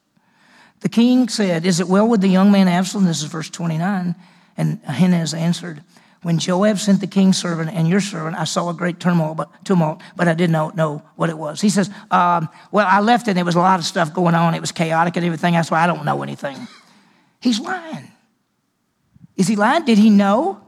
The 0.80 0.90
king 0.90 1.30
said, 1.30 1.66
Is 1.66 1.80
it 1.80 1.88
well 1.88 2.08
with 2.08 2.22
the 2.22 2.28
young 2.28 2.52
man 2.52 2.68
Absalom? 2.68 3.06
This 3.06 3.22
is 3.22 3.30
verse 3.30 3.50
29. 3.50 4.16
And 4.58 4.80
Ahimaaz 4.88 5.34
answered, 5.36 5.84
When 6.24 6.40
Joab 6.40 6.80
sent 6.80 7.02
the 7.02 7.08
king's 7.08 7.38
servant 7.38 7.70
and 7.70 7.88
your 7.88 8.02
servant, 8.02 8.36
I 8.36 8.46
saw 8.46 8.70
a 8.70 8.74
great 8.74 9.00
turmoil, 9.00 9.36
but, 9.36 9.64
tumult, 9.64 10.02
but 10.16 10.28
I 10.28 10.34
did 10.34 10.50
not 10.50 10.76
know 10.76 11.04
what 11.16 11.30
it 11.30 11.38
was. 11.38 11.62
He 11.62 11.70
says, 11.70 11.92
um, 12.10 12.50
Well, 12.72 12.88
I 12.90 13.00
left 13.02 13.28
and 13.28 13.38
there 13.38 13.46
was 13.46 13.56
a 13.56 13.60
lot 13.60 13.80
of 13.80 13.86
stuff 13.86 14.14
going 14.14 14.34
on. 14.34 14.56
It 14.56 14.62
was 14.62 14.72
chaotic 14.72 15.18
and 15.18 15.26
everything. 15.26 15.54
That's 15.54 15.70
why 15.70 15.84
I 15.84 15.88
don't 15.88 16.06
know 16.06 16.24
anything. 16.24 16.58
He's 17.42 17.60
lying. 17.60 18.12
Is 19.38 19.48
he 19.48 19.56
lying? 19.56 19.86
Did 19.86 19.98
he 19.98 20.10
know? 20.10 20.62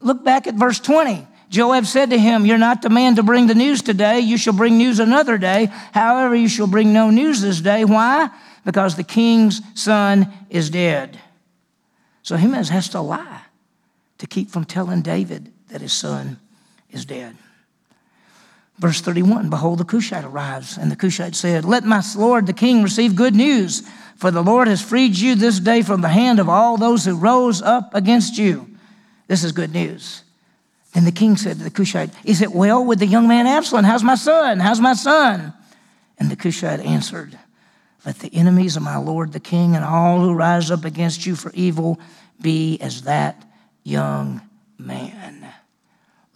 Look 0.00 0.24
back 0.24 0.46
at 0.46 0.54
verse 0.54 0.80
20. 0.80 1.26
Joab 1.50 1.86
said 1.86 2.10
to 2.10 2.18
him, 2.18 2.46
You're 2.46 2.58
not 2.58 2.82
the 2.82 2.90
man 2.90 3.16
to 3.16 3.22
bring 3.22 3.46
the 3.46 3.54
news 3.54 3.82
today. 3.82 4.20
You 4.20 4.36
shall 4.36 4.52
bring 4.52 4.78
news 4.78 4.98
another 4.98 5.38
day. 5.38 5.66
However, 5.92 6.34
you 6.34 6.48
shall 6.48 6.66
bring 6.66 6.92
no 6.92 7.10
news 7.10 7.40
this 7.40 7.60
day. 7.60 7.84
Why? 7.84 8.30
Because 8.64 8.96
the 8.96 9.04
king's 9.04 9.60
son 9.74 10.32
is 10.50 10.70
dead. 10.70 11.18
So 12.22 12.34
Ahimaaz 12.34 12.70
has 12.70 12.88
to 12.90 13.00
lie 13.00 13.42
to 14.18 14.26
keep 14.26 14.50
from 14.50 14.64
telling 14.64 15.02
David 15.02 15.52
that 15.68 15.80
his 15.80 15.92
son 15.92 16.38
is 16.90 17.04
dead. 17.04 17.36
Verse 18.78 19.00
31 19.00 19.50
Behold, 19.50 19.78
the 19.78 19.84
Cushite 19.84 20.24
arrives, 20.24 20.76
and 20.76 20.90
the 20.90 20.96
Cushite 20.96 21.36
said, 21.36 21.64
Let 21.64 21.84
my 21.84 22.02
lord 22.16 22.46
the 22.46 22.52
king 22.52 22.82
receive 22.82 23.14
good 23.14 23.34
news, 23.34 23.82
for 24.16 24.30
the 24.30 24.42
Lord 24.42 24.68
has 24.68 24.82
freed 24.82 25.16
you 25.16 25.34
this 25.34 25.60
day 25.60 25.82
from 25.82 26.00
the 26.00 26.08
hand 26.08 26.40
of 26.40 26.48
all 26.48 26.76
those 26.76 27.04
who 27.04 27.16
rose 27.16 27.62
up 27.62 27.94
against 27.94 28.38
you. 28.38 28.68
This 29.28 29.44
is 29.44 29.52
good 29.52 29.72
news. 29.72 30.23
And 30.94 31.06
the 31.06 31.12
king 31.12 31.36
said 31.36 31.58
to 31.58 31.64
the 31.64 31.70
Cushite, 31.70 32.10
Is 32.24 32.40
it 32.40 32.52
well 32.52 32.84
with 32.84 33.00
the 33.00 33.06
young 33.06 33.26
man 33.26 33.46
Absalom? 33.46 33.84
How's 33.84 34.04
my 34.04 34.14
son? 34.14 34.60
How's 34.60 34.80
my 34.80 34.94
son? 34.94 35.52
And 36.18 36.30
the 36.30 36.36
Cushite 36.36 36.80
answered, 36.80 37.36
Let 38.06 38.20
the 38.20 38.32
enemies 38.32 38.76
of 38.76 38.84
my 38.84 38.96
lord 38.96 39.32
the 39.32 39.40
king 39.40 39.74
and 39.74 39.84
all 39.84 40.20
who 40.20 40.32
rise 40.32 40.70
up 40.70 40.84
against 40.84 41.26
you 41.26 41.34
for 41.34 41.50
evil 41.52 41.98
be 42.40 42.78
as 42.80 43.02
that 43.02 43.44
young 43.82 44.40
man. 44.78 45.46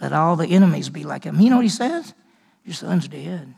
Let 0.00 0.12
all 0.12 0.36
the 0.36 0.48
enemies 0.48 0.88
be 0.88 1.04
like 1.04 1.24
him. 1.24 1.40
You 1.40 1.50
know 1.50 1.56
what 1.56 1.64
he 1.64 1.68
says? 1.68 2.14
Your 2.64 2.74
son's 2.74 3.08
dead. 3.08 3.54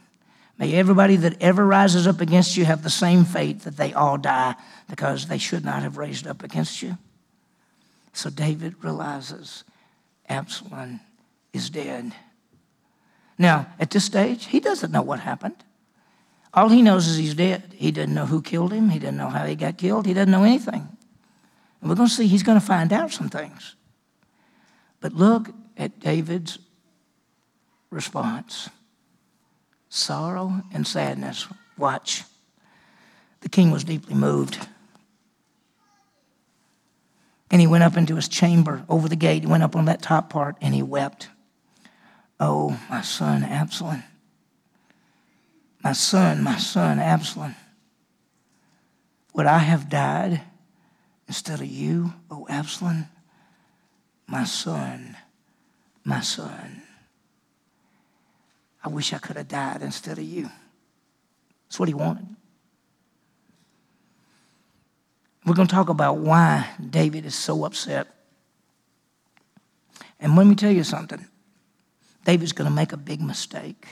May 0.59 0.75
everybody 0.75 1.17
that 1.17 1.41
ever 1.41 1.67
rises 1.67 2.07
up 2.07 2.21
against 2.21 2.59
you 2.59 2.67
have 2.67 2.83
the 2.83 2.91
same 2.91 3.25
fate 3.25 3.63
that 3.63 3.79
they 3.79 3.95
all 3.95 4.19
die 4.19 4.55
because 4.91 5.27
they 5.27 5.39
should 5.39 5.65
not 5.65 5.83
have 5.83 5.97
raised 5.97 6.27
up 6.27 6.43
against 6.43 6.83
you. 6.83 6.99
So 8.13 8.29
David 8.29 8.75
realizes 8.83 9.65
Absalom 10.31 11.01
is 11.53 11.69
dead. 11.69 12.13
Now, 13.37 13.67
at 13.79 13.91
this 13.91 14.05
stage, 14.05 14.47
he 14.47 14.61
doesn't 14.61 14.93
know 14.93 15.03
what 15.03 15.21
happened. 15.21 15.57
All 16.55 16.69
he 16.69 16.83
knows 16.83 17.07
is 17.07 17.17
he's 17.17 17.35
dead. 17.35 17.75
He 17.77 17.91
doesn't 17.91 18.15
know 18.15 18.27
who 18.27 18.41
killed 18.41 18.73
him. 18.73 18.89
He 18.89 18.99
doesn't 18.99 19.17
know 19.17 19.29
how 19.29 19.45
he 19.45 19.57
got 19.57 19.77
killed. 19.77 20.07
He 20.07 20.15
doesn't 20.15 20.31
know 20.31 20.45
anything. 20.45 20.89
And 21.81 21.91
we're 21.91 21.97
going 21.97 22.09
to 22.09 22.15
see 22.15 22.27
he's 22.27 22.43
going 22.43 22.61
to 22.61 22.65
find 22.65 22.93
out 22.93 23.13
some 23.13 23.29
things. 23.29 23.77
But 25.01 25.13
look 25.13 25.51
at 25.77 26.01
David's 26.01 26.59
response 27.91 28.69
sorrow 29.91 30.63
and 30.73 30.87
sadness. 30.87 31.49
Watch. 31.77 32.23
The 33.41 33.49
king 33.49 33.71
was 33.71 33.85
deeply 33.85 34.15
moved. 34.15 34.69
And 37.51 37.61
he 37.61 37.67
went 37.67 37.85
up 37.85 37.97
into 37.97 38.17
his 38.17 38.29
chamber 38.29 38.85
over 38.89 39.09
the 39.09 39.17
gate. 39.17 39.43
He 39.43 39.49
went 39.49 39.63
up 39.63 39.75
on 39.75 39.87
that 39.87 40.03
top 40.03 40.31
part 40.31 40.57
and 40.61 40.75
he 40.75 40.83
wept. 40.83 41.29
Oh, 42.39 42.81
my 42.89 43.03
son 43.03 43.43
Absalom. 43.43 44.05
My 45.83 45.93
son, 45.93 46.43
my 46.43 46.59
son 46.59 46.99
Absalom. 46.99 47.57
Would 49.35 49.47
I 49.47 49.59
have 49.59 49.89
died 49.89 50.43
instead 51.27 51.61
of 51.61 51.67
you, 51.67 52.13
oh 52.31 52.47
Absalom? 52.49 53.07
My 54.27 54.45
son, 54.45 55.17
my 56.05 56.21
son. 56.21 56.83
I 58.83 58.89
wish 58.89 59.13
I 59.13 59.19
could 59.19 59.37
have 59.37 59.49
died 59.49 59.83
instead 59.83 60.19
of 60.19 60.25
you. 60.25 60.49
That's 61.69 61.79
what 61.79 61.89
he 61.89 61.95
wanted. 61.95 62.27
We're 65.45 65.55
going 65.55 65.69
to 65.69 65.75
talk 65.75 65.89
about 65.89 66.19
why 66.19 66.69
David 66.91 67.25
is 67.25 67.35
so 67.35 67.65
upset. 67.65 68.07
And 70.21 70.37
let 70.37 70.47
me 70.47 70.55
tell 70.55 70.71
you 70.71 70.85
something 70.85 71.27
David's 72.25 72.53
going 72.53 72.69
to 72.69 72.75
make 72.75 72.93
a 72.93 72.99
big 72.99 73.21
mistake 73.21 73.87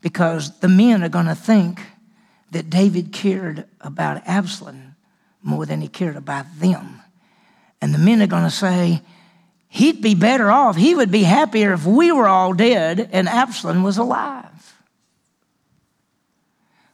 because 0.00 0.58
the 0.60 0.68
men 0.68 1.02
are 1.02 1.08
going 1.08 1.26
to 1.26 1.34
think 1.34 1.82
that 2.50 2.70
David 2.70 3.12
cared 3.12 3.66
about 3.80 4.26
Absalom 4.26 4.96
more 5.42 5.66
than 5.66 5.80
he 5.80 5.88
cared 5.88 6.16
about 6.16 6.46
them. 6.58 7.00
And 7.80 7.94
the 7.94 7.98
men 7.98 8.22
are 8.22 8.26
going 8.26 8.44
to 8.44 8.50
say, 8.50 9.02
he'd 9.68 10.02
be 10.02 10.14
better 10.14 10.50
off, 10.50 10.76
he 10.76 10.94
would 10.94 11.10
be 11.10 11.22
happier 11.22 11.72
if 11.72 11.86
we 11.86 12.12
were 12.12 12.28
all 12.28 12.52
dead 12.52 13.08
and 13.12 13.28
Absalom 13.28 13.82
was 13.82 13.98
alive. 13.98 14.49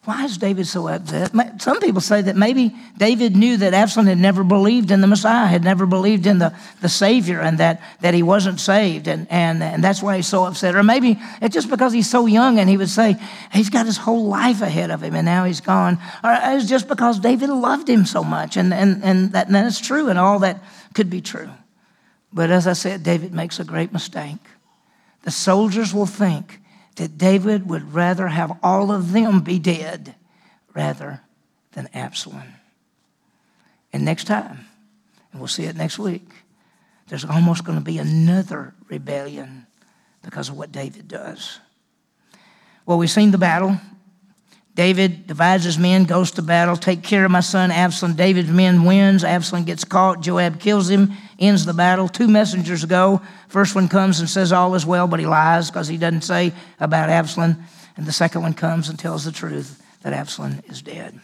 Why 0.07 0.25
is 0.25 0.39
David 0.39 0.69
so 0.69 0.87
upset? 0.87 1.33
Some 1.61 1.81
people 1.81 2.01
say 2.01 2.23
that 2.23 2.37
maybe 2.37 2.73
David 2.97 3.35
knew 3.35 3.57
that 3.57 3.75
Absalom 3.75 4.07
had 4.07 4.19
never 4.19 4.45
believed 4.45 4.93
in 4.93 5.01
the 5.01 5.09
Messiah, 5.09 5.49
had 5.49 5.65
never 5.65 5.85
believed 5.85 6.29
in 6.29 6.39
the, 6.39 6.55
the 6.81 6.89
Savior, 6.89 7.41
and 7.41 7.59
that, 7.59 7.83
that 8.03 8.15
he 8.15 8.23
wasn't 8.23 8.61
saved, 8.61 9.09
and, 9.09 9.27
and, 9.31 9.61
and 9.65 9.83
that's 9.83 10.01
why 10.05 10.15
he's 10.15 10.29
so 10.29 10.45
upset. 10.45 10.77
Or 10.77 10.85
maybe 10.85 11.19
it's 11.43 11.53
just 11.53 11.69
because 11.69 11.93
he's 11.93 12.09
so 12.09 12.27
young 12.27 12.61
and 12.61 12.71
he 12.71 12.77
would 12.77 12.89
say 12.89 13.17
he's 13.53 13.69
got 13.69 13.85
his 13.85 13.97
whole 13.97 14.27
life 14.27 14.63
ahead 14.63 14.93
of 14.93 15.03
him 15.03 15.17
and 15.17 15.25
now 15.25 15.45
he's 15.45 15.61
gone. 15.61 15.99
Or 16.23 16.39
it's 16.41 16.69
just 16.69 16.87
because 16.87 17.19
David 17.19 17.51
loved 17.51 17.89
him 17.89 18.07
so 18.07 18.23
much, 18.23 18.57
and, 18.57 18.73
and, 18.73 19.03
and, 19.03 19.33
that, 19.33 19.47
and 19.47 19.57
that's 19.57 19.81
true, 19.81 20.09
and 20.09 20.21
all 20.21 20.39
that 20.39 20.63
could 20.95 21.11
be 21.11 21.21
true. 21.21 21.51
But 22.33 22.53
as 22.53 22.69
I 22.69 22.75
said, 22.75 23.03
David 23.03 23.35
makes 23.35 23.59
a 23.59 23.65
great 23.65 23.93
mistake. 23.93 24.39
The 25.25 25.33
soldiers 25.33 25.93
will 25.93 26.07
think 26.07 26.61
that 26.97 27.17
David 27.19 27.69
would 27.69 27.95
rather 27.95 28.29
have 28.29 28.59
all 28.63 28.91
of 28.91 29.13
them 29.13 29.41
be 29.41 29.59
dead 29.59 30.15
rather 30.75 31.21
than 31.73 31.89
Absalom. 31.95 32.55
And 33.93 34.05
next 34.05 34.25
time, 34.25 34.67
and 35.33 35.41
we'll 35.41 35.49
see 35.49 35.65
it 35.65 35.77
next 35.77 35.99
week, 35.99 36.29
there's 37.09 37.25
almost 37.25 37.65
going 37.65 37.79
to 37.79 37.85
be 37.85 37.99
another 37.99 38.75
rebellion 38.89 39.67
because 40.23 40.49
of 40.49 40.57
what 40.57 40.73
David 40.73 41.07
does. 41.07 41.61
Well, 42.85 42.99
we've 42.99 43.11
seen 43.11 43.31
the 43.31 43.39
battle. 43.39 43.79
David 44.77 45.27
divides 45.27 45.65
his 45.65 45.79
men, 45.79 46.05
goes 46.05 46.33
to 46.33 46.43
battle, 46.43 46.77
take 46.77 47.03
care 47.03 47.25
of 47.25 47.31
my 47.31 47.41
son 47.41 47.71
Absalom. 47.71 48.15
David's 48.15 48.51
men 48.51 48.85
wins. 48.85 49.25
Absalom 49.25 49.65
gets 49.65 49.85
caught. 49.85 50.21
Joab 50.21 50.61
kills 50.61 50.91
him, 50.91 51.15
ends 51.39 51.65
the 51.65 51.73
battle. 51.73 52.09
Two 52.09 52.29
messengers 52.29 52.85
go. 52.85 53.23
First 53.49 53.75
one 53.75 53.89
comes 53.89 54.21
and 54.21 54.29
says 54.29 54.53
all 54.53 54.75
is 54.75 54.85
well, 54.85 55.09
but 55.09 55.19
he 55.19 55.25
lies 55.25 55.71
because 55.71 55.89
he 55.89 55.97
doesn't 55.97 56.25
say 56.25 56.53
about 56.79 57.09
Absalom. 57.09 57.57
And 57.97 58.05
the 58.05 58.13
second 58.13 58.43
one 58.43 58.53
comes 58.53 58.91
and 58.91 58.99
tells 58.99 59.25
the 59.25 59.33
truth 59.33 59.83
that 60.03 60.13
Absalom 60.13 60.61
is 60.69 60.83
dead. 60.83 61.19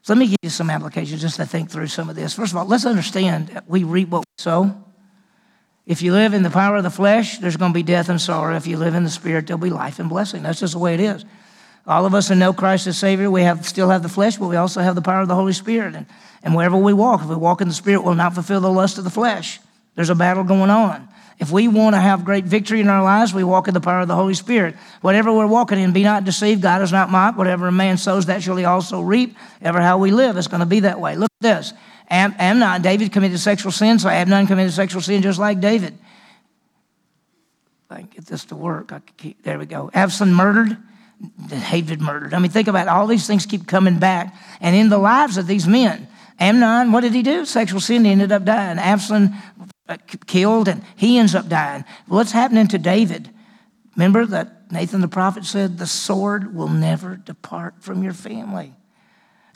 So 0.00 0.14
let 0.14 0.18
me 0.18 0.28
give 0.28 0.38
you 0.40 0.48
some 0.48 0.70
applications 0.70 1.20
just 1.20 1.36
to 1.36 1.44
think 1.44 1.70
through 1.70 1.88
some 1.88 2.08
of 2.08 2.16
this. 2.16 2.32
First 2.32 2.52
of 2.52 2.56
all, 2.56 2.64
let's 2.64 2.86
understand 2.86 3.60
we 3.66 3.84
reap 3.84 4.08
what 4.08 4.20
we 4.20 4.42
sow. 4.42 4.74
If 5.84 6.00
you 6.00 6.14
live 6.14 6.32
in 6.32 6.42
the 6.42 6.50
power 6.50 6.76
of 6.76 6.82
the 6.82 6.90
flesh, 6.90 7.40
there's 7.40 7.58
going 7.58 7.72
to 7.72 7.78
be 7.78 7.82
death 7.82 8.08
and 8.08 8.18
sorrow. 8.18 8.56
If 8.56 8.66
you 8.66 8.78
live 8.78 8.94
in 8.94 9.04
the 9.04 9.10
spirit, 9.10 9.46
there'll 9.46 9.60
be 9.60 9.68
life 9.68 9.98
and 9.98 10.08
blessing. 10.08 10.42
That's 10.42 10.60
just 10.60 10.72
the 10.72 10.78
way 10.78 10.94
it 10.94 11.00
is. 11.00 11.26
All 11.88 12.04
of 12.04 12.14
us 12.14 12.28
who 12.28 12.34
know 12.34 12.52
Christ 12.52 12.86
as 12.86 12.98
Savior, 12.98 13.30
we 13.30 13.42
have, 13.42 13.66
still 13.66 13.88
have 13.88 14.02
the 14.02 14.10
flesh, 14.10 14.36
but 14.36 14.48
we 14.48 14.56
also 14.56 14.82
have 14.82 14.94
the 14.94 15.00
power 15.00 15.22
of 15.22 15.28
the 15.28 15.34
Holy 15.34 15.54
Spirit. 15.54 15.94
And, 15.94 16.04
and 16.42 16.54
wherever 16.54 16.76
we 16.76 16.92
walk, 16.92 17.22
if 17.22 17.28
we 17.28 17.34
walk 17.34 17.62
in 17.62 17.68
the 17.68 17.74
Spirit, 17.74 18.04
we'll 18.04 18.14
not 18.14 18.34
fulfill 18.34 18.60
the 18.60 18.70
lust 18.70 18.98
of 18.98 19.04
the 19.04 19.10
flesh. 19.10 19.58
There's 19.94 20.10
a 20.10 20.14
battle 20.14 20.44
going 20.44 20.68
on. 20.68 21.08
If 21.38 21.50
we 21.50 21.66
want 21.66 21.94
to 21.94 22.00
have 22.00 22.26
great 22.26 22.44
victory 22.44 22.80
in 22.80 22.88
our 22.88 23.02
lives, 23.02 23.32
we 23.32 23.42
walk 23.42 23.68
in 23.68 23.74
the 23.74 23.80
power 23.80 24.00
of 24.00 24.08
the 24.08 24.14
Holy 24.14 24.34
Spirit. 24.34 24.76
Whatever 25.00 25.32
we're 25.32 25.46
walking 25.46 25.78
in, 25.78 25.92
be 25.92 26.02
not 26.02 26.24
deceived. 26.24 26.60
God 26.60 26.82
is 26.82 26.92
not 26.92 27.10
mocked. 27.10 27.38
Whatever 27.38 27.68
a 27.68 27.72
man 27.72 27.96
sows, 27.96 28.26
that 28.26 28.42
shall 28.42 28.56
he 28.56 28.66
also 28.66 29.00
reap. 29.00 29.34
Ever 29.62 29.80
how 29.80 29.96
we 29.96 30.10
live, 30.10 30.36
it's 30.36 30.48
going 30.48 30.60
to 30.60 30.66
be 30.66 30.80
that 30.80 31.00
way. 31.00 31.16
Look 31.16 31.30
at 31.40 31.42
this. 31.42 31.72
Am, 32.10 32.34
Amnon, 32.38 32.82
David 32.82 33.12
committed 33.12 33.38
sexual 33.40 33.72
sin, 33.72 33.98
so 33.98 34.10
Amnon 34.10 34.46
committed 34.46 34.72
sexual 34.74 35.00
sin 35.00 35.22
just 35.22 35.38
like 35.38 35.60
David. 35.60 35.96
I 37.88 38.00
can 38.00 38.06
get 38.08 38.26
this 38.26 38.44
to 38.46 38.56
work. 38.56 38.92
I 38.92 39.00
keep, 39.16 39.42
there 39.42 39.58
we 39.58 39.64
go. 39.64 39.90
Absalom 39.94 40.34
murdered. 40.34 40.76
David 41.70 42.00
murdered. 42.00 42.34
I 42.34 42.38
mean, 42.38 42.50
think 42.50 42.68
about 42.68 42.86
it. 42.86 42.90
all 42.90 43.06
these 43.06 43.26
things 43.26 43.46
keep 43.46 43.66
coming 43.66 43.98
back. 43.98 44.34
And 44.60 44.76
in 44.76 44.88
the 44.88 44.98
lives 44.98 45.36
of 45.36 45.46
these 45.46 45.66
men, 45.66 46.08
Amnon, 46.38 46.92
what 46.92 47.00
did 47.00 47.14
he 47.14 47.22
do? 47.22 47.44
Sexual 47.44 47.80
sin, 47.80 48.04
he 48.04 48.12
ended 48.12 48.30
up 48.30 48.44
dying. 48.44 48.78
Absalom 48.78 49.34
uh, 49.88 49.96
killed, 50.26 50.68
and 50.68 50.84
he 50.96 51.18
ends 51.18 51.34
up 51.34 51.48
dying. 51.48 51.84
What's 52.06 52.32
happening 52.32 52.68
to 52.68 52.78
David? 52.78 53.30
Remember 53.96 54.24
that 54.26 54.70
Nathan 54.70 55.00
the 55.00 55.08
prophet 55.08 55.44
said, 55.44 55.78
The 55.78 55.86
sword 55.86 56.54
will 56.54 56.68
never 56.68 57.16
depart 57.16 57.74
from 57.80 58.04
your 58.04 58.12
family. 58.12 58.74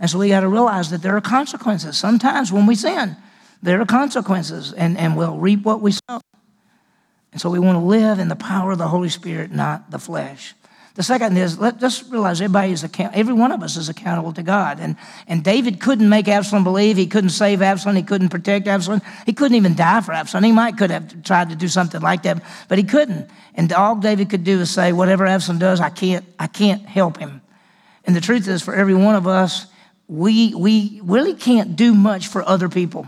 And 0.01 0.11
so 0.11 0.19
we 0.19 0.29
got 0.29 0.41
to 0.41 0.49
realize 0.49 0.91
that 0.91 1.03
there 1.03 1.17
are 1.17 1.21
consequences. 1.21 1.97
Sometimes 1.97 2.51
when 2.51 2.67
we 2.67 2.75
sin, 2.75 3.17
there 3.63 3.81
are 3.81 3.87
consequences, 3.87 4.73
and, 4.73 4.99
and 4.99 5.17
we'll 5.17 5.37
reap 5.37 5.63
what 5.63 5.81
we 5.81 5.93
sow. 5.93 6.21
And 7.31 7.41
so 7.41 7.49
we 7.51 7.61
want 7.61 7.77
to 7.77 7.85
live 7.85 8.19
in 8.19 8.27
the 8.27 8.37
power 8.37 8.73
of 8.73 8.79
the 8.79 8.89
Holy 8.89 9.09
Spirit, 9.09 9.53
not 9.53 9.93
the 9.93 10.01
flesh. 10.01 10.55
The 10.95 11.03
second 11.03 11.37
is 11.39 11.59
let, 11.59 11.81
just 11.81 12.11
realize 12.11 12.41
everybody 12.41 12.73
is 12.73 12.85
account, 12.85 13.15
every 13.15 13.33
one 13.33 13.51
of 13.51 13.63
us 13.63 13.77
is 13.77 13.89
accountable 13.89 14.33
to 14.35 14.43
God. 14.43 14.79
And, 14.79 14.97
and 15.27 15.43
David 15.43 15.81
couldn't 15.81 16.09
make 16.09 16.29
Absalom 16.29 16.65
believe. 16.65 16.99
He 16.99 17.07
couldn't 17.07 17.31
save 17.31 17.63
Absalom. 17.63 17.97
He 17.97 18.03
couldn't 18.03 18.29
protect 18.29 18.69
Absalom. 18.69 19.01
He 19.25 19.33
couldn't 19.33 19.57
even 19.57 19.75
die 19.75 20.03
for 20.03 20.13
Absalom. 20.13 20.45
He 20.45 20.53
might 20.53 20.77
could 20.77 20.91
have 20.91 21.23
tried 21.23 21.49
to 21.49 21.57
do 21.57 21.69
something 21.69 22.03
like 22.03 22.25
that, 22.25 22.43
but 22.69 22.77
he 22.77 22.85
couldn't. 22.85 23.31
And 23.55 23.73
all 23.73 23.97
David 23.97 24.29
could 24.29 24.45
do 24.45 24.61
is 24.61 24.71
say, 24.71 24.93
whatever 24.93 25.25
Absalom 25.25 25.59
does, 25.59 25.81
I 25.81 25.89
can't, 25.89 26.27
I 26.39 26.47
can't 26.47 26.83
help 26.83 27.17
him. 27.17 27.41
And 28.05 28.15
the 28.15 28.21
truth 28.21 28.47
is, 28.49 28.63
for 28.63 28.75
every 28.75 28.95
one 28.95 29.15
of 29.15 29.27
us, 29.27 29.67
we, 30.09 30.55
we 30.55 31.01
really 31.05 31.35
can't 31.35 31.77
do 31.77 31.95
much 31.95 32.27
for 32.27 32.47
other 32.47 32.69
people. 32.69 33.07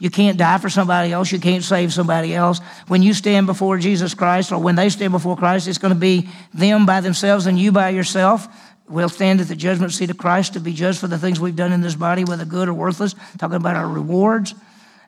You 0.00 0.08
can't 0.08 0.38
die 0.38 0.56
for 0.56 0.70
somebody 0.70 1.12
else. 1.12 1.30
You 1.30 1.38
can't 1.38 1.62
save 1.62 1.92
somebody 1.92 2.34
else. 2.34 2.60
When 2.88 3.02
you 3.02 3.12
stand 3.12 3.46
before 3.46 3.76
Jesus 3.76 4.14
Christ 4.14 4.50
or 4.50 4.58
when 4.58 4.74
they 4.74 4.88
stand 4.88 5.12
before 5.12 5.36
Christ, 5.36 5.68
it's 5.68 5.76
going 5.76 5.92
to 5.92 6.00
be 6.00 6.26
them 6.54 6.86
by 6.86 7.02
themselves 7.02 7.44
and 7.44 7.58
you 7.58 7.70
by 7.70 7.90
yourself. 7.90 8.48
We'll 8.88 9.10
stand 9.10 9.42
at 9.42 9.48
the 9.48 9.54
judgment 9.54 9.92
seat 9.92 10.08
of 10.08 10.16
Christ 10.16 10.54
to 10.54 10.60
be 10.60 10.72
judged 10.72 10.98
for 10.98 11.06
the 11.06 11.18
things 11.18 11.38
we've 11.38 11.54
done 11.54 11.70
in 11.70 11.82
this 11.82 11.94
body, 11.94 12.24
whether 12.24 12.46
good 12.46 12.66
or 12.66 12.72
worthless, 12.74 13.14
talking 13.36 13.56
about 13.56 13.76
our 13.76 13.86
rewards. 13.86 14.54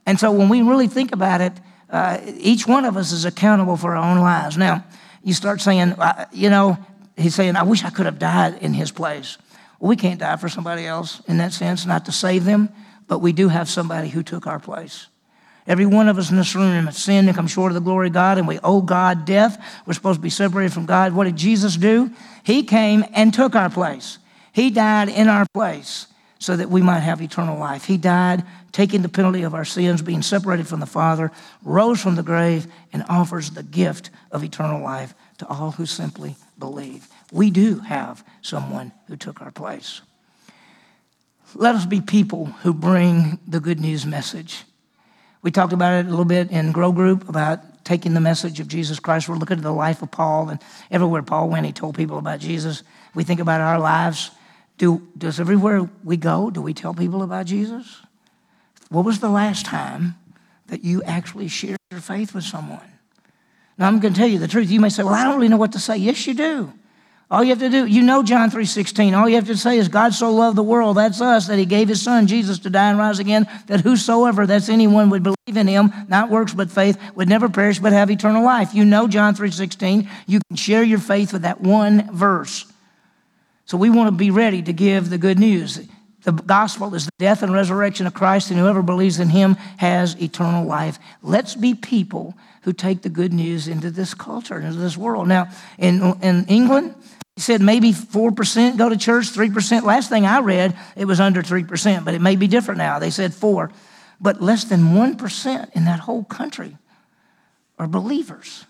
And 0.05 0.20
so 0.20 0.31
when 0.31 0.50
we 0.50 0.61
really 0.61 0.88
think 0.88 1.12
about 1.12 1.40
it, 1.40 1.55
uh, 1.88 2.20
each 2.26 2.66
one 2.66 2.85
of 2.85 2.98
us 2.98 3.12
is 3.12 3.24
accountable 3.24 3.78
for 3.78 3.96
our 3.96 4.11
own 4.11 4.18
lives. 4.18 4.59
Now, 4.59 4.85
you 5.24 5.33
start 5.33 5.62
saying, 5.62 5.92
uh, 5.92 6.26
you 6.33 6.50
know, 6.50 6.76
he's 7.16 7.35
saying, 7.35 7.57
I 7.57 7.62
wish 7.62 7.83
I 7.83 7.90
could 7.90 8.07
have 8.07 8.18
died 8.18 8.59
in 8.61 8.74
his 8.74 8.92
place. 8.92 9.38
Well, 9.81 9.88
we 9.88 9.96
can't 9.96 10.20
die 10.20 10.37
for 10.37 10.50
somebody 10.50 10.87
else 10.87 11.22
in 11.28 11.38
that 11.38 11.55
sense, 11.55 11.87
not 11.87 12.05
to 12.05 12.12
save 12.12 12.44
them 12.44 12.68
but 13.12 13.18
we 13.18 13.33
do 13.35 13.48
have 13.48 13.68
somebody 13.68 14.09
who 14.09 14.22
took 14.22 14.46
our 14.46 14.59
place. 14.59 15.07
Every 15.66 15.85
one 15.85 16.09
of 16.09 16.16
us 16.16 16.31
in 16.31 16.38
this 16.38 16.55
room 16.55 16.87
has 16.87 16.96
sinned 16.96 17.29
and 17.29 17.37
come 17.37 17.46
short 17.46 17.70
of 17.70 17.75
the 17.75 17.83
glory 17.83 18.07
of 18.07 18.14
God, 18.14 18.38
and 18.38 18.48
we 18.48 18.59
owe 18.64 18.81
God 18.81 19.27
death. 19.27 19.62
We're 19.85 19.92
supposed 19.92 20.16
to 20.16 20.22
be 20.22 20.31
separated 20.31 20.72
from 20.72 20.87
God. 20.87 21.12
What 21.12 21.25
did 21.25 21.37
Jesus 21.37 21.77
do? 21.77 22.11
He 22.42 22.62
came 22.62 23.05
and 23.12 23.35
took 23.35 23.55
our 23.55 23.68
place. 23.68 24.16
He 24.55 24.70
died 24.70 25.11
in 25.11 25.29
our 25.29 25.44
place 25.53 26.07
so 26.38 26.57
that 26.57 26.70
we 26.70 26.81
might 26.81 27.01
have 27.01 27.20
eternal 27.20 27.59
life. 27.59 27.85
He 27.85 27.98
died 27.98 28.44
taking 28.72 29.03
the 29.03 29.11
penalty 29.11 29.42
of 29.42 29.53
our 29.53 29.66
sins, 29.66 30.01
being 30.01 30.22
separated 30.22 30.66
from 30.66 30.81
the 30.81 30.87
Father, 30.87 31.31
rose 31.62 32.01
from 32.01 32.14
the 32.14 32.22
grave, 32.22 32.66
and 32.94 33.05
offers 33.11 33.51
the 33.51 33.62
gift 33.62 34.09
of 34.31 34.42
eternal 34.42 34.83
life 34.83 35.12
to 35.37 35.46
all 35.48 35.72
who 35.72 35.85
simply 35.85 36.35
believe. 36.59 37.09
We 37.31 37.51
do 37.51 37.81
have 37.81 38.25
someone 38.40 38.90
who 39.07 39.16
took 39.16 39.42
our 39.42 39.51
place. 39.51 40.01
Let 41.55 41.75
us 41.75 41.85
be 41.85 42.01
people 42.01 42.47
who 42.47 42.73
bring 42.73 43.38
the 43.47 43.61
good 43.61 43.79
news 43.79 44.07
message. 44.07 44.65
We 45.42 45.50
talked 45.50 45.73
about 45.73 45.92
it 45.92 46.07
a 46.07 46.11
little 46.11 46.25
bit 46.25 46.50
in 46.50 46.73
Grow 46.73 46.92
Group 46.92 47.29
about 47.29 47.85
taking 47.85 48.15
the 48.15 48.21
message 48.21 48.61
of 48.61 48.69
Jesus 48.69 48.98
Christ. 48.98 49.29
We're 49.29 49.37
looking 49.37 49.59
at 49.59 49.63
the 49.63 49.73
life 49.73 50.03
of 50.03 50.11
Paul, 50.11 50.48
and 50.48 50.61
everywhere 50.90 51.23
Paul 51.23 51.50
went, 51.50 51.67
he 51.67 51.73
told 51.73 51.96
people 51.96 52.17
about 52.17 52.40
Jesus. 52.40 52.83
We 53.15 53.25
think 53.25 53.40
about 53.40 53.61
our 53.61 53.79
lives. 53.79 54.31
Do, 54.79 55.07
does 55.19 55.40
everywhere 55.40 55.90
we 56.05 56.17
go, 56.17 56.50
do 56.50 56.63
we 56.63 56.73
tell 56.73 56.94
people 56.94 57.23
about 57.23 57.46
Jesus? 57.46 58.00
What 58.88 59.05
was 59.05 59.21
the 59.21 59.29
last 59.29 59.67
time 59.67 60.15
that 60.69 60.85
you 60.85 61.03
actually 61.03 61.48
shared 61.48 61.79
your 61.90 62.00
faith 62.00 62.35
with 62.35 62.44
someone? 62.44 62.81
Now, 63.77 63.88
I'm 63.88 64.00
going 64.00 64.15
to 64.15 64.19
tell 64.19 64.29
you 64.29 64.38
the 64.38 64.48
truth. 64.48 64.71
You 64.71 64.81
may 64.81 64.88
say, 64.88 65.03
Well, 65.03 65.15
I 65.15 65.25
don't 65.25 65.37
really 65.37 65.48
know 65.48 65.57
what 65.57 65.73
to 65.73 65.79
say. 65.79 65.96
Yes, 65.96 66.27
you 66.27 66.35
do. 66.35 66.73
All 67.33 67.42
you 67.42 67.48
have 67.48 67.60
to 67.60 67.70
do, 67.70 67.87
you 67.87 68.02
know 68.02 68.22
John 68.22 68.50
3.16. 68.50 69.16
All 69.16 69.26
you 69.26 69.37
have 69.37 69.46
to 69.46 69.56
say 69.56 69.78
is 69.78 69.88
God 69.88 70.12
so 70.12 70.30
loved 70.30 70.54
the 70.54 70.62
world, 70.62 70.98
that's 70.98 71.22
us, 71.22 71.46
that 71.46 71.58
he 71.58 71.64
gave 71.64 71.88
his 71.88 72.02
son 72.02 72.26
Jesus 72.26 72.58
to 72.58 72.68
die 72.68 72.90
and 72.90 72.98
rise 72.98 73.20
again, 73.20 73.48
that 73.68 73.80
whosoever, 73.80 74.46
that's 74.46 74.68
anyone, 74.68 75.08
would 75.08 75.22
believe 75.22 75.56
in 75.56 75.66
him, 75.66 75.94
not 76.08 76.28
works 76.28 76.52
but 76.52 76.70
faith, 76.70 77.00
would 77.14 77.30
never 77.30 77.48
perish 77.48 77.78
but 77.78 77.94
have 77.94 78.10
eternal 78.10 78.44
life. 78.44 78.74
You 78.74 78.85
know 78.85 79.08
John 79.08 79.35
3.16. 79.35 80.06
You 80.26 80.40
can 80.46 80.56
share 80.58 80.83
your 80.83 80.98
faith 80.98 81.33
with 81.33 81.40
that 81.40 81.62
one 81.62 82.14
verse. 82.14 82.70
So 83.64 83.78
we 83.78 83.88
want 83.88 84.08
to 84.08 84.12
be 84.12 84.30
ready 84.30 84.60
to 84.60 84.72
give 84.74 85.08
the 85.08 85.16
good 85.16 85.38
news. 85.38 85.80
The 86.24 86.33
gospel 86.33 86.94
is 86.94 87.06
the 87.06 87.12
death 87.18 87.42
and 87.42 87.54
resurrection 87.54 88.06
of 88.06 88.12
Christ, 88.12 88.50
and 88.50 88.60
whoever 88.60 88.83
believes 88.83 89.18
in 89.18 89.30
him 89.30 89.54
has 89.78 90.20
eternal 90.20 90.66
life. 90.66 90.98
Let's 91.22 91.54
be 91.54 91.74
people 91.74 92.37
who 92.64 92.74
take 92.74 93.00
the 93.00 93.08
good 93.08 93.33
news 93.33 93.68
into 93.68 93.90
this 93.90 94.12
culture, 94.12 94.60
into 94.60 94.78
this 94.78 94.98
world. 94.98 95.28
Now, 95.28 95.48
in, 95.78 96.02
in 96.20 96.44
England, 96.44 96.94
he 97.37 97.40
said 97.40 97.60
maybe 97.60 97.92
4% 97.92 98.76
go 98.76 98.88
to 98.88 98.96
church, 98.96 99.26
3%. 99.26 99.83
Last 99.85 100.08
thing 100.10 100.26
I 100.26 100.40
read, 100.40 100.76
it 100.96 101.06
was 101.06 101.20
under 101.20 101.42
3%, 101.42 102.04
but 102.04 102.14
it 102.14 102.20
may 102.20 102.37
be 102.37 102.46
different 102.46 102.78
now. 102.78 102.98
They 102.98 103.10
said 103.10 103.33
4 103.35 103.70
But 104.20 104.42
less 104.42 104.64
than 104.64 104.94
1% 104.94 105.72
in 105.72 105.85
that 105.87 106.00
whole 106.00 106.24
country 106.24 106.76
are 107.78 107.88
believers. 107.88 108.66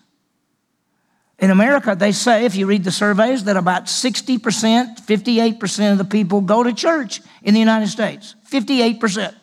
In 1.39 1.49
America, 1.49 1.93
they 1.93 2.13
say, 2.13 2.45
if 2.45 2.55
you 2.55 2.65
read 2.65 2.85
the 2.85 2.91
surveys, 2.91 3.43
that 3.45 3.57
about 3.57 3.85
60%, 3.85 4.39
58% 4.39 5.91
of 5.91 5.97
the 5.97 6.05
people 6.05 6.39
go 6.39 6.63
to 6.63 6.73
church 6.73 7.21
in 7.41 7.53
the 7.53 7.59
United 7.59 7.87
States. 7.87 8.35
58%. 8.49 9.35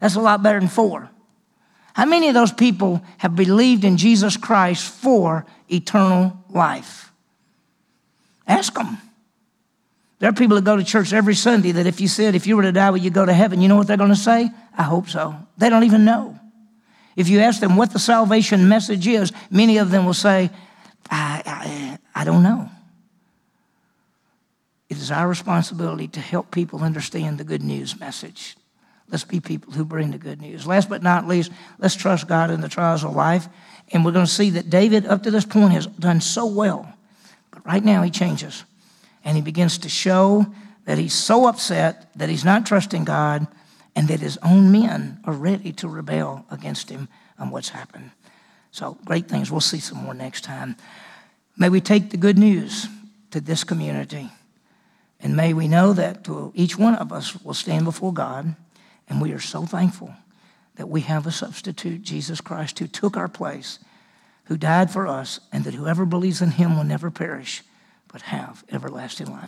That's 0.00 0.14
a 0.14 0.20
lot 0.20 0.44
better 0.44 0.60
than 0.60 0.68
4. 0.68 1.10
How 1.94 2.04
many 2.04 2.28
of 2.28 2.34
those 2.34 2.52
people 2.52 3.02
have 3.16 3.34
believed 3.34 3.82
in 3.82 3.96
Jesus 3.96 4.36
Christ 4.36 4.88
for 4.88 5.44
eternal 5.68 6.44
life? 6.48 7.07
Ask 8.48 8.74
them. 8.74 8.98
There 10.18 10.28
are 10.28 10.32
people 10.32 10.56
that 10.56 10.64
go 10.64 10.76
to 10.76 10.82
church 10.82 11.12
every 11.12 11.34
Sunday 11.34 11.70
that 11.72 11.86
if 11.86 12.00
you 12.00 12.08
said, 12.08 12.34
if 12.34 12.46
you 12.46 12.56
were 12.56 12.62
to 12.62 12.72
die, 12.72 12.90
would 12.90 13.04
you 13.04 13.10
go 13.10 13.24
to 13.24 13.32
heaven? 13.32 13.60
You 13.60 13.68
know 13.68 13.76
what 13.76 13.86
they're 13.86 13.96
going 13.96 14.08
to 14.08 14.16
say? 14.16 14.50
I 14.76 14.82
hope 14.82 15.08
so. 15.08 15.36
They 15.58 15.68
don't 15.68 15.84
even 15.84 16.04
know. 16.04 16.38
If 17.14 17.28
you 17.28 17.40
ask 17.40 17.60
them 17.60 17.76
what 17.76 17.92
the 17.92 17.98
salvation 17.98 18.68
message 18.68 19.06
is, 19.06 19.32
many 19.50 19.78
of 19.78 19.90
them 19.90 20.06
will 20.06 20.14
say, 20.14 20.50
I, 21.10 21.42
I, 21.46 21.98
I 22.22 22.24
don't 22.24 22.42
know. 22.42 22.68
It 24.88 24.96
is 24.96 25.10
our 25.10 25.28
responsibility 25.28 26.08
to 26.08 26.20
help 26.20 26.50
people 26.50 26.82
understand 26.82 27.38
the 27.38 27.44
good 27.44 27.62
news 27.62 28.00
message. 28.00 28.56
Let's 29.10 29.24
be 29.24 29.40
people 29.40 29.72
who 29.72 29.84
bring 29.84 30.10
the 30.10 30.18
good 30.18 30.40
news. 30.40 30.66
Last 30.66 30.88
but 30.88 31.02
not 31.02 31.28
least, 31.28 31.52
let's 31.78 31.94
trust 31.94 32.26
God 32.26 32.50
in 32.50 32.60
the 32.60 32.68
trials 32.68 33.04
of 33.04 33.14
life. 33.14 33.48
And 33.92 34.04
we're 34.04 34.12
going 34.12 34.26
to 34.26 34.32
see 34.32 34.50
that 34.50 34.68
David, 34.68 35.06
up 35.06 35.22
to 35.22 35.30
this 35.30 35.44
point, 35.44 35.72
has 35.72 35.86
done 35.86 36.20
so 36.20 36.46
well 36.46 36.92
but 37.58 37.72
right 37.72 37.84
now, 37.84 38.02
he 38.02 38.10
changes 38.10 38.64
and 39.24 39.36
he 39.36 39.42
begins 39.42 39.78
to 39.78 39.88
show 39.88 40.46
that 40.84 40.96
he's 40.96 41.14
so 41.14 41.48
upset 41.48 42.08
that 42.14 42.28
he's 42.28 42.44
not 42.44 42.66
trusting 42.66 43.04
God 43.04 43.48
and 43.96 44.06
that 44.08 44.20
his 44.20 44.38
own 44.44 44.70
men 44.70 45.18
are 45.24 45.32
ready 45.32 45.72
to 45.72 45.88
rebel 45.88 46.46
against 46.50 46.88
him 46.88 47.08
on 47.38 47.50
what's 47.50 47.70
happened. 47.70 48.12
So, 48.70 48.96
great 49.04 49.28
things. 49.28 49.50
We'll 49.50 49.60
see 49.60 49.80
some 49.80 49.98
more 49.98 50.14
next 50.14 50.44
time. 50.44 50.76
May 51.56 51.68
we 51.68 51.80
take 51.80 52.10
the 52.10 52.16
good 52.16 52.38
news 52.38 52.86
to 53.32 53.40
this 53.40 53.64
community. 53.64 54.30
And 55.20 55.36
may 55.36 55.52
we 55.52 55.66
know 55.66 55.92
that 55.94 56.28
each 56.54 56.78
one 56.78 56.94
of 56.94 57.12
us 57.12 57.42
will 57.42 57.54
stand 57.54 57.84
before 57.84 58.12
God. 58.12 58.54
And 59.08 59.20
we 59.20 59.32
are 59.32 59.40
so 59.40 59.66
thankful 59.66 60.14
that 60.76 60.88
we 60.88 61.00
have 61.00 61.26
a 61.26 61.32
substitute, 61.32 62.02
Jesus 62.02 62.40
Christ, 62.40 62.78
who 62.78 62.86
took 62.86 63.16
our 63.16 63.26
place 63.26 63.80
who 64.48 64.56
died 64.56 64.90
for 64.90 65.06
us, 65.06 65.40
and 65.52 65.64
that 65.64 65.74
whoever 65.74 66.04
believes 66.04 66.42
in 66.42 66.52
him 66.52 66.76
will 66.76 66.84
never 66.84 67.10
perish, 67.10 67.62
but 68.08 68.22
have 68.22 68.64
everlasting 68.70 69.30
life. 69.30 69.47